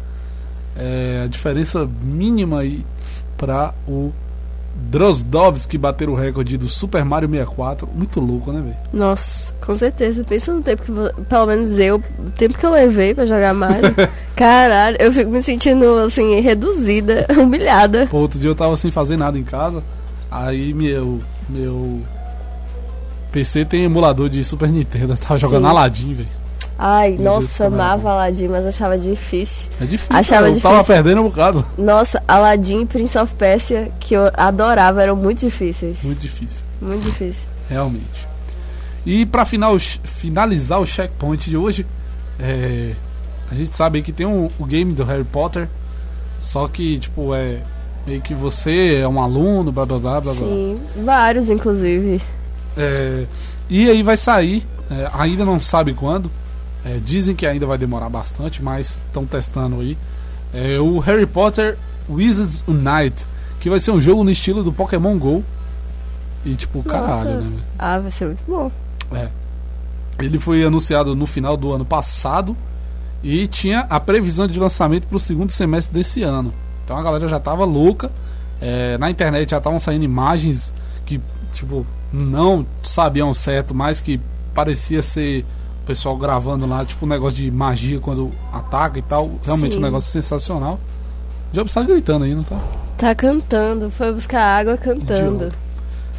[0.76, 2.86] É, a diferença mínima aí
[3.36, 4.12] para o
[4.76, 7.88] Drozdovski bater o recorde do Super Mario 64.
[7.94, 8.78] Muito louco, né, velho?
[8.94, 10.24] Nossa, com certeza.
[10.24, 13.94] Pensa no tempo que, pelo menos eu, o tempo que eu levei pra jogar Mario.
[14.36, 18.08] Caralho, eu fico me sentindo, assim, reduzida, humilhada.
[18.08, 19.84] Pô, outro dia eu tava sem fazer nada em casa.
[20.30, 21.20] Aí meu.
[21.50, 22.02] Meu.
[23.32, 25.14] PC tem emulador de Super Nintendo.
[25.14, 25.70] Eu tava jogando Sim.
[25.70, 26.30] Aladdin, velho.
[26.80, 28.12] Ai, Meu Deus, nossa, era amava.
[28.12, 29.70] Aladdin, mas achava difícil.
[29.82, 30.16] É difícil.
[30.16, 30.96] Achava eu tava difícil.
[30.96, 31.66] perdendo um bocado.
[31.78, 36.04] Nossa, Aladdin e Prince of Persia, que eu adorava, eram muito difíceis.
[36.04, 36.64] Muito difícil.
[36.82, 37.48] Muito difícil.
[37.70, 38.28] Realmente.
[39.06, 41.86] E pra final, finalizar o checkpoint de hoje,
[42.40, 42.94] é,
[43.50, 45.68] a gente sabe que tem um- o game do Harry Potter,
[46.38, 47.60] só que, tipo, é
[48.08, 50.42] meio que você é um aluno, blá blá blá blá blá.
[50.42, 52.22] Sim, vários, inclusive.
[52.78, 53.26] É,
[53.70, 56.32] e aí vai sair, é, ainda não sabe quando,
[56.86, 59.98] é, dizem que ainda vai demorar bastante, mas estão testando aí.
[60.54, 61.78] É o Harry Potter
[62.10, 63.26] Wizards Unite,
[63.60, 65.44] que vai ser um jogo no estilo do Pokémon GO.
[66.46, 67.50] E tipo, caralho, Nossa.
[67.50, 67.58] né?
[67.78, 68.72] Ah, vai ser muito bom.
[69.12, 69.28] É.
[70.20, 72.56] Ele foi anunciado no final do ano passado
[73.22, 76.54] e tinha a previsão de lançamento para o segundo semestre desse ano.
[76.88, 78.10] Então a galera já tava louca.
[78.62, 80.74] É, na internet já estavam saindo imagens
[81.06, 81.20] que,
[81.54, 84.22] tipo, não sabiam certo, mas que
[84.56, 85.44] parecia ser
[85.84, 89.32] o pessoal gravando lá, tipo, um negócio de magia quando ataca e tal.
[89.44, 89.80] Realmente Sim.
[89.80, 90.80] um negócio sensacional.
[91.52, 92.58] O Jobs tá gritando aí, não tá?
[92.98, 95.52] Tá cantando, foi buscar água cantando.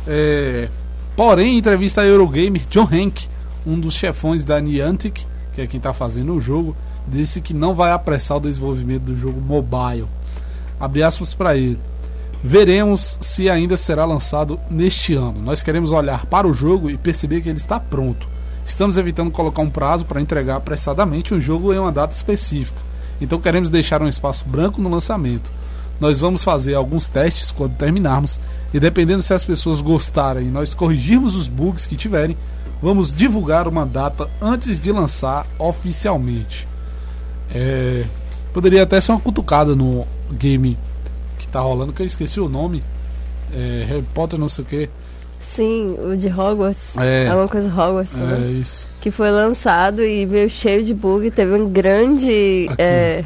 [0.06, 0.68] É,
[1.16, 3.26] porém, em entrevista à Eurogamer, John Hank,
[3.66, 7.74] um dos chefões da Niantic, que é quem está fazendo o jogo, disse que não
[7.74, 10.06] vai apressar o desenvolvimento do jogo mobile.
[10.78, 11.78] Abre aspas para ele.
[12.42, 15.40] Veremos se ainda será lançado neste ano.
[15.42, 18.28] Nós queremos olhar para o jogo e perceber que ele está pronto.
[18.64, 22.80] Estamos evitando colocar um prazo para entregar apressadamente um jogo em uma data específica.
[23.20, 25.50] Então queremos deixar um espaço branco no lançamento.
[26.00, 28.38] Nós vamos fazer alguns testes quando terminarmos
[28.72, 32.36] e dependendo se as pessoas gostarem e nós corrigirmos os bugs que tiverem,
[32.80, 36.68] vamos divulgar uma data antes de lançar oficialmente.
[37.52, 38.04] É,
[38.58, 40.76] poderia até ser uma cutucada no game
[41.38, 42.82] que tá rolando, que eu esqueci o nome.
[43.54, 44.90] É, Harry Potter, não sei o que.
[45.38, 46.96] Sim, o de Hogwarts.
[46.98, 47.28] É.
[47.28, 48.50] Alguma coisa Hogwarts, É né?
[48.50, 48.88] isso.
[49.00, 51.30] Que foi lançado e veio cheio de bug.
[51.30, 52.68] Teve um grande.
[52.76, 53.24] É,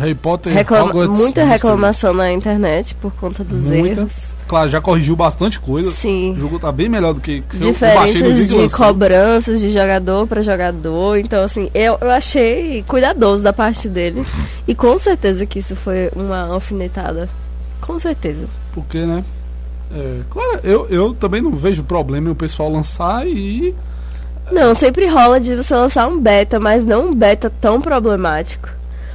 [0.00, 1.48] Harry Potter, reclama- Hogwarts muita Mystery.
[1.50, 4.00] reclamação na internet por conta dos Muita.
[4.00, 4.32] erros.
[4.48, 5.90] Claro, já corrigiu bastante coisa.
[5.90, 6.34] O Sim.
[6.38, 8.78] jogo tá bem melhor do que que Diferenças de lançou.
[8.86, 11.18] cobranças de jogador para jogador.
[11.18, 14.24] Então, assim, eu, eu achei cuidadoso da parte dele.
[14.66, 17.28] E com certeza que isso foi uma alfinetada.
[17.80, 18.46] Com certeza.
[18.72, 19.22] Porque, né?
[19.92, 23.74] É, claro, eu, eu também não vejo problema em o pessoal lançar e.
[24.50, 28.68] Não, sempre rola de você lançar um beta, mas não um beta tão problemático.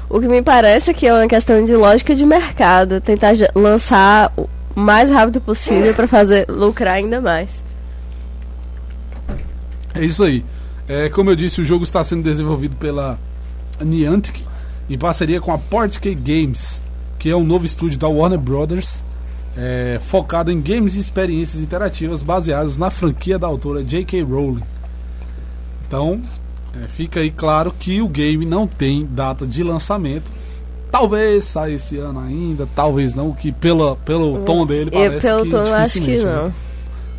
[0.09, 4.31] O que me parece é que é uma questão de lógica de mercado, tentar lançar
[4.37, 7.63] o mais rápido possível para fazer lucrar ainda mais.
[9.93, 10.43] É isso aí.
[10.87, 13.17] É, como eu disse, o jogo está sendo desenvolvido pela
[13.81, 14.43] Niantic
[14.89, 16.81] em parceria com a Portkey Games,
[17.17, 19.03] que é um novo estúdio da Warner Brothers,
[19.57, 24.21] é, focado em games e experiências interativas baseados na franquia da autora J.K.
[24.21, 24.61] Rowling.
[25.87, 26.21] Então,
[26.83, 30.31] é, fica aí claro que o game não tem data de lançamento.
[30.91, 35.43] Talvez saia esse ano ainda, talvez não, que pela, pelo tom dele Eu, parece pelo
[35.43, 36.23] que tom, eu acho que né?
[36.23, 36.53] não.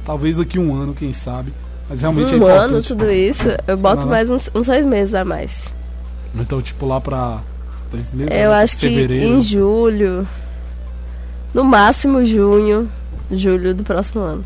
[0.05, 1.53] Talvez daqui um ano, quem sabe.
[1.89, 2.65] Mas realmente é Um importante.
[2.65, 4.07] ano, tudo isso, eu boto lá.
[4.07, 5.73] mais uns, uns seis meses a mais.
[6.35, 7.41] Então, tipo, lá pra
[7.93, 8.15] meses?
[8.19, 8.57] Eu né?
[8.63, 9.25] acho que Fevereiro.
[9.25, 10.27] em julho,
[11.55, 12.91] no máximo junho,
[13.31, 14.45] julho do próximo ano.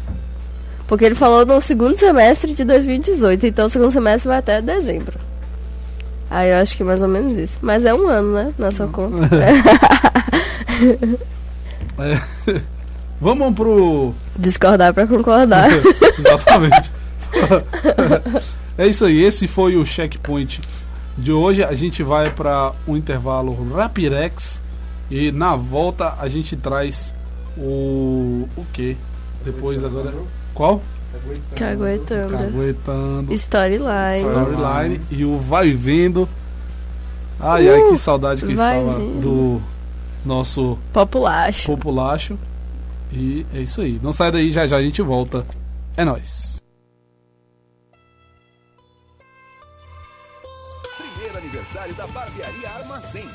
[0.90, 5.20] Porque ele falou no segundo semestre de 2018, então o segundo semestre vai até dezembro.
[6.28, 7.58] Ah, eu acho que é mais ou menos isso.
[7.62, 8.52] Mas é um ano, né?
[8.58, 9.30] Na sua conta.
[11.98, 12.62] É.
[13.20, 14.14] Vamos pro.
[14.34, 15.68] Discordar pra concordar.
[16.18, 16.90] Exatamente.
[18.78, 20.62] é isso aí, esse foi o checkpoint
[21.18, 21.62] de hoje.
[21.62, 24.62] A gente vai para um intervalo Rapirex
[25.10, 27.14] e na volta a gente traz
[27.58, 28.48] o.
[28.56, 28.96] O que?
[29.44, 30.14] Depois agora.
[30.54, 30.82] Qual?
[31.56, 32.36] Caguetando.
[32.36, 33.32] Caguetando.
[33.34, 34.18] Storyline.
[34.20, 36.28] Storyline e o Vai Vendo.
[37.38, 39.20] Ai, ai, que saudade que estava Vendo.
[39.20, 39.62] do
[40.24, 41.66] nosso Populacho.
[41.72, 42.38] populacho.
[43.12, 43.98] E é isso aí.
[44.02, 45.44] Não sai daí, já já a gente volta.
[45.96, 46.60] É nóis.
[50.96, 53.28] Primeiro aniversário da Barbearia Armazém.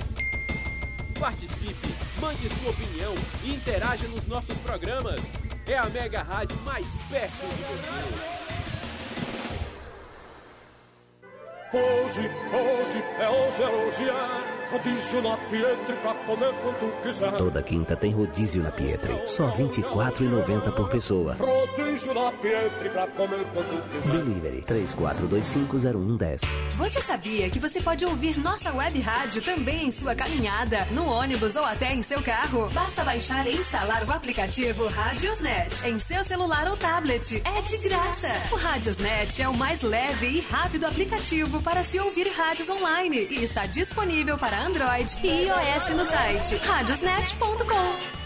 [1.18, 5.22] Participe, mande sua opinião e interaja nos nossos programas.
[5.66, 8.44] É a Mega Rádio mais perto de você.
[11.74, 17.32] Hoje, hoje, é hoje, é hoje, é rodízio na Pietre pra comer quanto quiser.
[17.34, 19.22] Toda quinta tem rodízio na Pietre.
[19.26, 21.36] Só R$ 24,90 por pessoa.
[21.36, 24.11] Rodízio na Pietre pra comer quanto quiser.
[24.11, 26.41] Delivery 34250110.
[26.78, 31.55] Você sabia que você pode ouvir nossa web rádio também em sua caminhada, no ônibus
[31.55, 32.70] ou até em seu carro?
[32.74, 37.41] Basta baixar e instalar o aplicativo Radiosnet em seu celular ou tablet.
[37.45, 38.30] É de graça.
[38.51, 43.43] O Radiosnet é o mais leve e rápido aplicativo para se ouvir rádios online e
[43.43, 48.26] está disponível para Android e iOS no site radiosnet.com.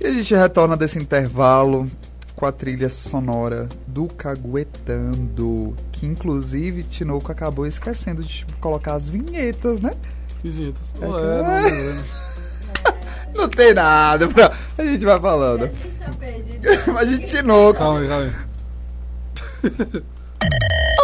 [0.00, 1.90] E a gente retorna desse intervalo
[2.36, 5.74] com a trilha sonora do Caguetando.
[5.90, 9.90] Que inclusive Tinoco acabou esquecendo de colocar as vinhetas, né?
[10.40, 10.94] Que vinhetas?
[10.94, 11.94] É, não, não.
[11.94, 12.04] Não
[13.54, 14.52] tem nada, pra...
[14.76, 15.70] a gente vai falando.
[16.92, 17.78] Mas de Tinoco.
[17.78, 20.02] Calma aí, calma aí.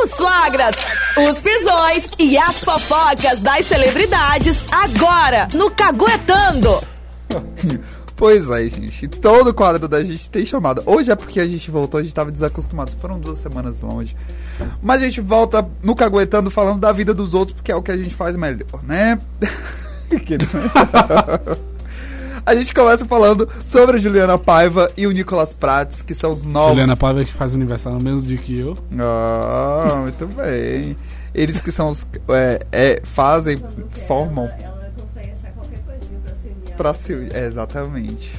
[0.03, 0.77] Os flagras,
[1.16, 6.83] os pisões e as fofocas das celebridades agora no Caguetando.
[8.16, 9.09] Pois é, gente.
[9.09, 10.81] Todo quadro da gente tem chamada.
[10.87, 12.93] Hoje é porque a gente voltou, a gente tava desacostumado.
[13.01, 14.16] Foram duas semanas longe.
[14.81, 17.91] Mas a gente volta no Caguetando falando da vida dos outros, porque é o que
[17.91, 19.18] a gente faz melhor, né?
[22.47, 26.42] A gente começa falando sobre a Juliana Paiva e o Nicolas Prates, que são os
[26.42, 28.76] novos Juliana Paiva que faz aniversário no mesmo dia que eu.
[29.01, 30.97] Ah, muito bem.
[31.34, 32.07] Eles que são os.
[32.28, 33.57] É, é, fazem,
[34.07, 34.45] formam.
[34.59, 36.74] Ela consegue achar qualquer coisinha pra se unir.
[36.76, 38.32] Pra se, é, exatamente.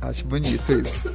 [0.00, 1.10] Acho bonito isso.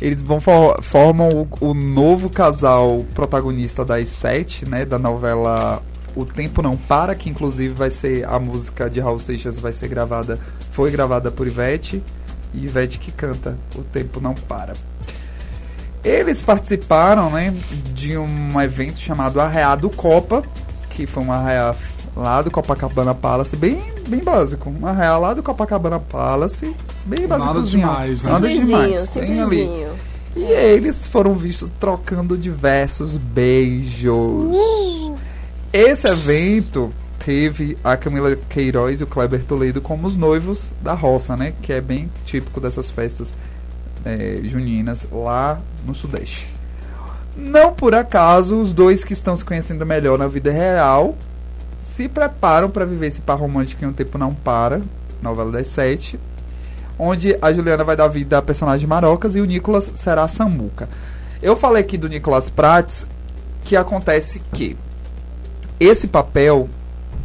[0.00, 4.84] Eles vão for- formam o, o novo casal protagonista das sete, né?
[4.84, 5.80] Da novela
[6.14, 9.88] O Tempo Não Para, que inclusive vai ser a música de Raul Seixas vai ser
[9.88, 10.38] gravada,
[10.70, 12.02] foi gravada por Ivete
[12.54, 14.74] e Ivete que canta O Tempo Não Para.
[16.04, 17.54] Eles participaram, né,
[17.94, 20.42] de um evento chamado Arreado Copa,
[20.90, 21.74] que foi um arraiá
[22.16, 24.68] lá do Copacabana Palace, bem, bem básico.
[24.68, 27.66] Um arraiá lá do Copacabana Palace, bem Nada básico.
[27.66, 28.32] demais, né?
[28.32, 29.14] Nada demais.
[29.14, 29.56] Bem ali.
[29.56, 29.88] simplesinho.
[30.34, 34.56] E eles foram vistos trocando diversos beijos.
[35.72, 36.92] Esse evento
[37.24, 41.54] teve a Camila Queiroz e o Kleber Toledo como os noivos da roça, né?
[41.62, 43.32] Que é bem típico dessas festas
[44.04, 46.54] eh, juninas lá no Sudeste.
[47.34, 51.16] Não por acaso, os dois que estão se conhecendo melhor na vida real
[51.80, 54.82] se preparam para viver esse par romântico em Um Tempo Não Para,
[55.22, 56.20] novela das sete,
[56.98, 60.86] onde a Juliana vai dar vida à personagem Marocas e o Nicolas será a Samuca.
[61.40, 63.06] Eu falei aqui do Nicolas Prates,
[63.64, 64.76] que acontece que
[65.84, 66.68] esse papel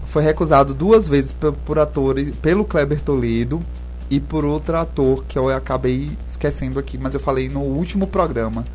[0.05, 1.35] foi recusado duas vezes
[1.65, 3.61] por atores, pelo Kleber Toledo
[4.09, 8.65] e por outro ator que eu acabei esquecendo aqui, mas eu falei no último programa,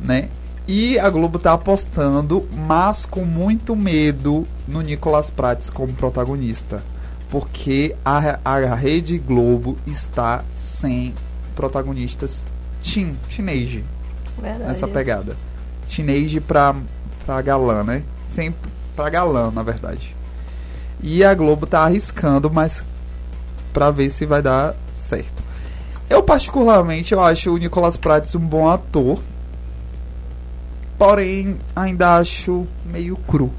[0.00, 0.28] né?
[0.66, 6.82] E a Globo tá apostando, mas com muito medo no Nicolas Prates como protagonista,
[7.30, 11.14] porque a, a Rede Globo está sem
[11.54, 12.44] protagonistas
[12.82, 13.84] teen, teenage
[14.40, 14.64] Verdade.
[14.64, 15.36] nessa pegada.
[15.88, 16.74] Teenage pra,
[17.24, 18.02] pra galã, né?
[18.34, 20.16] Sempre pra galã, na verdade.
[21.00, 22.82] E a Globo tá arriscando, mas
[23.72, 25.44] pra ver se vai dar certo.
[26.08, 29.20] Eu particularmente eu acho o Nicolas Prates um bom ator.
[30.96, 33.52] Porém, ainda acho meio cru.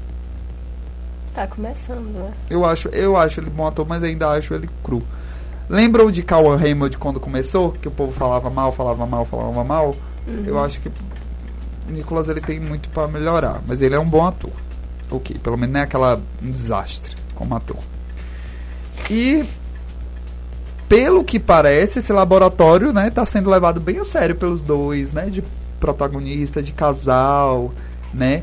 [1.32, 2.32] Tá começando, né?
[2.50, 5.02] Eu acho, eu acho ele bom ator, mas ainda acho ele cru.
[5.68, 7.72] Lembram de Cauan Raymond quando começou?
[7.72, 9.94] Que o povo falava mal, falava mal, falava mal?
[10.26, 10.44] Uhum.
[10.46, 14.26] Eu acho que o Nicolas ele tem muito pra melhorar, mas ele é um bom
[14.26, 14.50] ator.
[15.10, 17.78] Ok, pelo menos não é aquela um desastre como ator.
[19.10, 19.44] E
[20.88, 25.26] pelo que parece, esse laboratório, né, tá sendo levado bem a sério pelos dois, né,
[25.26, 25.42] de
[25.78, 27.72] protagonista, de casal,
[28.12, 28.42] né?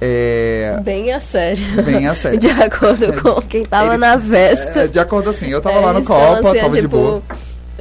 [0.00, 1.82] É, Bem a sério.
[1.82, 2.38] Bem a sério.
[2.38, 4.80] De acordo com quem tava Ele- na festa.
[4.84, 7.22] é, de acordo assim, eu tava lá no Copa, assim, tava de tipo, boa.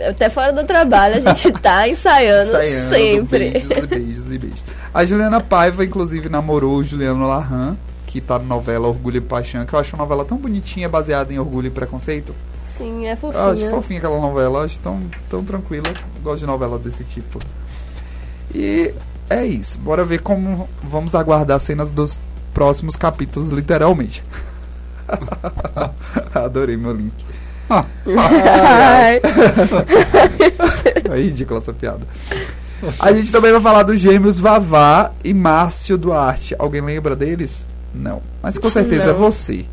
[0.09, 3.49] Até fora do trabalho a gente tá ensaiando, Ensaiando, sempre.
[3.49, 4.63] Beijos e beijos e beijos.
[4.93, 7.75] A Juliana Paiva, inclusive, namorou o Juliano Larran,
[8.05, 11.33] que tá na novela Orgulho e Paixão, que eu acho uma novela tão bonitinha, baseada
[11.33, 12.33] em Orgulho e Preconceito.
[12.65, 13.43] Sim, é Eu fofinho.
[13.49, 15.87] acho fofinha aquela novela, eu acho tão, tão tranquila.
[15.87, 17.39] Eu Gosto de novela desse tipo.
[18.53, 18.93] E
[19.29, 19.77] é isso.
[19.79, 22.19] Bora ver como vamos aguardar cenas dos
[22.53, 24.23] próximos capítulos, literalmente.
[26.33, 27.13] Adorei meu link.
[27.69, 27.85] Ah.
[28.07, 29.21] Ai, ai.
[31.11, 32.01] é ridícula essa piada.
[32.99, 36.55] A gente também vai falar dos gêmeos Vavá e Márcio Duarte.
[36.57, 37.67] Alguém lembra deles?
[37.93, 38.21] Não.
[38.41, 39.11] Mas com certeza Não.
[39.11, 39.65] é você.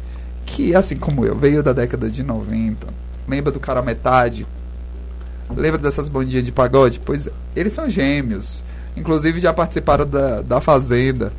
[0.47, 2.87] Que, assim como eu, veio da década de 90.
[3.29, 4.47] Lembra do cara metade?
[5.55, 7.01] Lembra dessas bandinhas de pagode?
[7.05, 8.65] Pois eles são gêmeos.
[8.97, 11.33] Inclusive já participaram da, da Fazenda.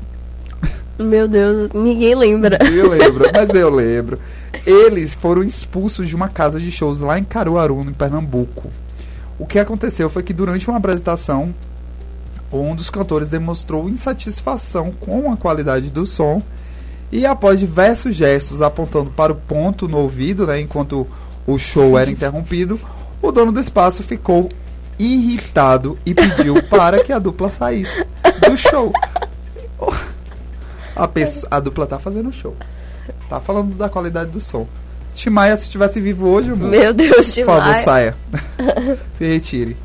[0.98, 2.58] Meu Deus, ninguém lembra.
[2.72, 4.20] Eu lembro, mas eu lembro.
[4.66, 8.70] Eles foram expulsos de uma casa de shows lá em Caruaru, em Pernambuco.
[9.38, 11.54] O que aconteceu foi que durante uma apresentação,
[12.52, 16.42] um dos cantores demonstrou insatisfação com a qualidade do som
[17.12, 21.08] e após diversos gestos apontando para o ponto no ouvido, né, enquanto
[21.46, 22.80] o show era interrompido,
[23.22, 24.50] o dono do espaço ficou
[24.98, 28.06] irritado e pediu para que a dupla saísse
[28.48, 28.92] do show.
[30.96, 32.56] A, pessoa, a dupla tá fazendo show.
[33.30, 34.68] Tá falando da qualidade do som.
[35.14, 38.16] Timaya, se tivesse vivo hoje, amor, Meu Deus, Por favor, saia.
[39.18, 39.78] se retire.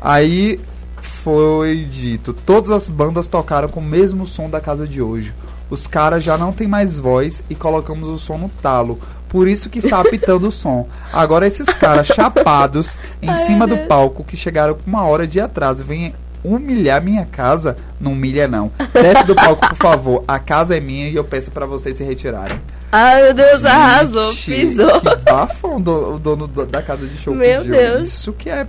[0.00, 0.60] Aí
[1.00, 5.34] foi dito: todas as bandas tocaram com o mesmo som da casa de hoje.
[5.68, 9.00] Os caras já não tem mais voz e colocamos o som no talo.
[9.28, 10.86] Por isso que está apitando o som.
[11.12, 15.40] Agora esses caras chapados em Ai, cima do palco que chegaram com uma hora de
[15.40, 16.14] atraso vêm
[16.54, 17.76] humilhar minha casa.
[18.00, 18.70] Não humilha não.
[18.92, 20.24] Desce do palco, por favor.
[20.28, 22.60] A casa é minha e eu peço pra vocês se retirarem.
[22.92, 25.00] Ai, meu Deus, arrasou, Gente, pisou.
[25.00, 27.74] Que bafão do, o dono do- da casa de show Meu pediu.
[27.76, 28.08] Deus.
[28.08, 28.66] Isso que é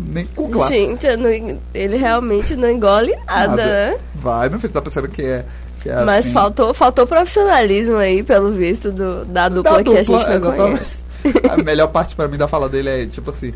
[0.00, 0.66] nem com.
[0.66, 3.96] Gente, não- ele realmente não engole nada, né?
[4.14, 5.44] Vai, meu filho, tá pensando que é,
[5.86, 6.32] é Mas assim.
[6.32, 10.56] faltou, faltou profissionalismo aí, pelo visto, do, da dupla Da que a gente não exatamente.
[10.56, 10.98] conhece.
[11.50, 13.52] A melhor parte pra mim da fala dele é tipo assim.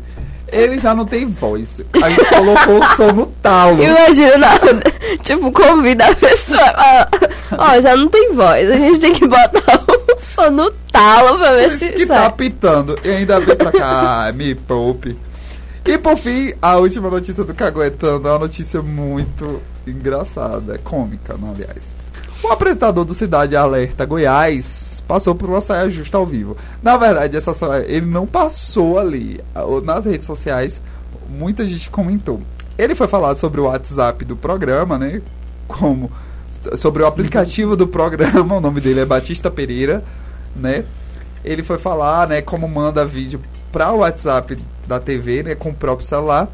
[0.49, 1.81] Ele já não tem voz.
[2.01, 3.83] A gente colocou o som no talo.
[3.83, 7.07] Imagina, não, tipo, convida a pessoa.
[7.57, 8.71] Ó, já não tem voz.
[8.71, 11.91] A gente tem que botar o som no talo pra ver se.
[11.91, 12.17] que sai.
[12.17, 12.97] tá apitando.
[13.03, 15.17] E ainda vem pra cá, me poupe.
[15.85, 21.51] E por fim, a última notícia do Caguetando é uma notícia muito engraçada, cômica, não,
[21.51, 21.96] aliás.
[22.43, 26.55] O apresentador do Cidade Alerta Goiás passou por uma saia justa ao vivo.
[26.81, 29.39] Na verdade, essa saia, ele não passou ali.
[29.83, 30.79] Nas redes sociais,
[31.27, 32.41] muita gente comentou.
[32.77, 35.21] Ele foi falado sobre o WhatsApp do programa, né?
[35.67, 36.11] Como
[36.75, 40.03] sobre o aplicativo do programa, o nome dele é Batista Pereira,
[40.55, 40.85] né?
[41.43, 44.57] Ele foi falar, né, como manda vídeo para o WhatsApp
[44.87, 46.49] da TV, né, com o próprio celular.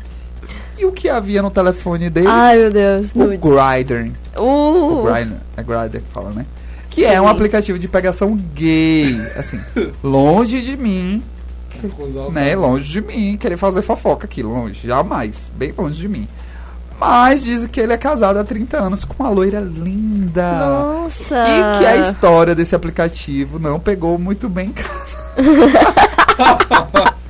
[0.78, 2.28] E o que havia no telefone dele?
[2.28, 3.11] Ai, meu Deus.
[3.13, 3.39] o nudes.
[3.39, 4.11] Grindr.
[4.38, 4.99] Uh.
[4.99, 6.45] O Grindr, é Grindr que fala, né?
[6.89, 9.59] Que é um aplicativo de pegação gay, assim,
[10.03, 11.24] longe de mim,
[12.32, 16.28] né, longe de mim, querer fazer fofoca aqui, longe, jamais, bem longe de mim.
[16.99, 20.51] Mas dizem que ele é casado há 30 anos com uma loira linda.
[20.51, 21.43] Nossa.
[21.43, 25.17] E que a história desse aplicativo não pegou muito bem em casa.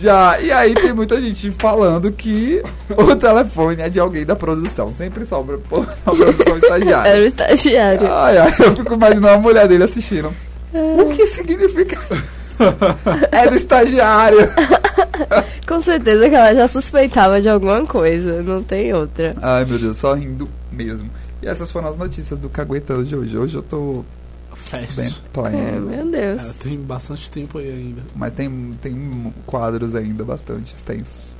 [0.00, 4.92] Já, e aí tem muita gente falando que o telefone é de alguém da produção.
[4.92, 7.08] Sempre sobra pô, a produção estagiária.
[7.10, 8.12] Era o estagiário.
[8.12, 10.32] Ai, ai, eu fico imaginando a mulher dele assistindo.
[10.72, 12.56] O que significa isso?
[13.30, 14.38] É do estagiário.
[15.66, 18.42] Com certeza que ela já suspeitava de alguma coisa.
[18.42, 19.34] Não tem outra.
[19.40, 21.10] Ai, meu Deus, só rindo mesmo.
[21.42, 23.36] E essas foram as notícias do Caguetando de hoje.
[23.36, 24.04] Hoje eu tô
[25.32, 25.58] Pleno.
[25.58, 26.44] É, meu Deus.
[26.44, 28.02] É, tem bastante tempo aí ainda.
[28.14, 31.34] Mas tem, tem quadros ainda bastante extensos.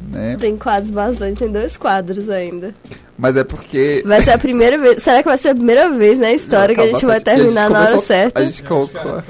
[0.00, 0.36] Né?
[0.38, 2.74] Tem quadros bastante, tem dois quadros ainda.
[3.16, 4.02] Mas é porque.
[4.04, 5.02] Vai ser a primeira vez.
[5.02, 7.80] Será que vai ser a primeira vez na história que a gente vai terminar na
[7.80, 8.40] hora certa?
[8.40, 9.22] A gente colocou.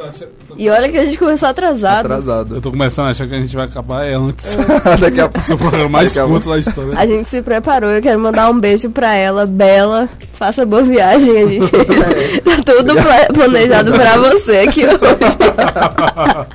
[0.57, 2.07] E olha que a gente começou atrasado.
[2.07, 2.55] Atrasado.
[2.57, 4.57] Eu tô começando a achar que a gente vai acabar é antes.
[4.99, 5.53] Daqui a pouco.
[5.53, 6.99] É o programa mais curto da história.
[6.99, 10.09] A gente se preparou, eu quero mandar um beijo pra ela, Bela.
[10.33, 11.71] Faça boa viagem, a gente.
[12.43, 16.49] tá tudo pla- planejado pra você aqui hoje.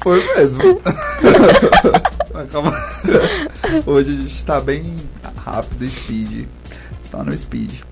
[0.00, 0.80] Foi mesmo.
[2.42, 2.76] Acaba-
[3.86, 4.94] Hoje a gente tá bem
[5.36, 6.48] rápido, speed.
[7.10, 7.82] Só no speed.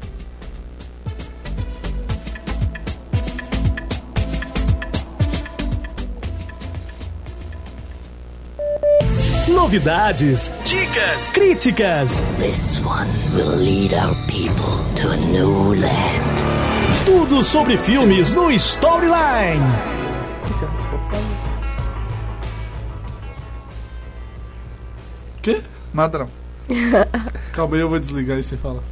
[9.49, 12.23] Novidades, dicas, críticas.
[12.39, 16.39] This one will lead our people to a new land.
[17.07, 19.94] Tudo sobre filmes no Storyline.
[25.45, 25.61] Quê?
[25.93, 26.29] Nada não.
[27.53, 28.83] Calma aí, eu vou desligar e você fala.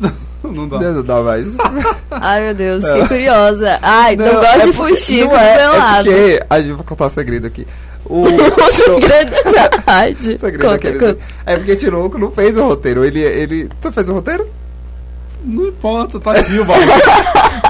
[0.44, 0.78] Não dá.
[0.78, 1.46] Não dá mais.
[2.10, 3.78] Ai, meu Deus, que curiosa.
[3.80, 6.10] Ai, não, Não, gosto é de fuxico não é, pelado.
[6.10, 7.66] É porque, a gente vai contar um segredo aqui.
[8.04, 10.34] O, O segredo é verdade.
[10.34, 11.18] o segredo Conta, é que ele- conta.
[11.46, 13.02] É porque Tinoco não fez o roteiro.
[13.06, 13.70] Ele, ele.
[13.80, 14.46] Tu fez o roteiro?
[15.42, 16.90] Não importa, tá aqui o bagulho.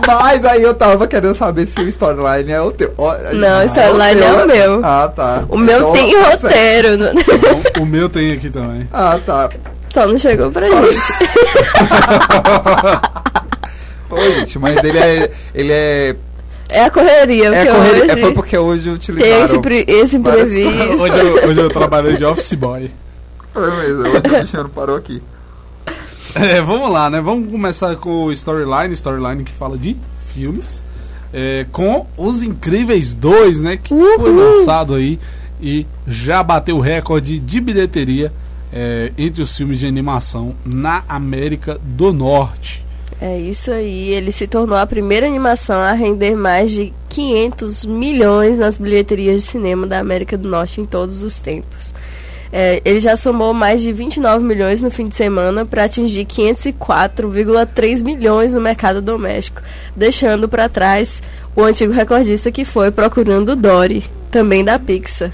[0.06, 2.92] Mas aí eu tava querendo saber se o storyline é o teu.
[2.98, 4.80] Ó, Não, o storyline é o meu.
[4.84, 5.44] Ah, tá.
[5.48, 6.88] O meu Então, tem tá roteiro.
[6.94, 8.88] Então, o meu tem aqui também.
[8.92, 9.48] Ah, tá.
[9.92, 10.74] Só não chegou pra gente.
[14.08, 15.30] Pô, gente, mas ele é.
[15.54, 16.16] Ele é.
[16.70, 19.32] É a correria, É, porque correria- é, hoje foi porque hoje utilizaram.
[19.34, 21.02] tem esse, pre- esse várias imprevisto.
[21.02, 22.90] Hoje eu, hoje eu trabalhei de office boy.
[23.52, 25.22] Foi mesmo, hoje o Cristiano parou aqui.
[26.36, 27.20] É, vamos lá, né?
[27.20, 29.96] Vamos começar com o Storyline, Storyline que fala de
[30.32, 30.82] filmes.
[31.32, 33.76] É, com Os Incríveis 2, né?
[33.76, 35.18] Que foi lançado aí
[35.60, 38.32] e já bateu o recorde de bilheteria
[38.72, 42.84] é, entre os filmes de animação na América do Norte.
[43.20, 48.58] É isso aí, ele se tornou a primeira animação a render mais de 500 milhões
[48.58, 51.94] nas bilheterias de cinema da América do Norte em todos os tempos.
[52.56, 58.00] É, ele já somou mais de 29 milhões no fim de semana para atingir 504,3
[58.00, 59.60] milhões no mercado doméstico,
[59.96, 61.20] deixando para trás
[61.56, 65.32] o antigo recordista que foi Procurando Dory, também da Pixar.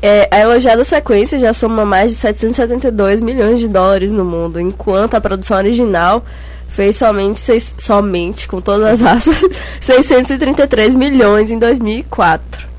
[0.00, 5.16] É, a elogiada sequência já soma mais de 772 milhões de dólares no mundo, enquanto
[5.16, 6.24] a produção original
[6.68, 9.44] fez somente, seis, somente com todas as aspas,
[9.82, 12.69] 633 milhões em 2004.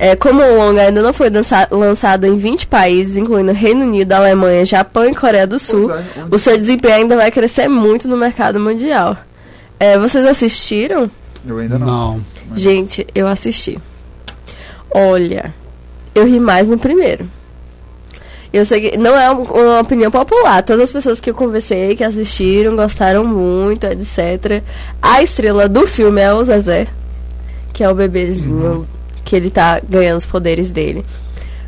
[0.00, 4.12] É, como o longa ainda não foi dança- lançado em 20 países, incluindo Reino Unido,
[4.12, 8.06] Alemanha, Japão e Coreia do Sul, é, onde- o seu desempenho ainda vai crescer muito
[8.06, 9.16] no mercado mundial.
[9.80, 11.10] É, vocês assistiram?
[11.46, 11.86] Eu ainda não.
[11.86, 12.56] Não.
[12.56, 13.76] Gente, eu assisti.
[14.90, 15.52] Olha,
[16.14, 17.28] eu ri mais no primeiro.
[18.52, 20.62] Eu sei que não é um- uma opinião popular.
[20.62, 24.62] Todas as pessoas que eu conversei, que assistiram, gostaram muito, etc.
[25.02, 26.86] A estrela do filme é o Zezé.
[27.72, 28.88] que é o bebezinho
[29.28, 31.04] que ele tá ganhando os poderes dele.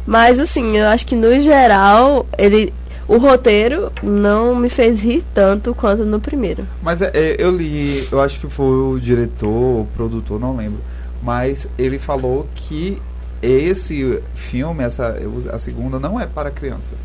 [0.07, 2.73] Mas assim, eu acho que no geral, ele
[3.07, 6.67] o roteiro não me fez rir tanto quanto no primeiro.
[6.83, 10.79] Mas é, é, eu li, eu acho que foi o diretor, o produtor, não lembro.
[11.23, 12.97] Mas ele falou que
[13.43, 15.17] esse filme, essa,
[15.53, 16.99] a segunda, não é para crianças.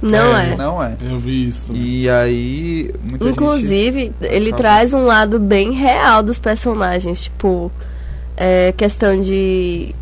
[0.00, 0.56] Não é.
[0.56, 0.96] Não é.
[1.02, 1.72] Eu vi isso.
[1.74, 7.70] E aí, muita gente- Inclusive, ele traz um lado bem real dos personagens, tipo,
[8.38, 9.94] é, questão de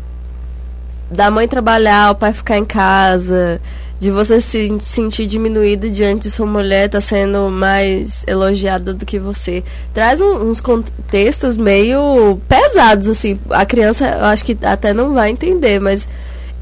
[1.09, 3.61] da mãe trabalhar, o pai ficar em casa,
[3.97, 9.17] de você se sentir diminuído diante de sua mulher tá sendo mais elogiada do que
[9.17, 9.63] você.
[9.93, 13.39] Traz um- uns contextos meio pesados, assim.
[13.49, 16.07] A criança, eu acho que até não vai entender, mas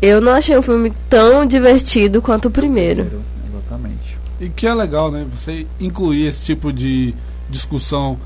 [0.01, 3.07] eu não achei um filme tão divertido quanto o primeiro.
[3.51, 4.17] Exatamente.
[4.39, 5.26] E que é legal, né?
[5.36, 7.13] Você incluir esse tipo de
[7.49, 8.17] discussão.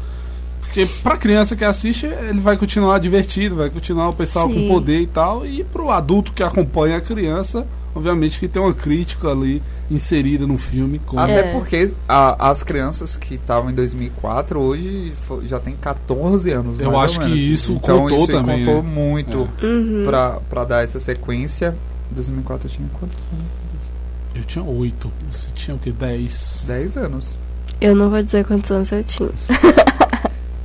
[0.69, 4.53] Porque pra criança que assiste, ele vai continuar divertido, vai continuar o pessoal Sim.
[4.67, 5.45] com poder e tal.
[5.45, 7.65] E pro adulto que acompanha a criança,
[7.95, 11.01] obviamente que tem uma crítica ali inserida no filme.
[11.03, 11.19] Como...
[11.19, 11.51] Até É.
[11.53, 15.11] porque a- as crianças que estavam em 2004, hoje
[15.47, 16.79] já tem 14 anos.
[16.79, 17.41] Eu mais ou acho que menos.
[17.43, 18.89] isso então, contou isso também, contou né?
[18.89, 19.65] muito É.
[19.65, 20.03] Uhum.
[20.05, 21.75] pra, pra dar essa sequência.
[22.11, 23.91] 2004 eu tinha quantos anos?
[24.35, 25.11] Eu tinha oito.
[25.31, 25.91] Você tinha o quê?
[25.91, 26.63] Dez?
[26.67, 27.37] 10 anos.
[27.81, 29.29] Eu não vou dizer quantos anos eu tinha.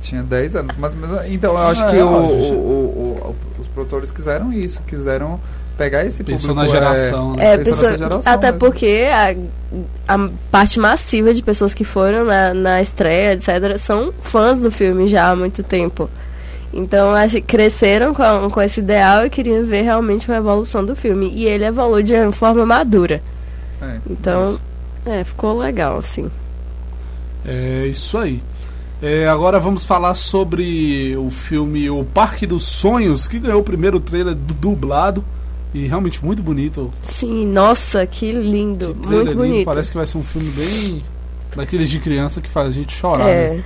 [0.05, 0.75] Tinha 10 anos.
[0.77, 4.51] Mas, mas, então eu acho Ah, que é, o- o- o- o- os produtores quiseram
[4.53, 4.79] isso.
[4.87, 5.39] Quiseram
[5.77, 6.73] pegar esse Pensou público.
[6.73, 7.53] na geração, é, né?
[7.53, 8.59] É, pensou nessa geração até mesmo.
[8.59, 9.07] porque
[10.07, 14.71] a, a parte massiva de pessoas que foram na, na estreia, etc., são fãs do
[14.71, 16.09] filme já há muito tempo.
[16.73, 20.95] Então, acho que cresceram com, com esse ideal e queriam ver realmente uma evolução do
[20.95, 21.29] filme.
[21.33, 23.21] E ele evolui de forma madura.
[23.81, 24.61] É, Então, isso.
[25.05, 26.29] é, ficou legal, assim.
[27.45, 28.41] É isso aí.
[29.01, 33.99] É, agora vamos falar sobre o filme O Parque dos Sonhos, que ganhou o primeiro
[33.99, 35.23] trailer du- dublado.
[35.73, 36.89] E realmente muito bonito.
[37.03, 38.93] Sim, nossa, que lindo.
[38.93, 39.65] Trailer muito lindo, bonito.
[39.65, 41.03] Parece que vai ser um filme bem
[41.53, 43.27] daqueles de criança que faz a gente chorar.
[43.27, 43.49] É.
[43.55, 43.63] né?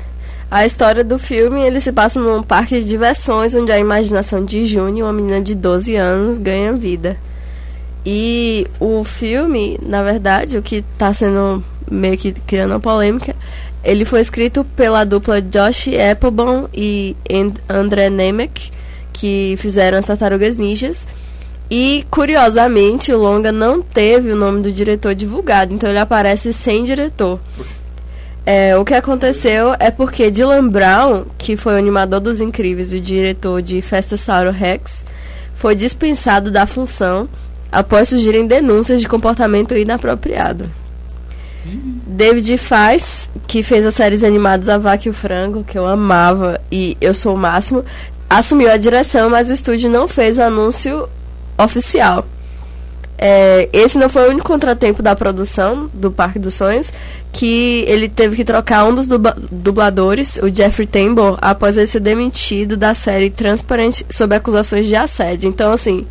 [0.50, 4.66] A história do filme, ele se passa num parque de diversões onde a imaginação de
[4.66, 7.16] June, uma menina de 12 anos, ganha vida.
[8.04, 13.36] E o filme, na verdade, o que está sendo meio que criando uma polêmica,
[13.84, 18.72] ele foi escrito pela dupla Josh Applebaum e And- André Nemec,
[19.14, 21.08] que fizeram as Tartarugas Ninjas.
[21.72, 26.84] E, curiosamente, o longa não teve o nome do diretor divulgado, então ele aparece sem
[26.84, 27.40] diretor.
[28.46, 33.00] É, o que aconteceu é porque Dylan Brown, que foi o animador dos Incríveis e
[33.00, 35.06] diretor de Festa Sauro Rex,
[35.54, 37.30] foi dispensado da função
[37.72, 40.68] após surgirem denúncias de comportamento inapropriado.
[42.08, 46.60] David Faz, que fez as séries animadas A Vaca e o Frango, que eu amava
[46.72, 47.84] e eu sou o máximo,
[48.30, 51.08] assumiu a direção, mas o estúdio não fez o anúncio
[51.58, 52.26] oficial.
[53.22, 56.94] É, esse não foi o único contratempo da produção do Parque dos Sonhos,
[57.34, 62.00] que ele teve que trocar um dos dubla- dubladores, o Jeffrey Tambor, após ele ser
[62.00, 65.50] demitido da série Transparent sob acusações de assédio.
[65.50, 66.08] Então, assim,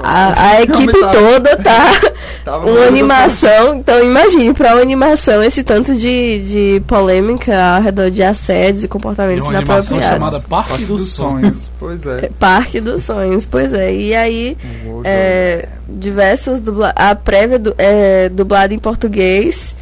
[0.00, 1.90] a, a equipe tava- toda tá
[2.44, 3.76] Tava uma animação.
[3.76, 8.86] Então, imagine, para uma animação, esse tanto de, de polêmica ao redor de assédios e
[8.86, 10.32] É comportamentos uma animação inapropriados.
[10.40, 11.70] chamada Parque, dos, Sonhos.
[11.78, 12.30] Pois é.
[12.38, 13.94] Parque dos Sonhos, pois é.
[13.94, 14.56] E aí,
[15.04, 19.76] é, diversos dubla a prévia du é, dublada em português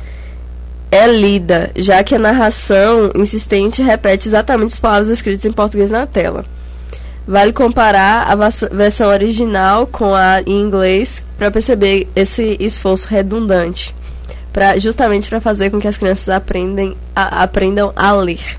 [0.90, 6.04] é lida, já que a narração insistente repete exatamente as palavras escritas em português na
[6.06, 6.44] tela.
[7.26, 8.34] Vale comparar a
[8.74, 13.94] versão original com a em inglês para perceber esse esforço redundante,
[14.52, 18.58] pra, justamente para fazer com que as crianças aprendem a- aprendam a ler.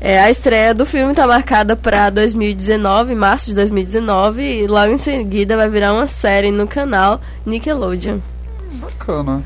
[0.00, 4.96] É, a estreia do filme está marcada para 2019, março de 2019, e logo em
[4.96, 8.18] seguida vai virar uma série no canal Nickelodeon.
[8.74, 9.42] Bacana.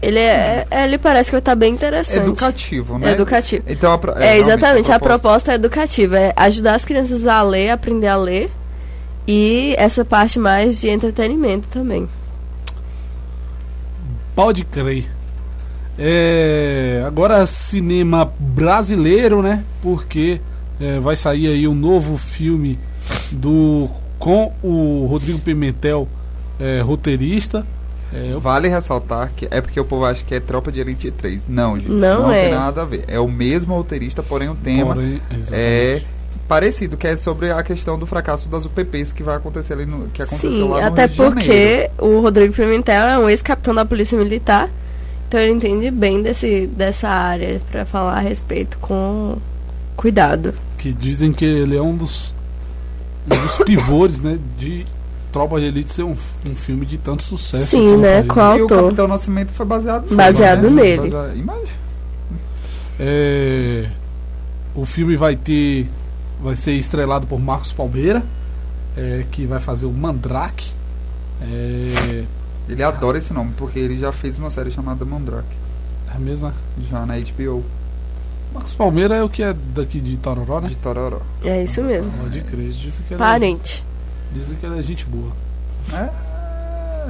[0.00, 2.22] Ele é, é- ele parece que vai estar bem interessante.
[2.24, 3.12] Educativo, né?
[3.12, 3.64] Educativo.
[3.66, 7.26] Então, a pro- É, realmente, exatamente, a proposta- proposta é educativa, é ajudar as crianças
[7.26, 8.50] a ler, aprender a ler,
[9.26, 12.08] e essa parte mais de entretenimento também.
[14.34, 15.06] Pode crer.
[15.98, 19.64] É, agora cinema brasileiro, né?
[19.82, 20.40] Porque
[20.80, 22.78] é, vai sair aí um novo filme
[23.32, 26.08] do com o Rodrigo Pimentel,
[26.60, 27.66] é, roteirista.
[28.12, 31.10] É, eu- Vale ressaltar que é porque o povo acha que é Tropa de Elite
[31.10, 31.48] 3.
[31.48, 31.90] Não, gente.
[31.90, 32.50] Não tem é.
[32.54, 33.04] nada a ver.
[33.08, 35.20] É o mesmo roteirista, porém o tema Porém,
[35.52, 36.00] é
[36.46, 40.08] parecido, que é sobre a questão do fracasso das UPPs que vai acontecer ali no
[40.08, 41.34] que aconteceu Sim, lá no até Rio de Janeiro.
[41.34, 44.70] porque o Rodrigo Pimentel é um ex-capitão da Polícia Militar,
[45.26, 49.36] então ele entende bem desse, dessa área para falar a respeito com
[49.94, 50.54] cuidado.
[50.78, 52.34] que dizem que ele é um dos
[53.30, 54.86] um dos pivôs, né, de
[55.32, 57.66] Tropa de Elite ser um, um filme de tanto sucesso.
[57.66, 58.82] Sim, né, E o Autor.
[58.84, 60.82] Capitão Nascimento foi baseado foi, Baseado né?
[60.82, 61.10] nele.
[61.10, 61.78] Baseado- Imagina.
[62.98, 63.86] É,
[64.74, 65.88] o filme vai ter.
[66.42, 68.22] Vai ser estrelado por Marcos Palmeira,
[68.96, 70.70] é, que vai fazer o Mandrake.
[71.42, 72.24] É,
[72.68, 75.46] Ele adora esse nome, porque ele já fez uma série chamada Mandrake.
[76.12, 76.54] é a mesma.
[76.90, 77.64] Já na HBO.
[78.54, 80.68] Marcos Palmeira é o que é daqui de Tororó, né?
[80.68, 81.20] De Tororó.
[81.44, 82.10] É isso mesmo.
[82.22, 82.60] Pode crer.
[82.60, 83.84] Ele Parente.
[84.34, 85.30] É, dizem que ele é gente boa.
[85.92, 86.28] É?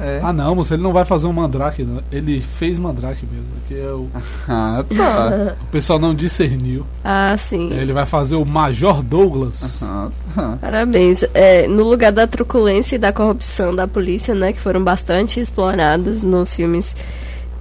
[0.01, 0.21] É.
[0.23, 2.01] Ah não, moço, ele não vai fazer um Mandrake, não.
[2.09, 3.49] Ele fez Mandrake mesmo.
[3.67, 4.07] Que é o,
[4.47, 5.55] Ah, tá.
[5.61, 6.85] o pessoal não discerniu.
[7.03, 7.69] Ah, sim.
[7.73, 9.83] Ele vai fazer o Major Douglas.
[9.83, 10.57] Ah, tá.
[10.61, 11.23] Parabéns.
[11.33, 16.21] É, no lugar da truculência e da corrupção da polícia, né, que foram bastante exploradas
[16.23, 16.95] nos filmes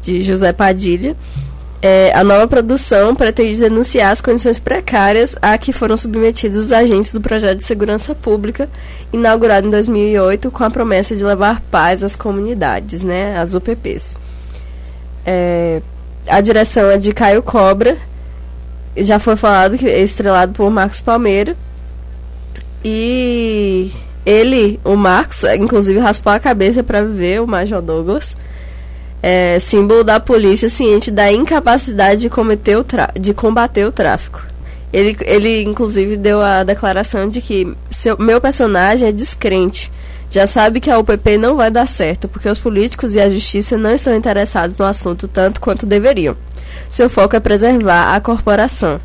[0.00, 1.16] de José Padilha,
[1.80, 7.12] é, a nova produção pretende denunciar as condições precárias a que foram submetidos os agentes
[7.12, 8.68] do projeto de segurança pública,
[9.12, 14.16] inaugurado em 2008, com a promessa de levar paz às comunidades, né, as UPPs.
[15.24, 15.80] É,
[16.26, 17.96] a direção é de Caio Cobra,
[18.96, 21.56] já foi falado que é estrelado por Marcos Palmeira.
[22.84, 23.90] E
[24.24, 28.36] ele, o Marcos, inclusive raspou a cabeça para ver o Major Douglas.
[29.22, 32.84] É, símbolo da polícia ciente da incapacidade de, cometer o
[33.18, 34.46] de combater o tráfico.
[34.92, 39.92] Ele, ele, inclusive, deu a declaração de que seu, meu personagem é descrente.
[40.30, 43.76] Já sabe que a UPP não vai dar certo, porque os políticos e a justiça
[43.76, 46.36] não estão interessados no assunto tanto quanto deveriam.
[46.88, 49.00] Seu foco é preservar a corporação.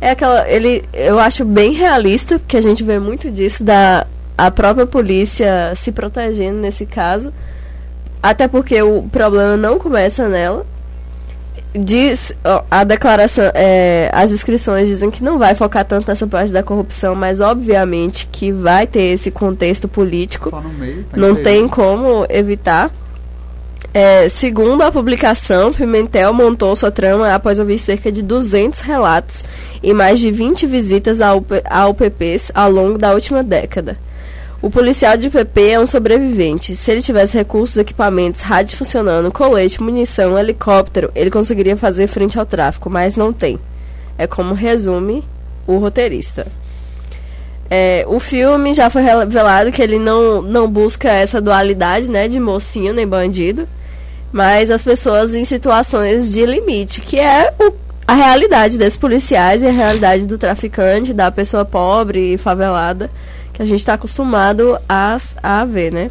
[0.00, 0.48] É aquela.
[0.48, 4.06] Ele, eu acho bem realista, porque a gente vê muito disso da
[4.36, 7.32] a própria polícia se protegendo nesse caso.
[8.22, 10.64] Até porque o problema não começa nela.
[11.74, 16.52] Diz, ó, a declaração, é, as inscrições dizem que não vai focar tanto nessa parte
[16.52, 20.50] da corrupção, mas obviamente que vai ter esse contexto político.
[20.50, 22.90] Tá meio, tá não tem como evitar.
[23.94, 29.44] É, segundo a publicação, Pimentel montou sua trama após ouvir cerca de 200 relatos
[29.82, 31.34] e mais de 20 visitas a
[31.88, 33.98] UPPs ao longo da última década.
[34.62, 36.76] O policial de UPP é um sobrevivente.
[36.76, 42.46] Se ele tivesse recursos, equipamentos, rádio funcionando, colete, munição, helicóptero, ele conseguiria fazer frente ao
[42.46, 43.58] tráfico, mas não tem.
[44.16, 45.24] É como resume
[45.66, 46.46] o roteirista.
[47.68, 52.38] É, o filme já foi revelado que ele não, não busca essa dualidade né, de
[52.38, 53.66] mocinho nem bandido,
[54.30, 57.72] mas as pessoas em situações de limite, que é o,
[58.06, 63.10] a realidade desses policiais e a realidade do traficante, da pessoa pobre e favelada,
[63.52, 66.10] que a gente está acostumado a, a ver, né?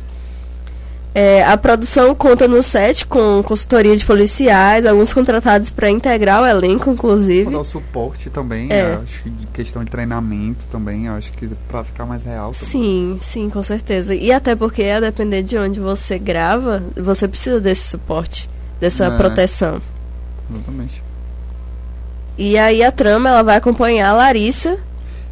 [1.14, 6.46] É, a produção conta no set com consultoria de policiais, alguns contratados para integrar o
[6.46, 7.52] elenco, inclusive.
[7.52, 8.98] Dar suporte também, É.
[9.04, 12.52] acho que questão de treinamento também, acho que pra ficar mais real.
[12.54, 12.66] também.
[12.66, 14.16] Sim, sim, com certeza.
[14.16, 18.50] E até porque, a depender de onde você grava, você precisa desse suporte,
[18.80, 19.18] dessa É.
[19.18, 19.82] proteção.
[20.50, 21.04] Exatamente.
[22.38, 24.78] E aí a trama ela vai acompanhar a Larissa,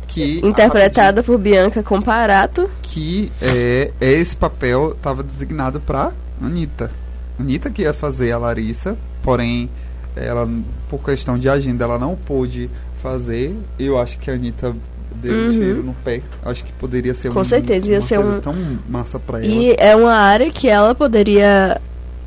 [0.10, 2.70] Que, interpretada por Bianca Comparato.
[2.82, 6.12] que é, esse papel estava designado para
[6.42, 6.92] Anitta.
[7.40, 9.70] Anitta que ia fazer a Larissa, porém,
[10.16, 10.50] ela,
[10.90, 12.70] por questão de agenda, ela não pôde
[13.04, 13.56] fazer.
[13.78, 14.76] Eu acho que a Anitta
[15.16, 15.52] deu um Uhum.
[15.52, 16.22] tiro no pé.
[16.44, 18.56] Acho que poderia ser Com um- certeza, ia uma ser coisa um- tão
[18.90, 19.48] massa para ela.
[19.48, 21.80] E é uma área que ela poderia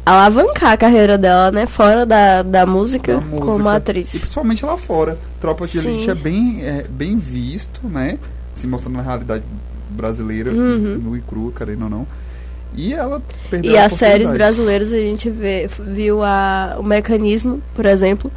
[0.04, 1.66] alavancar a carreira dela, né?
[1.66, 3.46] Fora da, da música, música.
[3.46, 4.10] como E atriz.
[4.10, 5.18] principalmente lá fora.
[5.40, 5.78] Tropa de.
[5.78, 8.18] Elite é bem, é, bem visto, né?
[8.54, 9.44] Se mostrando na realidade
[9.90, 10.98] brasileira, Uhum.
[11.02, 12.06] no e cru, querendo ou não.
[12.74, 13.20] E ela
[13.50, 18.30] perdeu E a as séries brasileiras a gente vê, viu a, o mecanismo, por exemplo,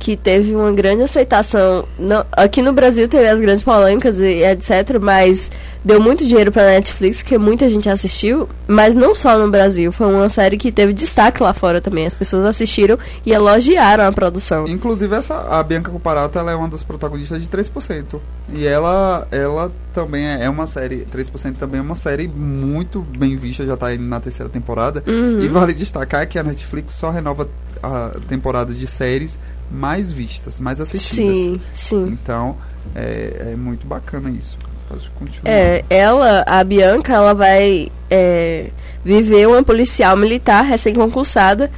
[0.00, 1.86] que teve uma grande aceitação.
[1.98, 5.50] Não, aqui no Brasil teve as grandes polêmicas e etc, mas
[5.84, 10.06] deu muito dinheiro pra Netflix, que muita gente assistiu, mas não só no Brasil, foi
[10.06, 12.06] uma série que teve destaque lá fora também.
[12.06, 14.64] As pessoas assistiram e elogiaram a produção.
[14.66, 18.18] Inclusive, essa, a Bianca Comparato ela é uma das protagonistas de 3%.
[18.54, 21.06] E ela, ela também é, é uma série.
[21.14, 25.04] 3% também é uma série muito bem vista, já está indo na terceira temporada.
[25.06, 25.40] Uhum.
[25.42, 27.46] E vale destacar que a Netflix só renova
[27.82, 29.38] a temporada de séries
[29.70, 31.36] mais vistas, mais assistidas.
[31.36, 32.06] Sim, sim.
[32.08, 32.56] Então,
[32.94, 34.58] é, é muito bacana isso.
[34.88, 35.52] Pode continuar.
[35.52, 38.70] É, ela, a Bianca, ela vai é,
[39.04, 41.70] viver uma policial militar recém-concursada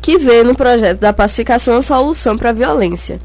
[0.00, 3.20] que vê no projeto da pacificação a solução para a violência.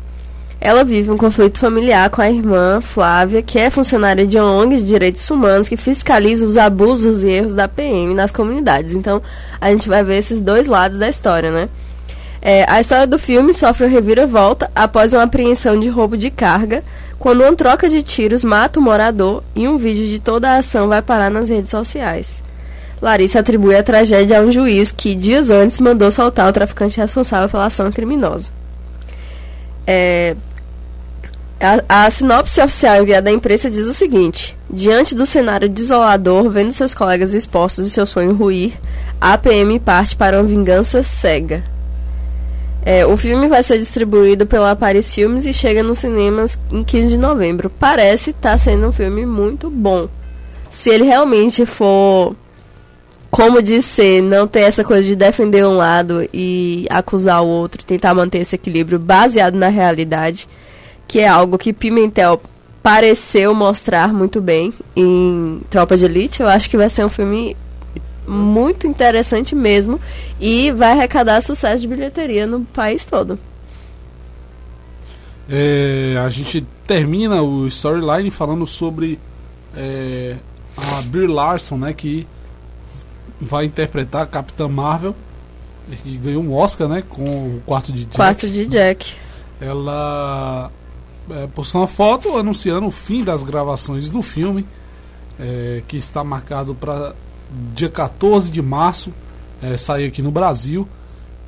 [0.59, 4.87] Ela vive um conflito familiar com a irmã Flávia, que é funcionária de ONGs de
[4.87, 8.93] direitos humanos, que fiscaliza os abusos e erros da PM nas comunidades.
[8.93, 9.23] Então,
[9.59, 11.67] a gente vai ver esses dois lados da história, né?
[12.41, 16.83] É, a história do filme sofre uma reviravolta após uma apreensão de roubo de carga,
[17.19, 20.87] quando uma troca de tiros mata o morador e um vídeo de toda a ação
[20.87, 22.41] vai parar nas redes sociais.
[22.99, 27.47] Larissa atribui a tragédia a um juiz que, dias antes, mandou soltar o traficante responsável
[27.47, 28.49] pela ação criminosa.
[29.85, 30.35] É,
[31.59, 36.71] a, a sinopse oficial enviada à imprensa diz o seguinte: Diante do cenário desolador, vendo
[36.71, 38.73] seus colegas expostos e seu sonho ruir,
[39.19, 41.63] a PM parte para uma vingança cega.
[42.83, 47.09] É, o filme vai ser distribuído pela Paris Filmes e chega nos cinemas em 15
[47.09, 47.69] de novembro.
[47.69, 50.09] Parece estar sendo um filme muito bom.
[50.69, 52.35] Se ele realmente for
[53.29, 58.13] como ser, não ter essa coisa de defender um lado e acusar o outro, tentar
[58.13, 60.49] manter esse equilíbrio baseado na realidade,
[61.07, 62.41] que é algo que Pimentel
[62.81, 66.41] pareceu mostrar muito bem em Tropa de Elite.
[66.41, 67.55] Eu acho que vai ser um filme
[68.31, 69.99] muito interessante mesmo
[70.39, 73.37] e vai arrecadar sucesso de bilheteria no país todo.
[75.49, 79.19] É, a gente termina o storyline falando sobre
[79.75, 80.37] é,
[80.77, 82.25] a Brie Larson, né, que
[83.39, 85.13] vai interpretar a Capitã Marvel
[86.05, 88.15] e ganhou um Oscar, né, com o quarto de Jack.
[88.15, 89.13] Quarto de Jack.
[89.59, 90.71] Ela
[91.29, 94.65] é, postou uma foto anunciando o fim das gravações do filme,
[95.37, 97.13] é, que está marcado para
[97.73, 99.13] dia 14 de março
[99.61, 100.87] é, sair aqui no Brasil.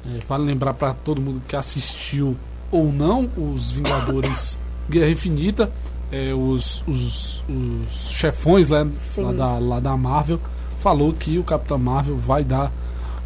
[0.05, 2.35] É, vale lembrar para todo mundo que assistiu
[2.71, 4.59] ou não os Vingadores
[4.89, 5.71] Guerra Infinita,
[6.11, 8.85] é, os, os, os chefões lá,
[9.17, 10.39] lá, da, lá da Marvel
[10.77, 12.71] falou que o Capitão Marvel vai dar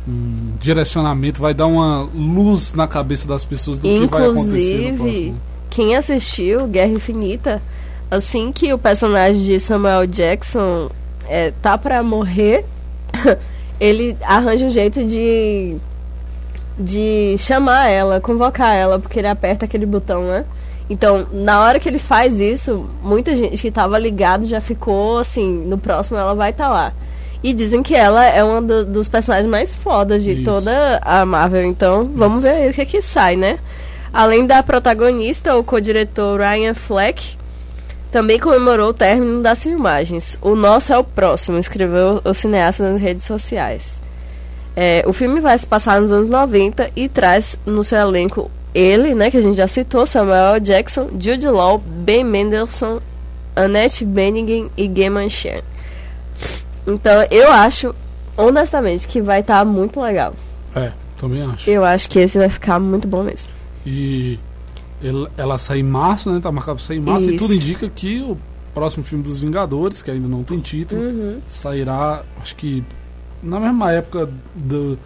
[0.08, 4.92] um direcionamento, vai dar uma luz na cabeça das pessoas do Inclusive, que vai acontecer
[4.92, 5.42] no próximo.
[5.70, 7.62] Quem assistiu Guerra Infinita,
[8.10, 10.90] assim que o personagem de Samuel Jackson
[11.28, 12.66] é, tá para morrer,
[13.80, 15.78] ele arranja um jeito de
[16.80, 20.46] de chamar ela, convocar ela, porque ele aperta aquele botão, né?
[20.90, 25.66] Então, na hora que ele faz isso, muita gente que tava ligado já ficou assim,
[25.66, 26.94] no próximo ela vai estar tá lá.
[27.44, 30.44] E dizem que ela é um do, dos personagens mais fodas de Isso.
[30.44, 31.66] toda a Marvel.
[31.66, 33.60] Então, vamos ver aí o que que sai, né?
[34.12, 37.38] Além da protagonista, o co-diretor Ryan Fleck
[38.18, 40.40] também comemorou o término das filmagens.
[40.42, 44.02] O nosso é o próximo, escreveu o cineasta nas redes sociais.
[44.76, 49.14] É, o filme vai se passar nos anos 90 e traz no seu elenco ele,
[49.14, 52.98] né, que a gente já citou, Samuel Jackson, Jude Law, Ben Mendelsohn,
[53.56, 55.62] Annette Bening e Gaiman Chan.
[56.88, 57.94] Então, eu acho,
[58.36, 60.34] honestamente, que vai estar muito legal.
[60.76, 61.70] É, também acho.
[61.70, 63.52] Eu acho que esse vai ficar muito bom mesmo.
[63.86, 64.40] E
[65.02, 66.40] ele- ela sai em março, né?
[66.40, 67.30] Tá marcado pra sair em março.
[67.30, 67.46] E Isso.
[67.46, 68.38] tudo indica que o
[68.74, 71.40] próximo filme dos Vingadores, que ainda não tem título, Uhum.
[71.48, 72.84] sairá, acho que
[73.42, 74.98] na mesma época do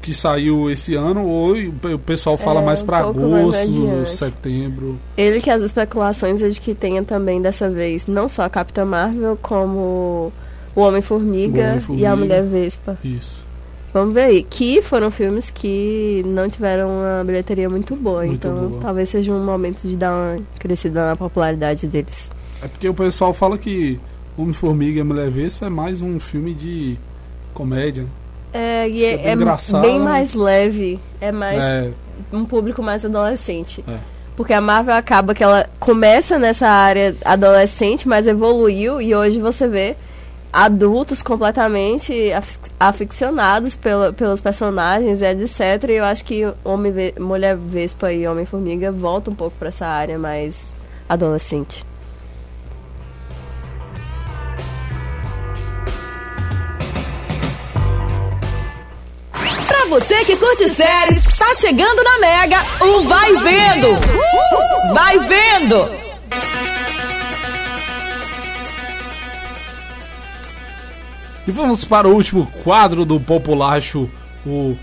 [0.00, 1.52] que saiu esse ano, ou
[1.94, 4.10] o pessoal fala É, mais um pra pouco mais agosto, adiante.
[4.10, 4.98] setembro.
[5.16, 8.84] Ele que as especulações é de que tenha também dessa vez não só a Capitã
[8.84, 10.32] Marvel, como
[10.74, 12.02] o Homem-Formiga O Homem-Formiga.
[12.02, 12.98] e a Mulher Vespa.
[13.04, 13.46] Isso.
[13.92, 14.42] Vamos ver aí.
[14.42, 18.24] Que foram filmes que não tiveram uma bilheteria muito boa.
[18.24, 18.80] Muito então boa.
[18.80, 22.30] talvez seja um momento de dar uma crescida na popularidade deles.
[22.62, 24.00] É porque o pessoal fala que
[24.36, 26.96] Homem-Formiga e Mulher Vespa é mais um filme de
[27.52, 28.06] comédia.
[28.52, 30.98] É, e é é, bem é bem mais leve.
[31.20, 31.90] É mais É.
[32.32, 33.84] um público mais adolescente.
[33.86, 33.96] É.
[34.36, 39.68] Porque a Marvel acaba que ela começa nessa área adolescente, mas evoluiu e hoje você
[39.68, 39.96] vê
[40.52, 45.88] adultos completamente af- aficionados pela, pelos personagens, etc.
[45.88, 50.18] E eu acho que Homem Mulher Vespa e Homem-Formiga voltam um pouco pra essa área
[50.18, 50.74] mais
[51.08, 51.84] adolescente.
[59.68, 63.88] Pra você que curte séries, tá chegando na Mega o Vai Vendo.
[64.94, 65.90] Vai Vendo.
[71.46, 74.08] E vamos para o último quadro do Populacho,
[74.46, 74.76] o.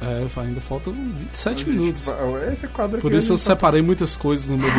[0.00, 2.08] É, ainda faltam 27 minutos.
[2.52, 4.68] Esse quadro Por isso eu tá- separei muitas coisas no meu.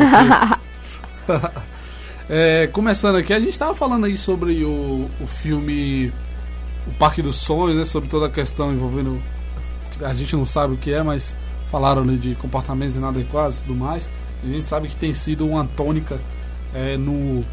[2.30, 6.11] É, começando aqui, a gente estava falando aí sobre o, o filme
[6.88, 7.84] O Parque dos Sonhos, né?
[7.84, 9.22] Sobre toda a questão envolvendo.
[10.02, 11.35] A gente não sabe o que é, mas
[11.69, 14.10] falaram ali de comportamentos inadequados e tudo mais.
[14.41, 16.18] A gente sabe que tem sido uma tônica
[16.73, 17.44] é, no,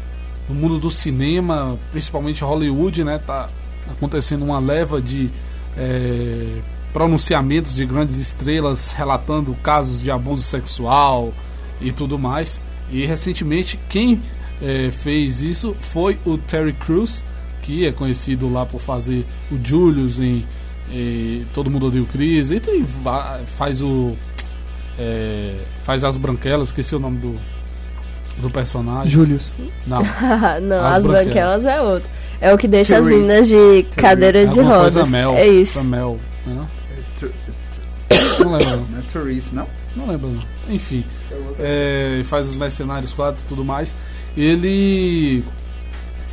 [0.51, 3.17] no mundo do cinema, principalmente Hollywood, né?
[3.17, 3.49] Tá
[3.89, 5.29] acontecendo uma leva de
[5.77, 6.59] é,
[6.91, 11.33] pronunciamentos de grandes estrelas relatando casos de abuso sexual
[11.79, 12.61] e tudo mais.
[12.91, 14.21] E recentemente quem
[14.61, 17.23] é, fez isso foi o Terry Crews,
[17.63, 20.45] que é conhecido lá por fazer o Julius em,
[20.91, 22.85] em Todo Mundo Odeia o Chris, e tem,
[23.57, 24.15] faz o
[24.99, 27.39] é, faz as branquelas, esqueci o nome do
[28.41, 29.09] do personagem.
[29.11, 29.57] Július.
[29.87, 30.01] Não.
[30.61, 31.65] não, As as, branquelas.
[31.65, 32.09] é outro.
[32.39, 33.21] É o que deixa as Therese.
[33.27, 35.11] meninas de cadeira de Alguma coisa rodas.
[35.11, 35.83] Mel, é isso.
[35.83, 36.65] Mel, né?
[37.19, 37.31] Tur-
[38.39, 38.69] Não lembro.
[38.77, 38.85] não.
[38.87, 39.67] Não é Therese, não?
[39.95, 40.73] Não lembro, não.
[40.73, 41.03] Enfim.
[41.59, 43.95] É, faz os Mercenários 4 e tudo mais.
[44.35, 45.43] Ele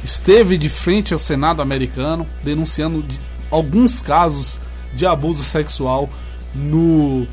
[0.03, 3.19] esteve de frente ao Senado americano denunciando de-
[3.51, 4.61] alguns casos
[4.95, 6.09] de abuso sexual
[6.55, 7.27] no,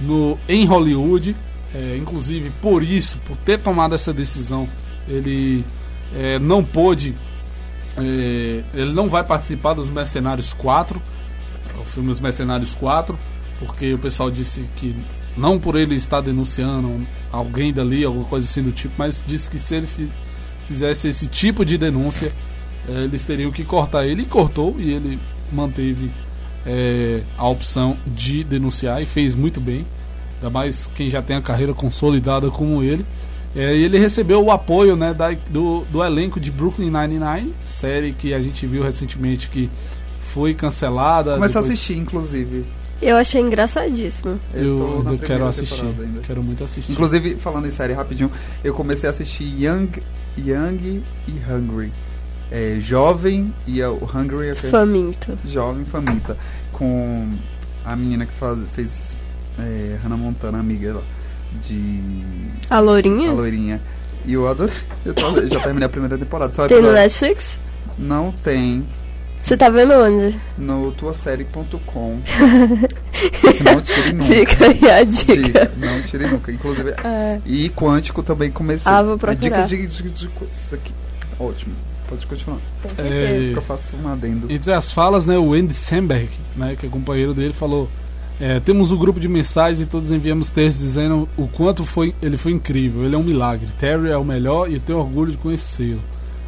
[0.00, 1.36] no em Hollywood.
[1.74, 4.68] É, inclusive, por isso, por ter tomado essa decisão,
[5.06, 5.64] ele
[6.16, 7.14] é, não pôde.
[7.96, 11.00] é, ele não vai participar dos Mercenários 4,
[11.80, 13.18] o filme Os Mercenários 4,
[13.58, 14.94] porque o pessoal disse que
[15.36, 19.58] não por ele estar denunciando alguém dali, alguma coisa assim do tipo, mas disse que
[19.58, 20.10] se ele fi-
[20.66, 22.32] fizesse esse tipo de denúncia,
[22.88, 25.18] eh, eles teriam que cortar ele e cortou e ele
[25.52, 26.10] manteve
[26.66, 29.86] eh, a opção de denunciar e fez muito bem.
[30.40, 33.04] Ainda mais quem já tem a carreira consolidada como ele.
[33.54, 38.32] E ele recebeu o apoio né, da- do, do elenco de Brooklyn Nine-Nine, série que
[38.32, 39.68] a gente viu recentemente que
[40.32, 41.34] foi cancelada.
[41.34, 42.64] Começar a depois- assistir, inclusive.
[43.00, 44.38] Eu achei engraçadíssimo.
[44.52, 45.80] Eu, eu quero assistir.
[45.82, 46.20] ainda.
[46.26, 46.92] Quero muito assistir.
[46.92, 48.30] Inclusive, falando em série rapidinho,
[48.62, 49.88] eu comecei a assistir Young,
[50.36, 51.92] Young e Hungry.
[52.50, 54.68] É, jovem e o Hungry é o quê?
[54.68, 55.38] Faminto.
[55.44, 56.36] Jovem faminta.
[56.72, 57.34] Com
[57.84, 59.16] a menina que faz, fez
[59.58, 61.02] é, Hannah Montana, amiga lá,
[61.60, 62.00] de.
[62.70, 63.30] A Lourinha?
[63.30, 63.80] A Loirinha.
[64.26, 64.72] E eu adoro.
[65.04, 66.68] Eu tô- já terminei a primeira temporada.
[66.68, 67.58] Tem no Netflix?
[67.96, 68.86] Não tem.
[69.40, 70.36] Você tá vendo onde?
[70.58, 72.18] No tuasérie.com.
[73.64, 74.24] não tire nunca.
[74.34, 75.72] Fica aí a dica.
[75.76, 76.52] Não tire nunca.
[76.52, 76.94] Inclusive.
[77.04, 77.40] É.
[77.46, 78.90] E Quântico também comecei.
[78.90, 79.62] Ah, vou É procurar.
[79.64, 80.92] Dicas de, de, de, Isso aqui.
[81.38, 81.74] Ótimo.
[82.08, 82.58] Pode continuar.
[82.98, 84.50] É, Eu faço um adendo.
[84.50, 87.88] Entre as falas, né, o Andy Samberg, né, que é companheiro dele, falou:
[88.40, 92.36] é, temos um grupo de mensagens e todos enviamos textos dizendo o quanto foi, ele
[92.36, 93.04] foi incrível.
[93.04, 93.66] Ele é um milagre.
[93.76, 96.00] Terry é o melhor e eu tenho orgulho de conhecê-lo.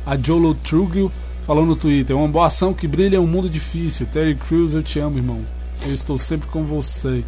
[0.06, 1.10] A Jolo Truglio
[1.44, 4.06] falou no Twitter: uma boa ação que brilha em um mundo difícil.
[4.06, 5.40] Terry Crews, eu te amo, irmão.
[5.84, 7.24] Eu estou sempre com você.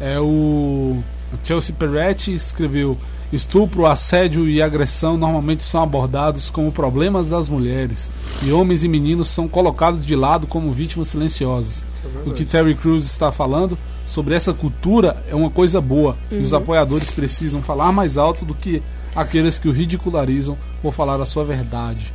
[0.00, 1.02] É o
[1.42, 2.96] Chelsea Peretti escreveu:
[3.32, 8.10] estupro, assédio e agressão normalmente são abordados como problemas das mulheres
[8.42, 11.84] e homens e meninos são colocados de lado como vítimas silenciosas.
[12.24, 13.76] o que Terry Crews está falando
[14.06, 16.58] sobre essa cultura é uma coisa boa e os Uhum.
[16.58, 18.82] apoiadores precisam falar mais alto do que
[19.14, 22.12] aqueles que o ridicularizam por falar a sua verdade.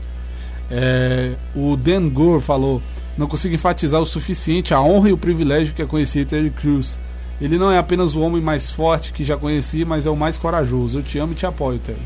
[0.71, 2.81] É, o Dan Gore falou:
[3.17, 6.97] Não consigo enfatizar o suficiente a honra e o privilégio que é conhecer Terry Crews.
[7.41, 10.37] Ele não é apenas o homem mais forte que já conheci, mas é o mais
[10.37, 10.99] corajoso.
[10.99, 11.99] Eu te amo e te apoio, Terry.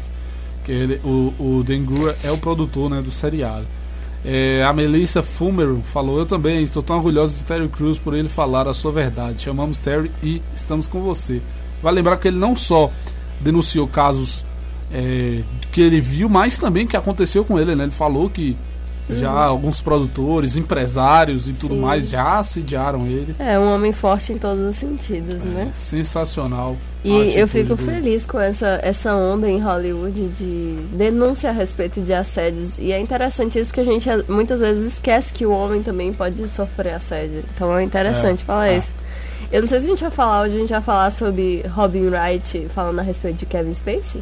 [0.64, 3.68] Que ele, o, o Dan Gore é o produtor né, do seriado.
[4.26, 8.28] É, a Melissa Fulmer falou: Eu também estou tão orgulhosa de Terry Crews por ele
[8.28, 9.44] falar a sua verdade.
[9.44, 11.42] Chamamos Terry e estamos com você.
[11.82, 12.92] Vai lembrar que ele não só
[13.40, 14.46] denunciou casos
[14.92, 17.76] é, que ele viu, mas também que aconteceu com ele.
[17.76, 17.84] Né?
[17.84, 18.58] Ele falou que
[19.10, 19.38] já Uhum.
[19.38, 21.82] alguns produtores, empresários e tudo Sim.
[21.82, 23.36] mais já assediaram ele.
[23.40, 25.72] É um homem forte em todos os sentidos, né?
[25.74, 26.76] Sensacional.
[27.04, 27.90] E eu fico dele.
[27.92, 32.78] feliz com essa, essa onda em Hollywood de denúncia a respeito de assédios.
[32.80, 36.46] E é interessante isso que a gente muitas vezes esquece que o homem também pode
[36.50, 37.46] sofrer assédio.
[37.54, 38.78] Então é interessante É, falar é.
[38.78, 38.94] isso.
[39.50, 42.08] Eu não sei se a gente vai falar hoje, a gente vai falar sobre Robin
[42.10, 44.22] Wright falando a respeito de Kevin Spacey.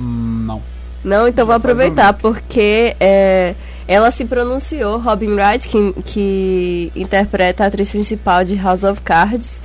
[0.00, 0.60] Hum, não.
[1.06, 3.54] Não, então vou aproveitar, porque é,
[3.86, 9.62] ela se pronunciou, Robin Wright, que, que interpreta a atriz principal de House of Cards.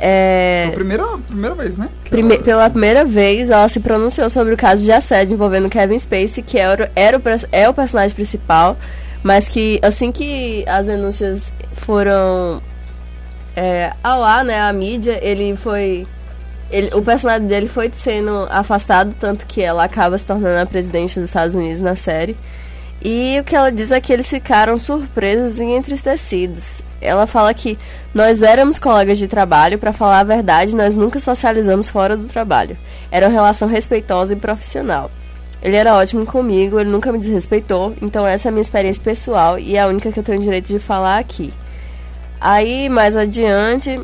[0.00, 1.88] É, Foi a primeira, primeira vez, né?
[2.10, 5.96] Prime- ela- Pela primeira vez, ela se pronunciou sobre o caso de assédio envolvendo Kevin
[5.96, 7.22] Spacey, que era, era o,
[7.52, 8.76] é o personagem principal,
[9.22, 12.60] mas que assim que as denúncias foram
[13.54, 16.04] é, ao ar, né, a mídia, ele foi...
[16.72, 21.20] ele- o personagem dele foi sendo afastado, tanto que ela acaba se tornando a presidente
[21.20, 22.36] dos Estados Unidos na série.
[23.04, 26.82] E o que ela diz é que eles ficaram surpresos e entristecidos.
[27.00, 27.76] Ela fala que
[28.14, 32.76] nós éramos colegas de trabalho, para falar a verdade, nós nunca socializamos fora do trabalho.
[33.10, 35.10] Era uma relação respeitosa e profissional.
[35.60, 39.58] Ele era ótimo comigo, ele nunca me desrespeitou, então essa é a minha experiência pessoal
[39.58, 41.52] e é a única que eu tenho direito de falar aqui.
[42.40, 44.00] Aí, mais adiante,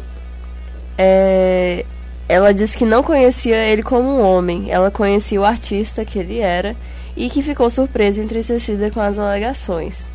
[0.96, 1.84] é,
[2.28, 6.38] ela disse que não conhecia ele como um homem, ela conhecia o artista que ele
[6.38, 6.76] era
[7.16, 10.06] e que ficou surpresa e entristecida com as alegações.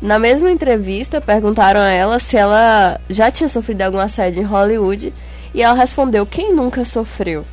[0.00, 5.12] Na mesma entrevista, perguntaram a ela se ela já tinha sofrido algum assédio em Hollywood
[5.54, 7.44] e ela respondeu: Quem nunca sofreu?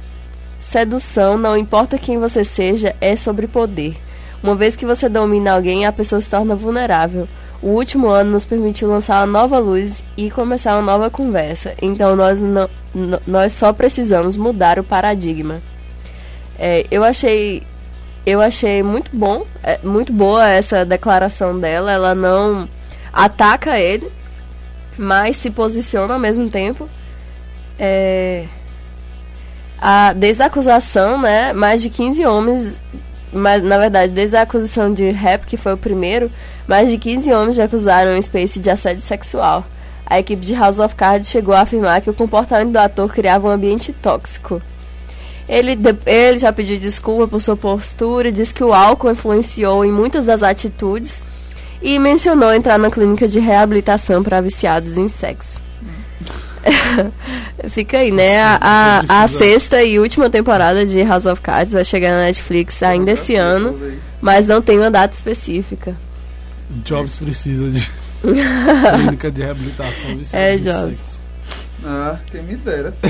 [0.59, 3.97] Sedução, não importa quem você seja, é sobre poder.
[4.43, 7.27] Uma vez que você domina alguém, a pessoa se torna vulnerável.
[7.61, 11.75] O último ano nos permitiu lançar uma nova luz e começar uma nova conversa.
[11.81, 12.43] Então nós,
[13.27, 15.61] nós só precisamos mudar o paradigma.
[16.57, 17.63] É, eu achei
[18.25, 21.91] eu achei muito bom, é, muito boa essa declaração dela.
[21.91, 22.67] Ela não
[23.11, 24.11] ataca ele,
[24.97, 26.87] mas se posiciona ao mesmo tempo.
[27.79, 28.45] É,
[29.79, 32.79] a, desde a acusação, né, mais de 15 homens,
[33.33, 36.31] mas, na verdade, desde a acusação de rap, que foi o primeiro,
[36.71, 39.65] mais de 15 homens já acusaram o Space de assédio sexual.
[40.05, 43.49] A equipe de House of Cards chegou a afirmar que o comportamento do ator criava
[43.49, 44.61] um ambiente tóxico.
[45.49, 50.27] Ele, ele já pediu desculpa por sua postura, disse que o álcool influenciou em muitas
[50.27, 51.21] das atitudes
[51.81, 55.61] e mencionou entrar na clínica de reabilitação para viciados em sexo.
[57.69, 58.39] Fica aí, né?
[58.41, 58.59] A,
[59.09, 63.11] a, a sexta e última temporada de House of Cards vai chegar na Netflix ainda
[63.11, 63.77] esse ano,
[64.21, 65.97] mas não tem uma data específica.
[66.83, 67.89] Jobs precisa de
[68.95, 70.97] clínica de reabilitação viciada É, Jobs.
[70.97, 71.21] sexo.
[71.83, 72.93] Ah, quem me dera.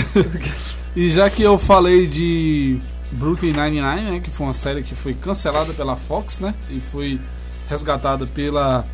[0.94, 2.78] E já que eu falei de
[3.14, 7.18] Brooklyn Nine-Nine, né, que foi uma série que foi cancelada pela Fox, né, e foi
[7.70, 8.86] resgatada pela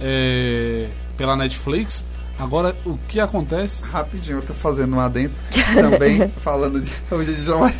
[0.00, 0.86] é,
[1.16, 2.04] pela Netflix.
[2.38, 3.90] Agora, o que acontece?
[3.90, 5.34] Rapidinho, eu tô fazendo um adendo
[5.74, 6.90] também, falando de.
[7.10, 7.74] Hoje a gente não vai.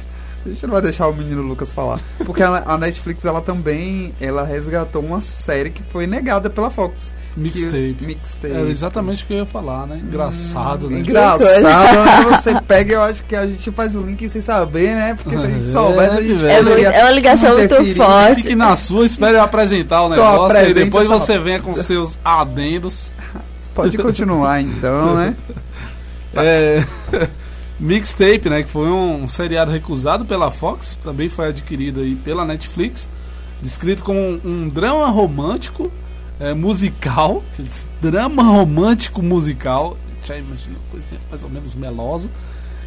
[0.45, 2.01] A gente não vai deixar o menino Lucas falar.
[2.25, 7.13] Porque a, a Netflix, ela também ela resgatou uma série que foi negada pela Fox.
[7.37, 7.95] Mixtape.
[7.99, 8.55] Que- mixtape.
[8.55, 10.01] Era exatamente o que eu ia falar, né?
[10.03, 11.01] Engraçado, né?
[11.01, 12.31] Engraçado?
[12.31, 15.15] Você pega, eu acho que a gente faz o link sem saber, né?
[15.15, 16.45] Porque se a gente soubesse, a gente.
[16.47, 18.43] É, muito- é uma ligação muito forte.
[18.43, 23.13] Fique na sua, espere eu apresentar o negócio e depois você venha com seus adendos.
[23.75, 25.37] Pode continuar então, né?
[26.33, 26.85] É,
[27.81, 28.63] Mixtape, né?
[28.63, 33.09] Que foi um, seriado recusado pela Fox, também foi adquirido aí pela Netflix,
[33.63, 35.91] descrito como um, um drama romântico
[36.39, 37.43] é, musical,
[38.01, 42.29] drama romântico musical, já imagina coisa mais ou menos melosa,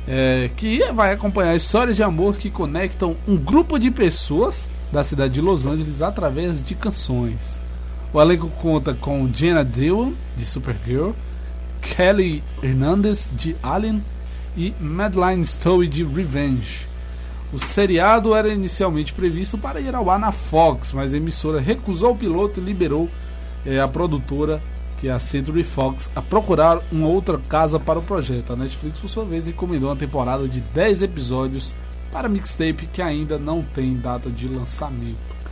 [0.07, 5.33] é, que vai acompanhar histórias de amor que conectam um grupo de pessoas da cidade
[5.33, 7.59] de Los Angeles através de canções.
[8.13, 11.11] O elenco conta com Jenna Dewan, de Supergirl,
[11.81, 14.03] Kelly Hernandez, de Alien,
[14.55, 16.87] e Madeline Stowe, de Revenge.
[17.51, 22.11] O seriado era inicialmente previsto para ir ao ar na Fox, mas a emissora recusou
[22.11, 23.09] o piloto e liberou
[23.65, 24.61] eh, a produtora,
[24.99, 28.53] que é a Century Fox, a procurar uma outra casa para o projeto.
[28.53, 31.75] A Netflix, por sua vez, encomendou uma temporada de 10 episódios
[32.11, 35.42] para Mixtape, que ainda não tem data de lançamento.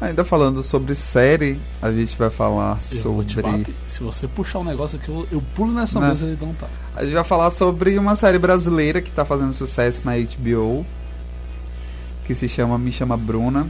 [0.00, 3.42] Ainda falando sobre série, a gente vai falar Eu sobre.
[3.42, 3.74] bater.
[3.86, 6.08] Se você puxar um negócio aqui, eu, eu pulo nessa Né?
[6.08, 6.66] mesa e não tá.
[6.96, 10.86] A gente vai falar sobre uma série brasileira que tá fazendo sucesso na HBO.
[12.24, 13.66] Que se chama Me Chama Bruna.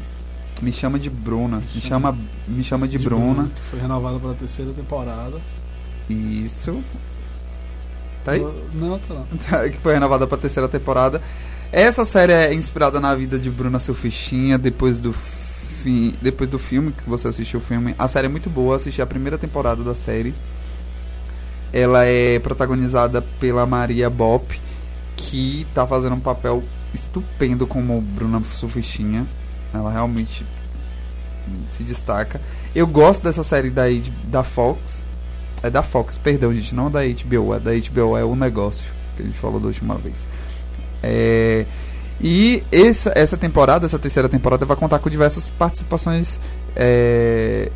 [0.63, 1.63] Me chama de Bruna.
[1.75, 2.17] Me chama,
[2.47, 3.49] me chama de, Bruna.
[3.55, 5.39] Que foi renovada para a terceira temporada.
[6.09, 6.81] Isso.
[8.25, 8.47] Tá aí?
[8.75, 9.23] Não, tá.
[9.49, 11.21] Tá, que foi renovada pra terceira temporada.
[11.73, 15.15] Essa série é inspirada na vida de Bruna Surfistinha depois do
[15.81, 17.95] fi, depois do filme que você assistiu o filme.
[17.99, 20.35] A série é muito boa, assisti a primeira temporada da série.
[21.73, 24.61] Ela é protagonizada pela Maria Bop,
[25.17, 26.63] que tá fazendo um papel
[26.93, 29.27] estupendo como Bruna Surfistinha.
[29.73, 30.45] Ela realmente
[31.69, 32.41] se destaca.
[32.75, 33.85] Eu gosto dessa série da,
[34.25, 35.03] da Fox.
[35.63, 37.55] É da Fox, perdão, gente, não da HBO.
[37.55, 38.87] É da HBO, é o negócio
[39.17, 40.27] que a gente falou da última vez.
[41.03, 41.67] É,
[42.23, 46.39] e essa, essa temporada, essa terceira temporada, vai contar com diversas participações
[46.77, 47.71] é,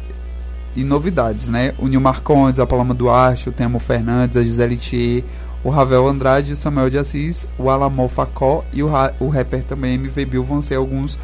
[0.76, 1.74] e novidades, né?
[1.78, 5.24] O Nil Marcondes, a Paloma Duarte, o Temo Fernandes, a Gisele Thier,
[5.62, 9.94] o Ravel Andrade, o Samuel de Assis, o Alamo Facó e o, o rapper também
[9.94, 11.18] MV Bill vão ser alguns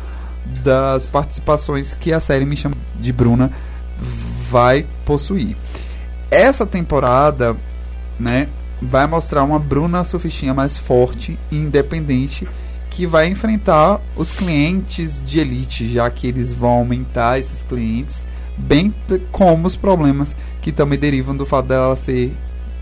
[0.64, 3.50] das participações que a série Me Chama de Bruna
[4.50, 5.56] vai possuir.
[6.30, 7.54] Essa temporada,
[8.18, 8.48] né,
[8.80, 12.48] vai mostrar uma Bruna surfistinha mais forte e independente
[13.00, 18.22] que vai enfrentar os clientes de elite, já que eles vão aumentar esses clientes,
[18.58, 18.94] bem
[19.32, 22.36] como os problemas que também derivam do fato dela ser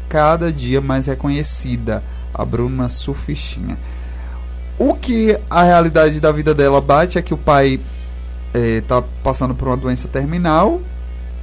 [0.08, 2.02] cada dia mais reconhecida,
[2.34, 3.78] a Bruna surfistinha.
[4.76, 7.78] O que a realidade da vida dela bate é que o pai
[8.52, 10.80] está passando por uma doença terminal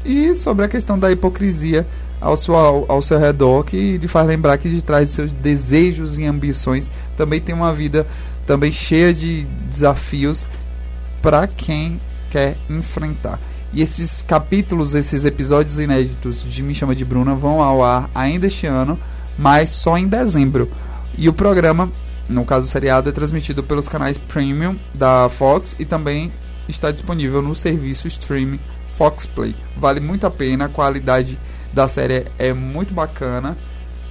[0.03, 1.87] e sobre a questão da hipocrisia
[2.19, 2.55] ao seu,
[2.89, 6.91] ao seu redor, que lhe faz lembrar que de trás de seus desejos e ambições
[7.15, 8.05] também tem uma vida
[8.45, 10.47] também cheia de desafios
[11.21, 11.99] para quem
[12.29, 13.39] quer enfrentar.
[13.73, 18.47] E esses capítulos, esses episódios inéditos de Me Chama de Bruna vão ao ar ainda
[18.47, 18.97] este ano,
[19.37, 20.71] mas só em dezembro.
[21.17, 21.91] E o programa,
[22.29, 26.31] no caso seriado, é transmitido pelos canais Premium da Fox e também
[26.67, 28.59] está disponível no serviço streaming
[28.89, 29.55] Fox Play.
[29.77, 31.37] Vale muito a pena, a qualidade
[31.73, 33.57] da série é muito bacana.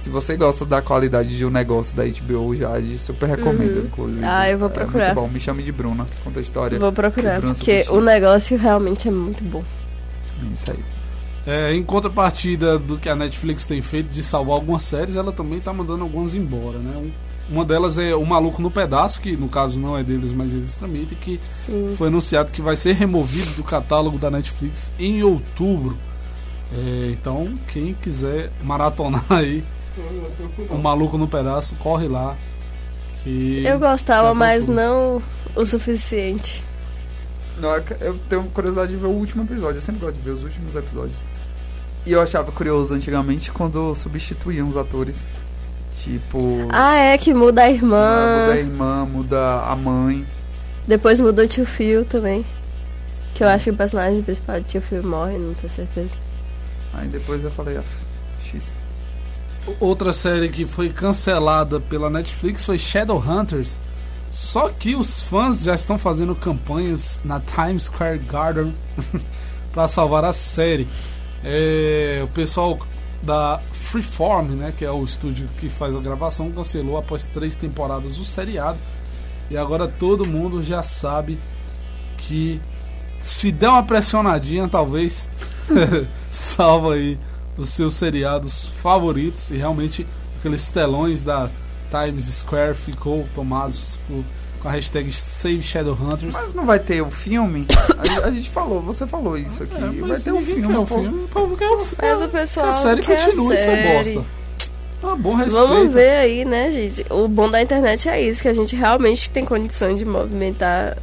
[0.05, 2.69] Se você gosta da qualidade de um negócio da HBO, já
[2.99, 3.85] super recomendo, Uhum.
[3.87, 4.23] inclusive.
[4.23, 5.05] Ah, eu vou É procurar.
[5.05, 5.27] muito bom.
[5.33, 6.05] Me chame de Bruna.
[6.23, 6.77] Conta a história.
[6.77, 9.63] Vou procurar, porque o negócio realmente é muito bom.
[10.53, 10.77] Isso aí.
[11.47, 15.59] É, em contrapartida do que a Netflix tem feito de salvar algumas séries, ela também
[15.59, 16.95] tá mandando algumas embora, né?
[16.97, 20.53] Um- uma delas é O Maluco no Pedaço, que no caso não é deles, mas
[20.53, 21.95] eles transmitem, que Sim.
[21.97, 25.97] foi anunciado que vai ser removido do catálogo da Netflix em outubro.
[26.71, 29.63] É, então, quem quiser maratonar aí
[30.69, 32.35] O Maluco no Pedaço, corre lá.
[33.23, 34.75] Que Eu gostava, tá mas tudo.
[34.75, 35.21] não
[35.55, 36.63] o suficiente.
[37.57, 39.77] Não, é que eu tenho curiosidade de ver o último episódio.
[39.77, 41.17] Eu sempre gosto de ver os últimos episódios.
[42.05, 45.25] E eu achava curioso antigamente quando substituíam os atores.
[46.03, 46.67] Tipo.
[46.69, 48.41] Ah, é que muda a irmã.
[48.41, 50.25] Muda a irmã, muda a mãe.
[50.85, 52.45] Depois mudou o tio Phil também.
[53.33, 56.13] Que eu acho que o personagem principal do tio Phil morre, não tenho certeza.
[56.93, 57.83] Aí depois eu falei, ah,
[58.41, 58.75] X.
[59.79, 63.79] Outra série que foi cancelada pela Netflix foi Shadowhunters.
[64.31, 68.73] Só que os fãs já estão fazendo campanhas na Times Square Garden
[69.73, 70.87] para salvar a série.
[71.43, 72.77] É, o pessoal
[73.23, 78.19] da Freeform, né, que é o estúdio que faz a gravação, cancelou após três temporadas
[78.19, 78.77] o seriado.
[79.49, 81.39] E agora todo mundo já sabe
[82.17, 82.59] que
[83.19, 85.29] se der uma pressionadinha, talvez
[86.29, 87.17] salva aí
[87.57, 90.05] os seus seriados favoritos e realmente
[90.39, 91.49] aqueles telões da
[91.89, 94.23] Times Square ficou tomados por,
[94.61, 96.33] com a hashtag Save Shadowhunters.
[96.33, 97.65] Mas não vai ter o filme?
[97.97, 99.79] A, a gente falou, você falou isso aqui.
[99.79, 101.27] vai mas ter o ninguém filme, quer o filme.
[101.29, 103.97] Pô, porque o Mas o pessoal que a série quer a continue essa série.
[103.97, 104.25] bosta.
[105.03, 105.67] Ah, bom respeito.
[105.67, 107.05] Vamos ver aí, né, gente?
[107.11, 110.97] O bom da internet é isso, que a gente realmente tem condição de movimentar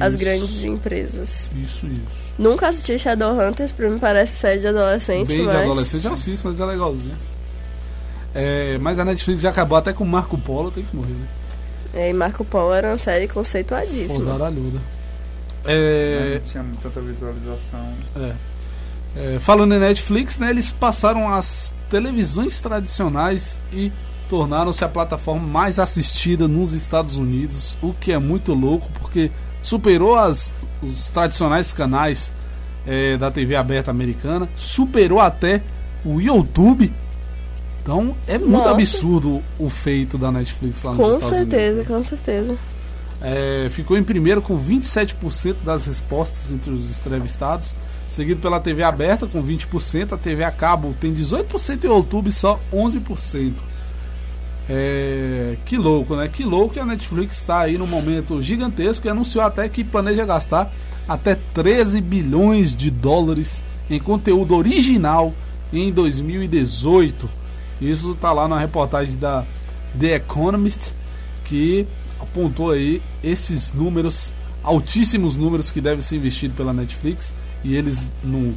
[0.00, 0.18] as Isso.
[0.24, 1.50] grandes empresas.
[1.62, 2.34] Isso, isso.
[2.38, 5.56] Nunca assisti Shadowhunters, pra mim parece série de adolescente, Bem de mas...
[5.56, 7.16] adolescente eu assisto, mas é legalzinho.
[8.34, 11.26] É, mas a Netflix já acabou até com Marco Polo, tem que morrer, né?
[11.94, 14.34] É, E Marco Polo era uma série conceituadíssima.
[14.34, 14.78] aralhuda.
[15.64, 17.94] É, Não tinha tanta visualização.
[18.16, 18.32] É.
[19.16, 23.90] É, falando em Netflix, né, eles passaram as televisões tradicionais e
[24.28, 29.30] tornaram-se a plataforma mais assistida nos Estados Unidos, o que é muito louco porque
[29.62, 30.52] superou as,
[30.82, 32.32] os tradicionais canais
[32.86, 35.62] é, da TV aberta americana, superou até
[36.04, 36.92] o YouTube.
[37.82, 38.70] Então é muito Nossa.
[38.70, 41.50] absurdo o feito da Netflix lá nos Com Estados Unidos.
[41.50, 42.58] certeza, com certeza.
[43.20, 47.76] É, ficou em primeiro com 27% das respostas entre os entrevistados,
[48.08, 52.30] seguido pela TV aberta com 20%, a TV a cabo tem 18% e o YouTube
[52.30, 53.54] só 11%.
[54.68, 56.28] É, que louco, né?
[56.28, 60.26] Que louco que a Netflix está aí num momento gigantesco e anunciou até que planeja
[60.26, 60.70] gastar
[61.08, 65.32] até 13 bilhões de dólares em conteúdo original
[65.72, 67.28] em 2018.
[67.80, 69.46] Isso tá lá na reportagem da
[69.98, 70.92] The Economist
[71.44, 71.86] que
[72.20, 77.34] apontou aí esses números, altíssimos números que devem ser investidos pela Netflix.
[77.64, 78.54] E eles, no,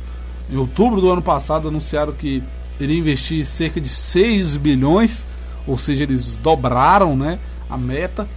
[0.52, 2.44] em outubro do ano passado, anunciaram que
[2.80, 5.26] iria investir cerca de 6 bilhões,
[5.68, 7.40] ou seja, eles dobraram né,
[7.70, 8.28] a meta.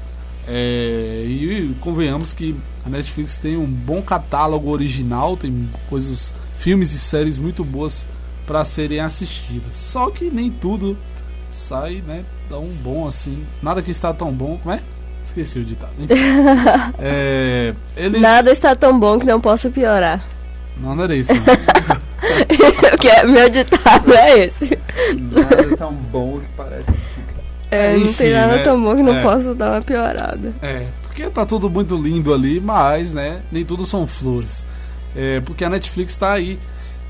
[0.46, 6.98] É, e convenhamos que a Netflix tem um bom catálogo original, tem coisas, filmes e
[6.98, 8.06] séries muito boas
[8.46, 9.74] para serem assistidas.
[9.74, 10.96] Só que nem tudo
[11.50, 13.44] sai, né, tão bom assim.
[13.62, 14.80] Nada que está tão bom, como é?
[15.24, 15.92] Esqueci o ditado.
[15.98, 16.14] Enfim.
[16.98, 18.20] é, eles...
[18.20, 20.22] Nada está tão bom que não possa piorar.
[20.76, 21.32] Não, não era isso.
[22.90, 24.78] Porque é- meu ditado é esse.
[25.18, 26.92] Nada tão bom que parece.
[27.74, 28.62] É, não Enfim, tem nada né?
[28.62, 29.22] tão bom que não É.
[29.22, 30.52] possa dar uma piorada.
[30.62, 34.66] É, porque tá tudo muito lindo ali, mas, né, nem tudo são flores.
[35.16, 36.58] É, porque a Netflix está aí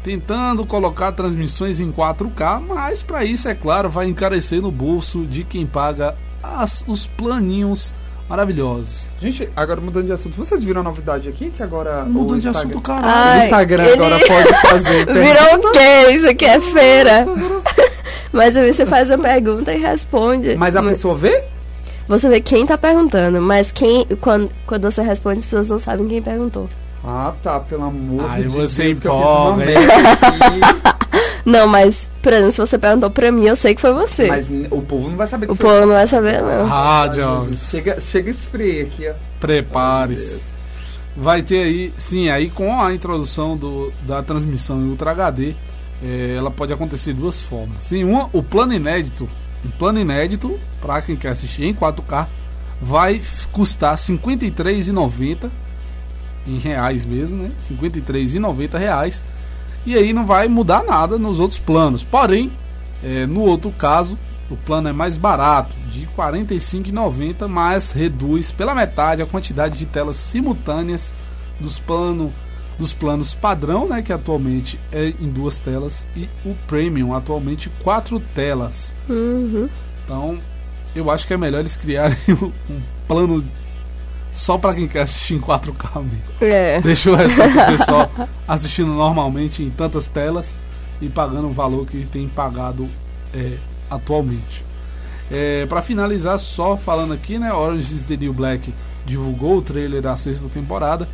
[0.03, 5.45] tentando colocar transmissões em 4K, mas para isso, é claro, vai encarecer no bolso de
[5.45, 7.95] quem paga as- os planinhos
[8.29, 9.09] maravilhosos.
[9.21, 11.51] Gente, agora mudando de assunto, vocês viram a novidade aqui?
[11.51, 13.07] Que agora Mudando o de assunto, caralho.
[13.15, 15.07] Ai, o Instagram ele- agora pode fazer.
[15.13, 16.11] Virou o quê?
[16.15, 17.27] Isso aqui é feira.
[18.35, 20.57] Mas aí você faz a pergunta e responde.
[20.57, 21.45] Mas a pessoa vê?
[22.09, 26.09] Você vê quem tá perguntando, mas quem quando, quando você responde, as pessoas não sabem
[26.09, 26.69] quem perguntou.
[27.05, 29.05] Ah, tá, pelo amor Aí de você Deus.
[29.05, 29.65] eu fiz empolga.
[31.45, 34.27] Não, mas, por exemplo, se você perguntou pra mim, eu sei que foi você.
[34.27, 36.73] Mas o povo não vai saber que o foi povo não vai saber, não.
[36.73, 37.07] Ah.
[37.09, 37.69] Jones.
[37.71, 39.13] Chega, chega esfria aqui, ó.
[39.39, 40.41] Prepare-se.
[41.15, 45.55] Vai ter aí, sim, aí com a introdução do, da transmissão em Ultra HD,
[46.05, 47.85] eh, ela pode acontecer de duas formas.
[47.85, 49.29] Sim, uma, o plano inédito,
[49.65, 52.27] um plano inédito, para quem quer assistir em 4K,
[52.81, 55.51] vai custar R$ 53,90
[56.47, 57.53] em reais mesmo, né?
[57.63, 59.25] 53,90 reais.
[59.87, 62.05] E aí não vai mudar nada nos outros planos.
[62.05, 62.53] Porém,
[63.03, 64.19] eh, no outro caso,
[64.51, 69.87] o plano é mais barato, de R$ 45,90, mas reduz pela metade a quantidade de
[69.87, 71.15] telas simultâneas
[71.59, 72.33] dos, plano,
[72.79, 78.21] dos planos padrão, né, que atualmente é em duas telas, e o Premium, atualmente quatro
[78.35, 78.95] telas.
[79.09, 79.69] Uhum.
[80.05, 80.39] Então,
[80.95, 82.17] eu acho que é melhor eles criarem
[82.69, 83.45] um plano
[84.33, 86.23] só para quem quer assistir em 4K mesmo.
[86.41, 86.81] É.
[86.81, 88.11] Deixa o resto pro pessoal
[88.47, 90.59] assistindo normalmente em tantas telas
[91.01, 92.89] e pagando o valor que tem pagado
[93.33, 93.57] é,
[93.89, 94.65] atualmente.
[95.31, 97.53] É, para finalizar, só falando aqui, né?
[97.53, 98.75] Orange is the New Black
[99.07, 101.09] divulgou o trailer da sexta temporada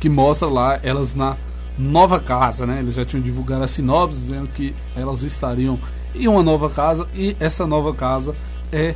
[0.00, 1.36] que mostra lá elas na
[1.78, 2.78] nova casa, né?
[2.80, 5.78] Eles já tinham divulgado a sinopse dizendo que elas estariam
[6.14, 8.34] em uma nova casa e essa nova casa
[8.72, 8.94] é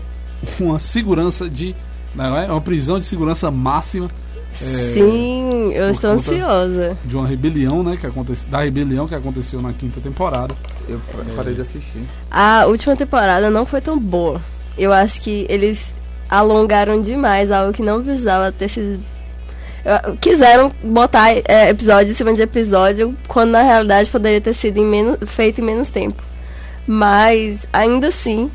[0.58, 1.74] uma segurança de
[2.14, 2.46] não é?
[2.46, 4.08] É uma prisão de segurança máxima.
[4.52, 6.96] é, Sim, eu estou ansiosa.
[7.04, 7.96] De uma rebelião, né?
[7.96, 10.54] Que aconteceu, da rebelião que aconteceu na quinta temporada.
[10.88, 11.00] Eu
[11.36, 12.02] parei de assistir.
[12.30, 14.40] A última temporada não foi tão boa.
[14.76, 15.94] Eu acho que eles
[16.28, 19.00] alongaram demais algo que não precisava ter sido.
[20.20, 24.84] Quiseram botar é, episódio em cima de episódio, quando na realidade poderia ter sido em
[24.84, 26.22] menos, feito em menos tempo.
[26.86, 28.50] Mas, ainda assim,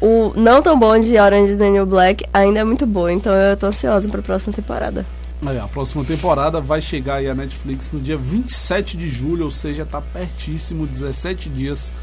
[0.00, 3.08] o não tão bom de Orange New Black ainda é muito bom.
[3.08, 5.04] Então eu tô ansiosa pra próxima temporada.
[5.44, 9.50] Aí, a próxima temporada vai chegar aí a Netflix no dia 27 de julho, ou
[9.50, 11.94] seja, tá pertíssimo, 17 dias.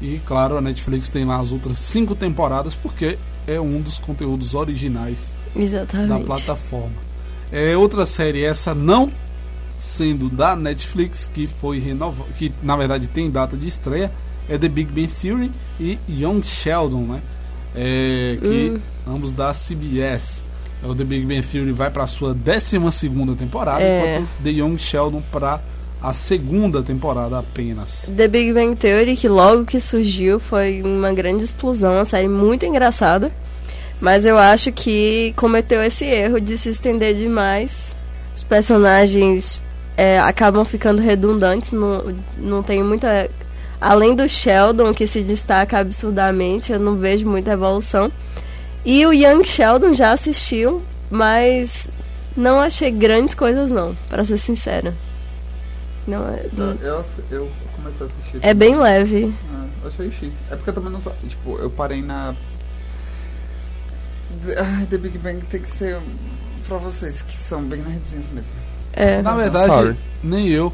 [0.00, 4.54] E claro, a Netflix tem lá as outras cinco temporadas, porque é um dos conteúdos
[4.54, 6.24] originais da Exatamente.
[6.24, 7.07] plataforma.
[7.52, 9.10] É outra série, essa não
[9.76, 14.10] sendo da Netflix, que foi renovada, que na verdade tem data de estreia,
[14.48, 17.20] é The Big Bang Theory e Young Sheldon, né?
[17.74, 18.80] É, que Hum.
[19.14, 20.42] ambos da CBS.
[20.82, 24.16] É, O The Big Bang Theory vai para a sua 12 segunda temporada, É.
[24.18, 25.60] enquanto The Young Sheldon para
[26.00, 28.12] a segunda temporada apenas.
[28.16, 32.64] The Big Bang Theory, que logo que surgiu foi uma grande explosão, uma série muito
[32.66, 33.32] engraçada.
[34.00, 37.96] Mas eu acho que cometeu esse erro de se estender demais.
[38.36, 39.60] Os personagens
[39.96, 43.28] é, acabam ficando redundantes, não, não tem muita.
[43.80, 48.10] Além do Sheldon, que se destaca absurdamente, eu não vejo muita evolução.
[48.84, 51.88] E o Young Sheldon já assistiu, mas
[52.36, 54.94] não achei grandes coisas não, pra ser sincera.
[56.06, 58.38] Não é, não- Eu, eu comecei a assistir.
[58.40, 59.34] é bem leve.
[59.84, 60.32] É, achei X.
[60.50, 61.12] É porque eu também não sou.
[61.28, 62.34] Tipo, eu parei na.
[64.58, 65.98] Ai, The Big Bang tem que ser
[66.66, 68.52] pra vocês que são bem nerdzinhos mesmo.
[68.92, 69.22] É.
[69.22, 69.96] Na verdade, Sorry.
[70.22, 70.72] nem eu.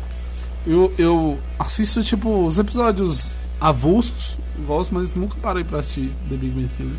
[0.67, 0.93] eu.
[0.99, 4.37] Eu assisto, tipo, os episódios avulsos,
[4.67, 6.99] gosto, mas nunca parei pra assistir The Big Bang Theory.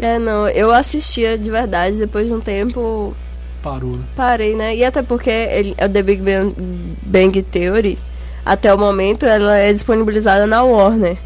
[0.00, 3.14] É, não, eu assistia de verdade, depois de um tempo
[3.62, 4.04] Parou, né?
[4.16, 4.74] parei, né?
[4.74, 6.54] E até porque ele, o The Big Bang,
[7.02, 7.98] Bang Theory,
[8.44, 11.16] até o momento, ela é disponibilizada na Warner.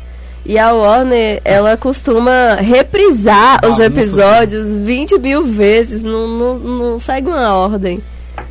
[0.48, 6.98] E a Warner, ela costuma reprisar os Bagunça, episódios 20 mil vezes, não, não, não
[7.00, 8.00] segue uma ordem,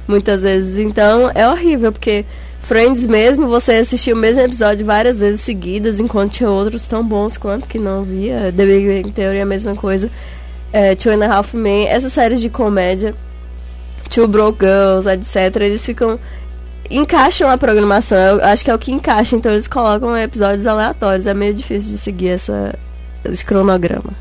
[0.06, 0.78] muitas vezes.
[0.78, 2.26] Então, é horrível, porque
[2.66, 7.38] Friends mesmo, você assistiu o mesmo episódio várias vezes seguidas, enquanto tinha outros tão bons
[7.38, 8.52] quanto que não via.
[8.54, 10.10] The Big Bang Theory é a mesma coisa.
[10.74, 13.16] É, Two and a Half Men, essas séries de comédia,
[14.10, 16.20] Two Broke Girls, etc., eles ficam
[16.90, 18.18] encaixam a programação.
[18.18, 21.28] Eu acho que é o que encaixa, então eles colocam episódios aleatórios.
[21.28, 22.78] É meio difícil de seguir essa,
[23.24, 24.14] esse cronograma.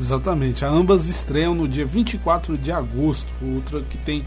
[0.00, 0.64] Exatamente.
[0.64, 3.28] Ambas estreiam no dia 24 de agosto.
[3.40, 4.24] Outra que tem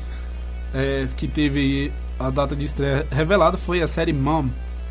[0.74, 4.48] é, que teve aí a data de estreia revelada foi a série Mom,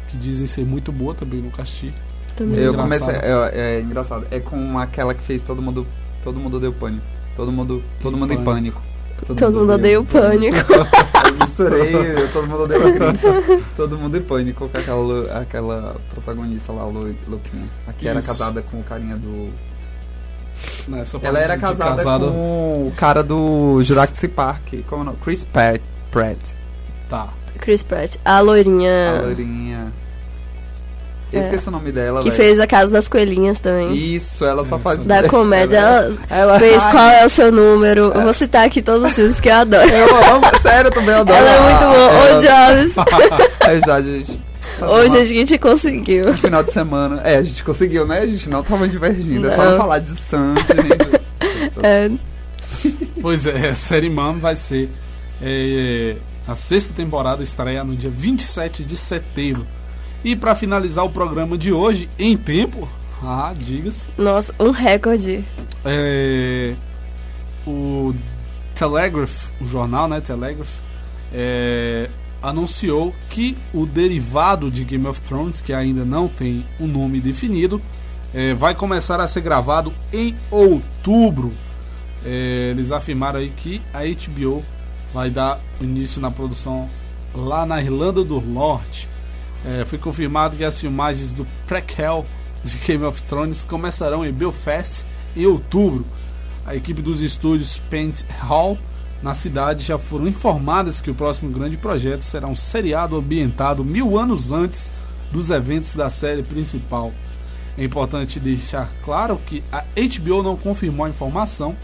[0.08, 1.92] que dizem ser muito boa também no Casti.
[2.36, 2.60] Também.
[2.60, 3.14] Eu comecei.
[3.14, 4.26] É, é engraçado.
[4.30, 5.86] É com aquela que fez todo mundo.
[6.22, 7.06] Todo mundo deu pânico.
[7.36, 7.82] Todo mundo.
[8.00, 8.82] Todo mundo em pânico.
[9.36, 10.56] Todo mundo odeia o pânico.
[11.26, 11.92] Eu misturei,
[12.32, 13.22] todo mundo odeia a Cris.
[13.76, 17.68] Todo mundo em pânico com aquela, aquela protagonista lá, Lu, Luquinha.
[17.86, 19.50] Aqui era casada com o carinha do.
[20.88, 24.74] Nessa Ela era casada, casada- com o cara do Jurassic Park.
[24.86, 25.18] Como é o nome?
[25.22, 25.80] Chris Pratt.
[26.10, 26.50] Pratt.
[27.08, 27.28] Tá.
[27.58, 29.92] Chris Pratt, a loirinha A loirinha.
[31.34, 31.44] Eu É.
[31.46, 32.42] esqueci o nome dela, que velho.
[32.42, 33.94] fez a Casa das Coelhinhas também.
[33.94, 35.04] Isso, ela só faz.
[35.04, 36.90] Da comédia, ela, Ela- fez Ai.
[36.92, 38.12] Qual é o seu número?
[38.14, 39.88] Eu vou citar aqui todos os filmes que eu adoro.
[39.88, 41.38] Eu amo, sério, eu também adoro.
[41.38, 42.12] Ela é muito boa.
[42.12, 42.40] Ô, Ela-
[42.76, 42.94] Jobs.
[43.66, 44.40] É, já, gente.
[44.80, 46.26] Hoje uma- a gente conseguiu.
[46.26, 47.20] no final de semana.
[47.24, 48.18] É, a gente conseguiu, né?
[48.20, 49.46] A gente não tava divergindo.
[49.48, 49.70] É só Não.
[49.72, 51.24] não falar de Santos, gente.
[51.82, 52.10] É,
[53.22, 54.90] Pois é, a série Mom vai ser
[55.42, 56.16] é,
[56.46, 59.66] a sexta temporada estreia no dia 27 de setembro.
[60.24, 62.88] E para finalizar o programa de hoje, em tempo,
[63.22, 65.44] ah, diga-se, nossa, um recorde.
[65.84, 66.74] é,
[67.66, 68.14] o
[68.74, 70.68] Telegraph, o jornal, né, Telegraph,
[71.32, 72.08] é,
[72.42, 77.80] anunciou que o derivado de Game of Thrones, que ainda não tem um nome definido,
[78.32, 81.52] é, vai começar a ser gravado em outubro.
[82.24, 84.64] É, eles afirmaram aí que a HBO
[85.12, 86.88] vai dar início na produção
[87.34, 89.08] lá na Irlanda do Norte.
[89.64, 92.26] É, foi confirmado que as filmagens do prequel
[92.62, 95.04] de Game of Thrones começarão em Belfast
[95.36, 96.04] em outubro.
[96.66, 98.78] A equipe dos estúdios Paint Hall
[99.22, 104.18] na cidade já foram informadas que o próximo grande projeto será um seriado ambientado mil
[104.18, 104.92] anos antes
[105.32, 107.12] dos eventos da série principal.
[107.76, 111.74] É importante deixar claro que a HBO não confirmou a informação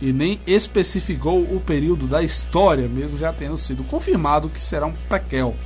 [0.00, 4.94] e nem especificou o período da história, mesmo já tendo sido confirmado que será um
[5.08, 5.56] prequel.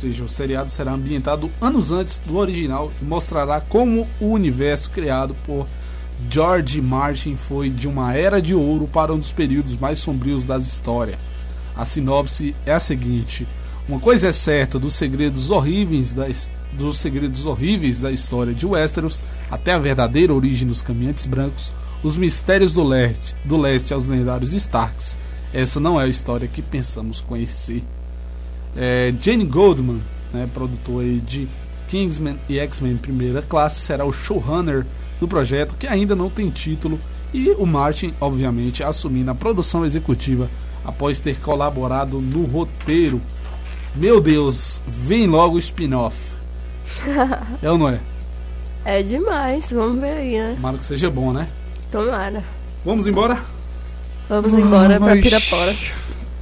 [0.00, 5.34] Seja, o seriado será ambientado anos antes do original e mostrará como o universo criado
[5.46, 5.66] por
[6.30, 10.58] George Martin foi de uma era de ouro para um dos períodos mais sombrios da
[10.58, 11.18] história.
[11.74, 13.46] A sinopse é a seguinte:
[13.88, 16.26] uma coisa é certa, dos segredos horríveis da,
[16.72, 22.16] dos segredos horríveis da história de Westeros até a verdadeira origem dos caminhantes brancos, os
[22.16, 25.16] mistérios do leste, do leste aos lendários Starks.
[25.54, 27.82] Essa não é a história que pensamos conhecer.
[28.76, 31.48] É, Jane Goldman, né, produtor de
[31.88, 34.84] Kingsman e X-Men Primeira Classe, será o showrunner
[35.20, 37.00] do projeto, que ainda não tem título,
[37.32, 40.50] e o Martin, obviamente, assumindo a produção executiva
[40.84, 43.20] após ter colaborado no roteiro.
[43.94, 46.16] Meu Deus, vem logo o spin-off.
[47.62, 48.00] é ou não é?
[48.84, 50.52] É demais, vamos ver aí, né?
[50.54, 51.48] Tomara que seja bom, né?
[51.90, 52.44] Tomara.
[52.84, 53.42] Vamos embora?
[54.28, 55.74] Vamos embora pra Pirapora.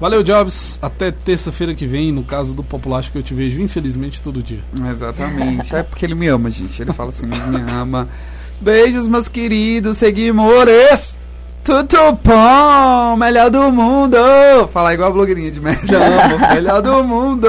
[0.01, 0.79] Valeu, Jobs.
[0.83, 4.61] Até terça-feira que vem, no caso do Populacho, que eu te vejo, infelizmente, todo dia.
[4.91, 5.75] Exatamente.
[5.75, 6.83] É porque ele me ama, gente.
[6.83, 8.09] Ele fala assim, mas me ama.
[8.61, 11.19] Beijos, meus queridos seguimores.
[11.63, 14.19] Tudo bom, melhor do mundo.
[14.71, 16.39] Falar igual a blogueirinha de merda, amo.
[16.55, 17.49] melhor do mundo.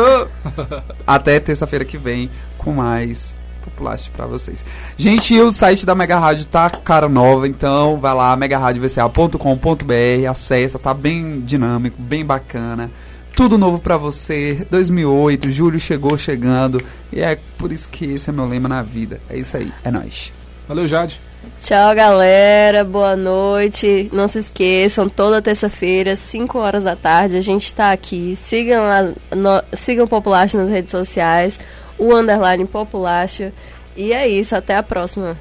[1.06, 4.64] Até terça-feira que vem com mais Populacho pra vocês.
[4.96, 10.94] Gente, o site da Mega Rádio tá cara nova, então vai lá, megaradiovca.com.br, acessa, tá
[10.94, 12.90] bem dinâmico, bem bacana.
[13.36, 14.66] Tudo novo pra você.
[14.72, 16.82] 2008, julho chegou chegando.
[17.12, 19.20] E é por isso que esse é meu lema na vida.
[19.30, 20.32] É isso aí, é nóis.
[20.70, 21.22] Valeu, Jade.
[21.62, 22.84] Tchau, galera.
[22.84, 24.10] Boa noite.
[24.14, 28.36] Não se esqueçam, toda terça-feira, 5 horas da tarde, a gente tá aqui.
[28.36, 31.60] Sigam, a, no, sigam o Populacho nas redes sociais,
[31.98, 33.52] o underline Populacho.
[33.96, 35.38] E é isso, até a próxima.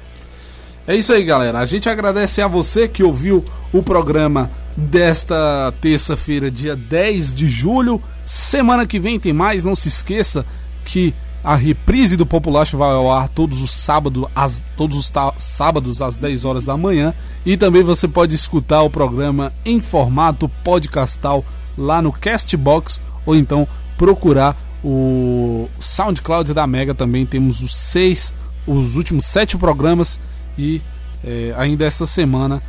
[0.87, 1.59] É isso aí, galera.
[1.59, 8.01] A gente agradece a você que ouviu o programa desta terça-feira, dia 10 de julho.
[8.23, 9.63] Semana que vem tem mais.
[9.63, 10.45] Não se esqueça
[10.85, 11.13] que
[11.43, 16.17] a reprise do Populacho vai ao ar todos os sábados, às, todos os sábados às
[16.17, 17.13] 10 horas da manhã.
[17.45, 21.45] E também você pode escutar o programa em formato podcastal
[21.77, 23.67] lá no Castbox ou então
[23.97, 27.25] procurar o SoundCloud da Mega também.
[27.25, 28.35] Temos os seis,
[28.67, 30.21] os últimos sete programas
[30.55, 30.79] e
[31.23, 32.61] é, ainda esta semana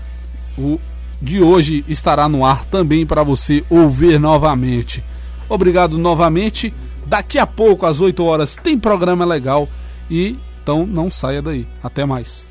[0.57, 0.81] o
[1.21, 5.05] de hoje estará no ar também para você ouvir novamente.
[5.49, 6.73] Obrigado novamente.
[7.05, 9.69] Daqui a pouco, às 8 horas, tem programa legal.
[10.11, 11.67] E então não saia daí.
[11.83, 12.51] Até mais.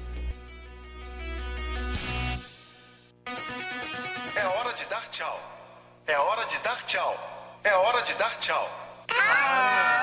[4.36, 5.40] É hora de dar tchau.
[6.08, 7.16] É hora de dar tchau.
[7.64, 8.85] É hora de dar tchau.
[9.28, 9.95] Ah,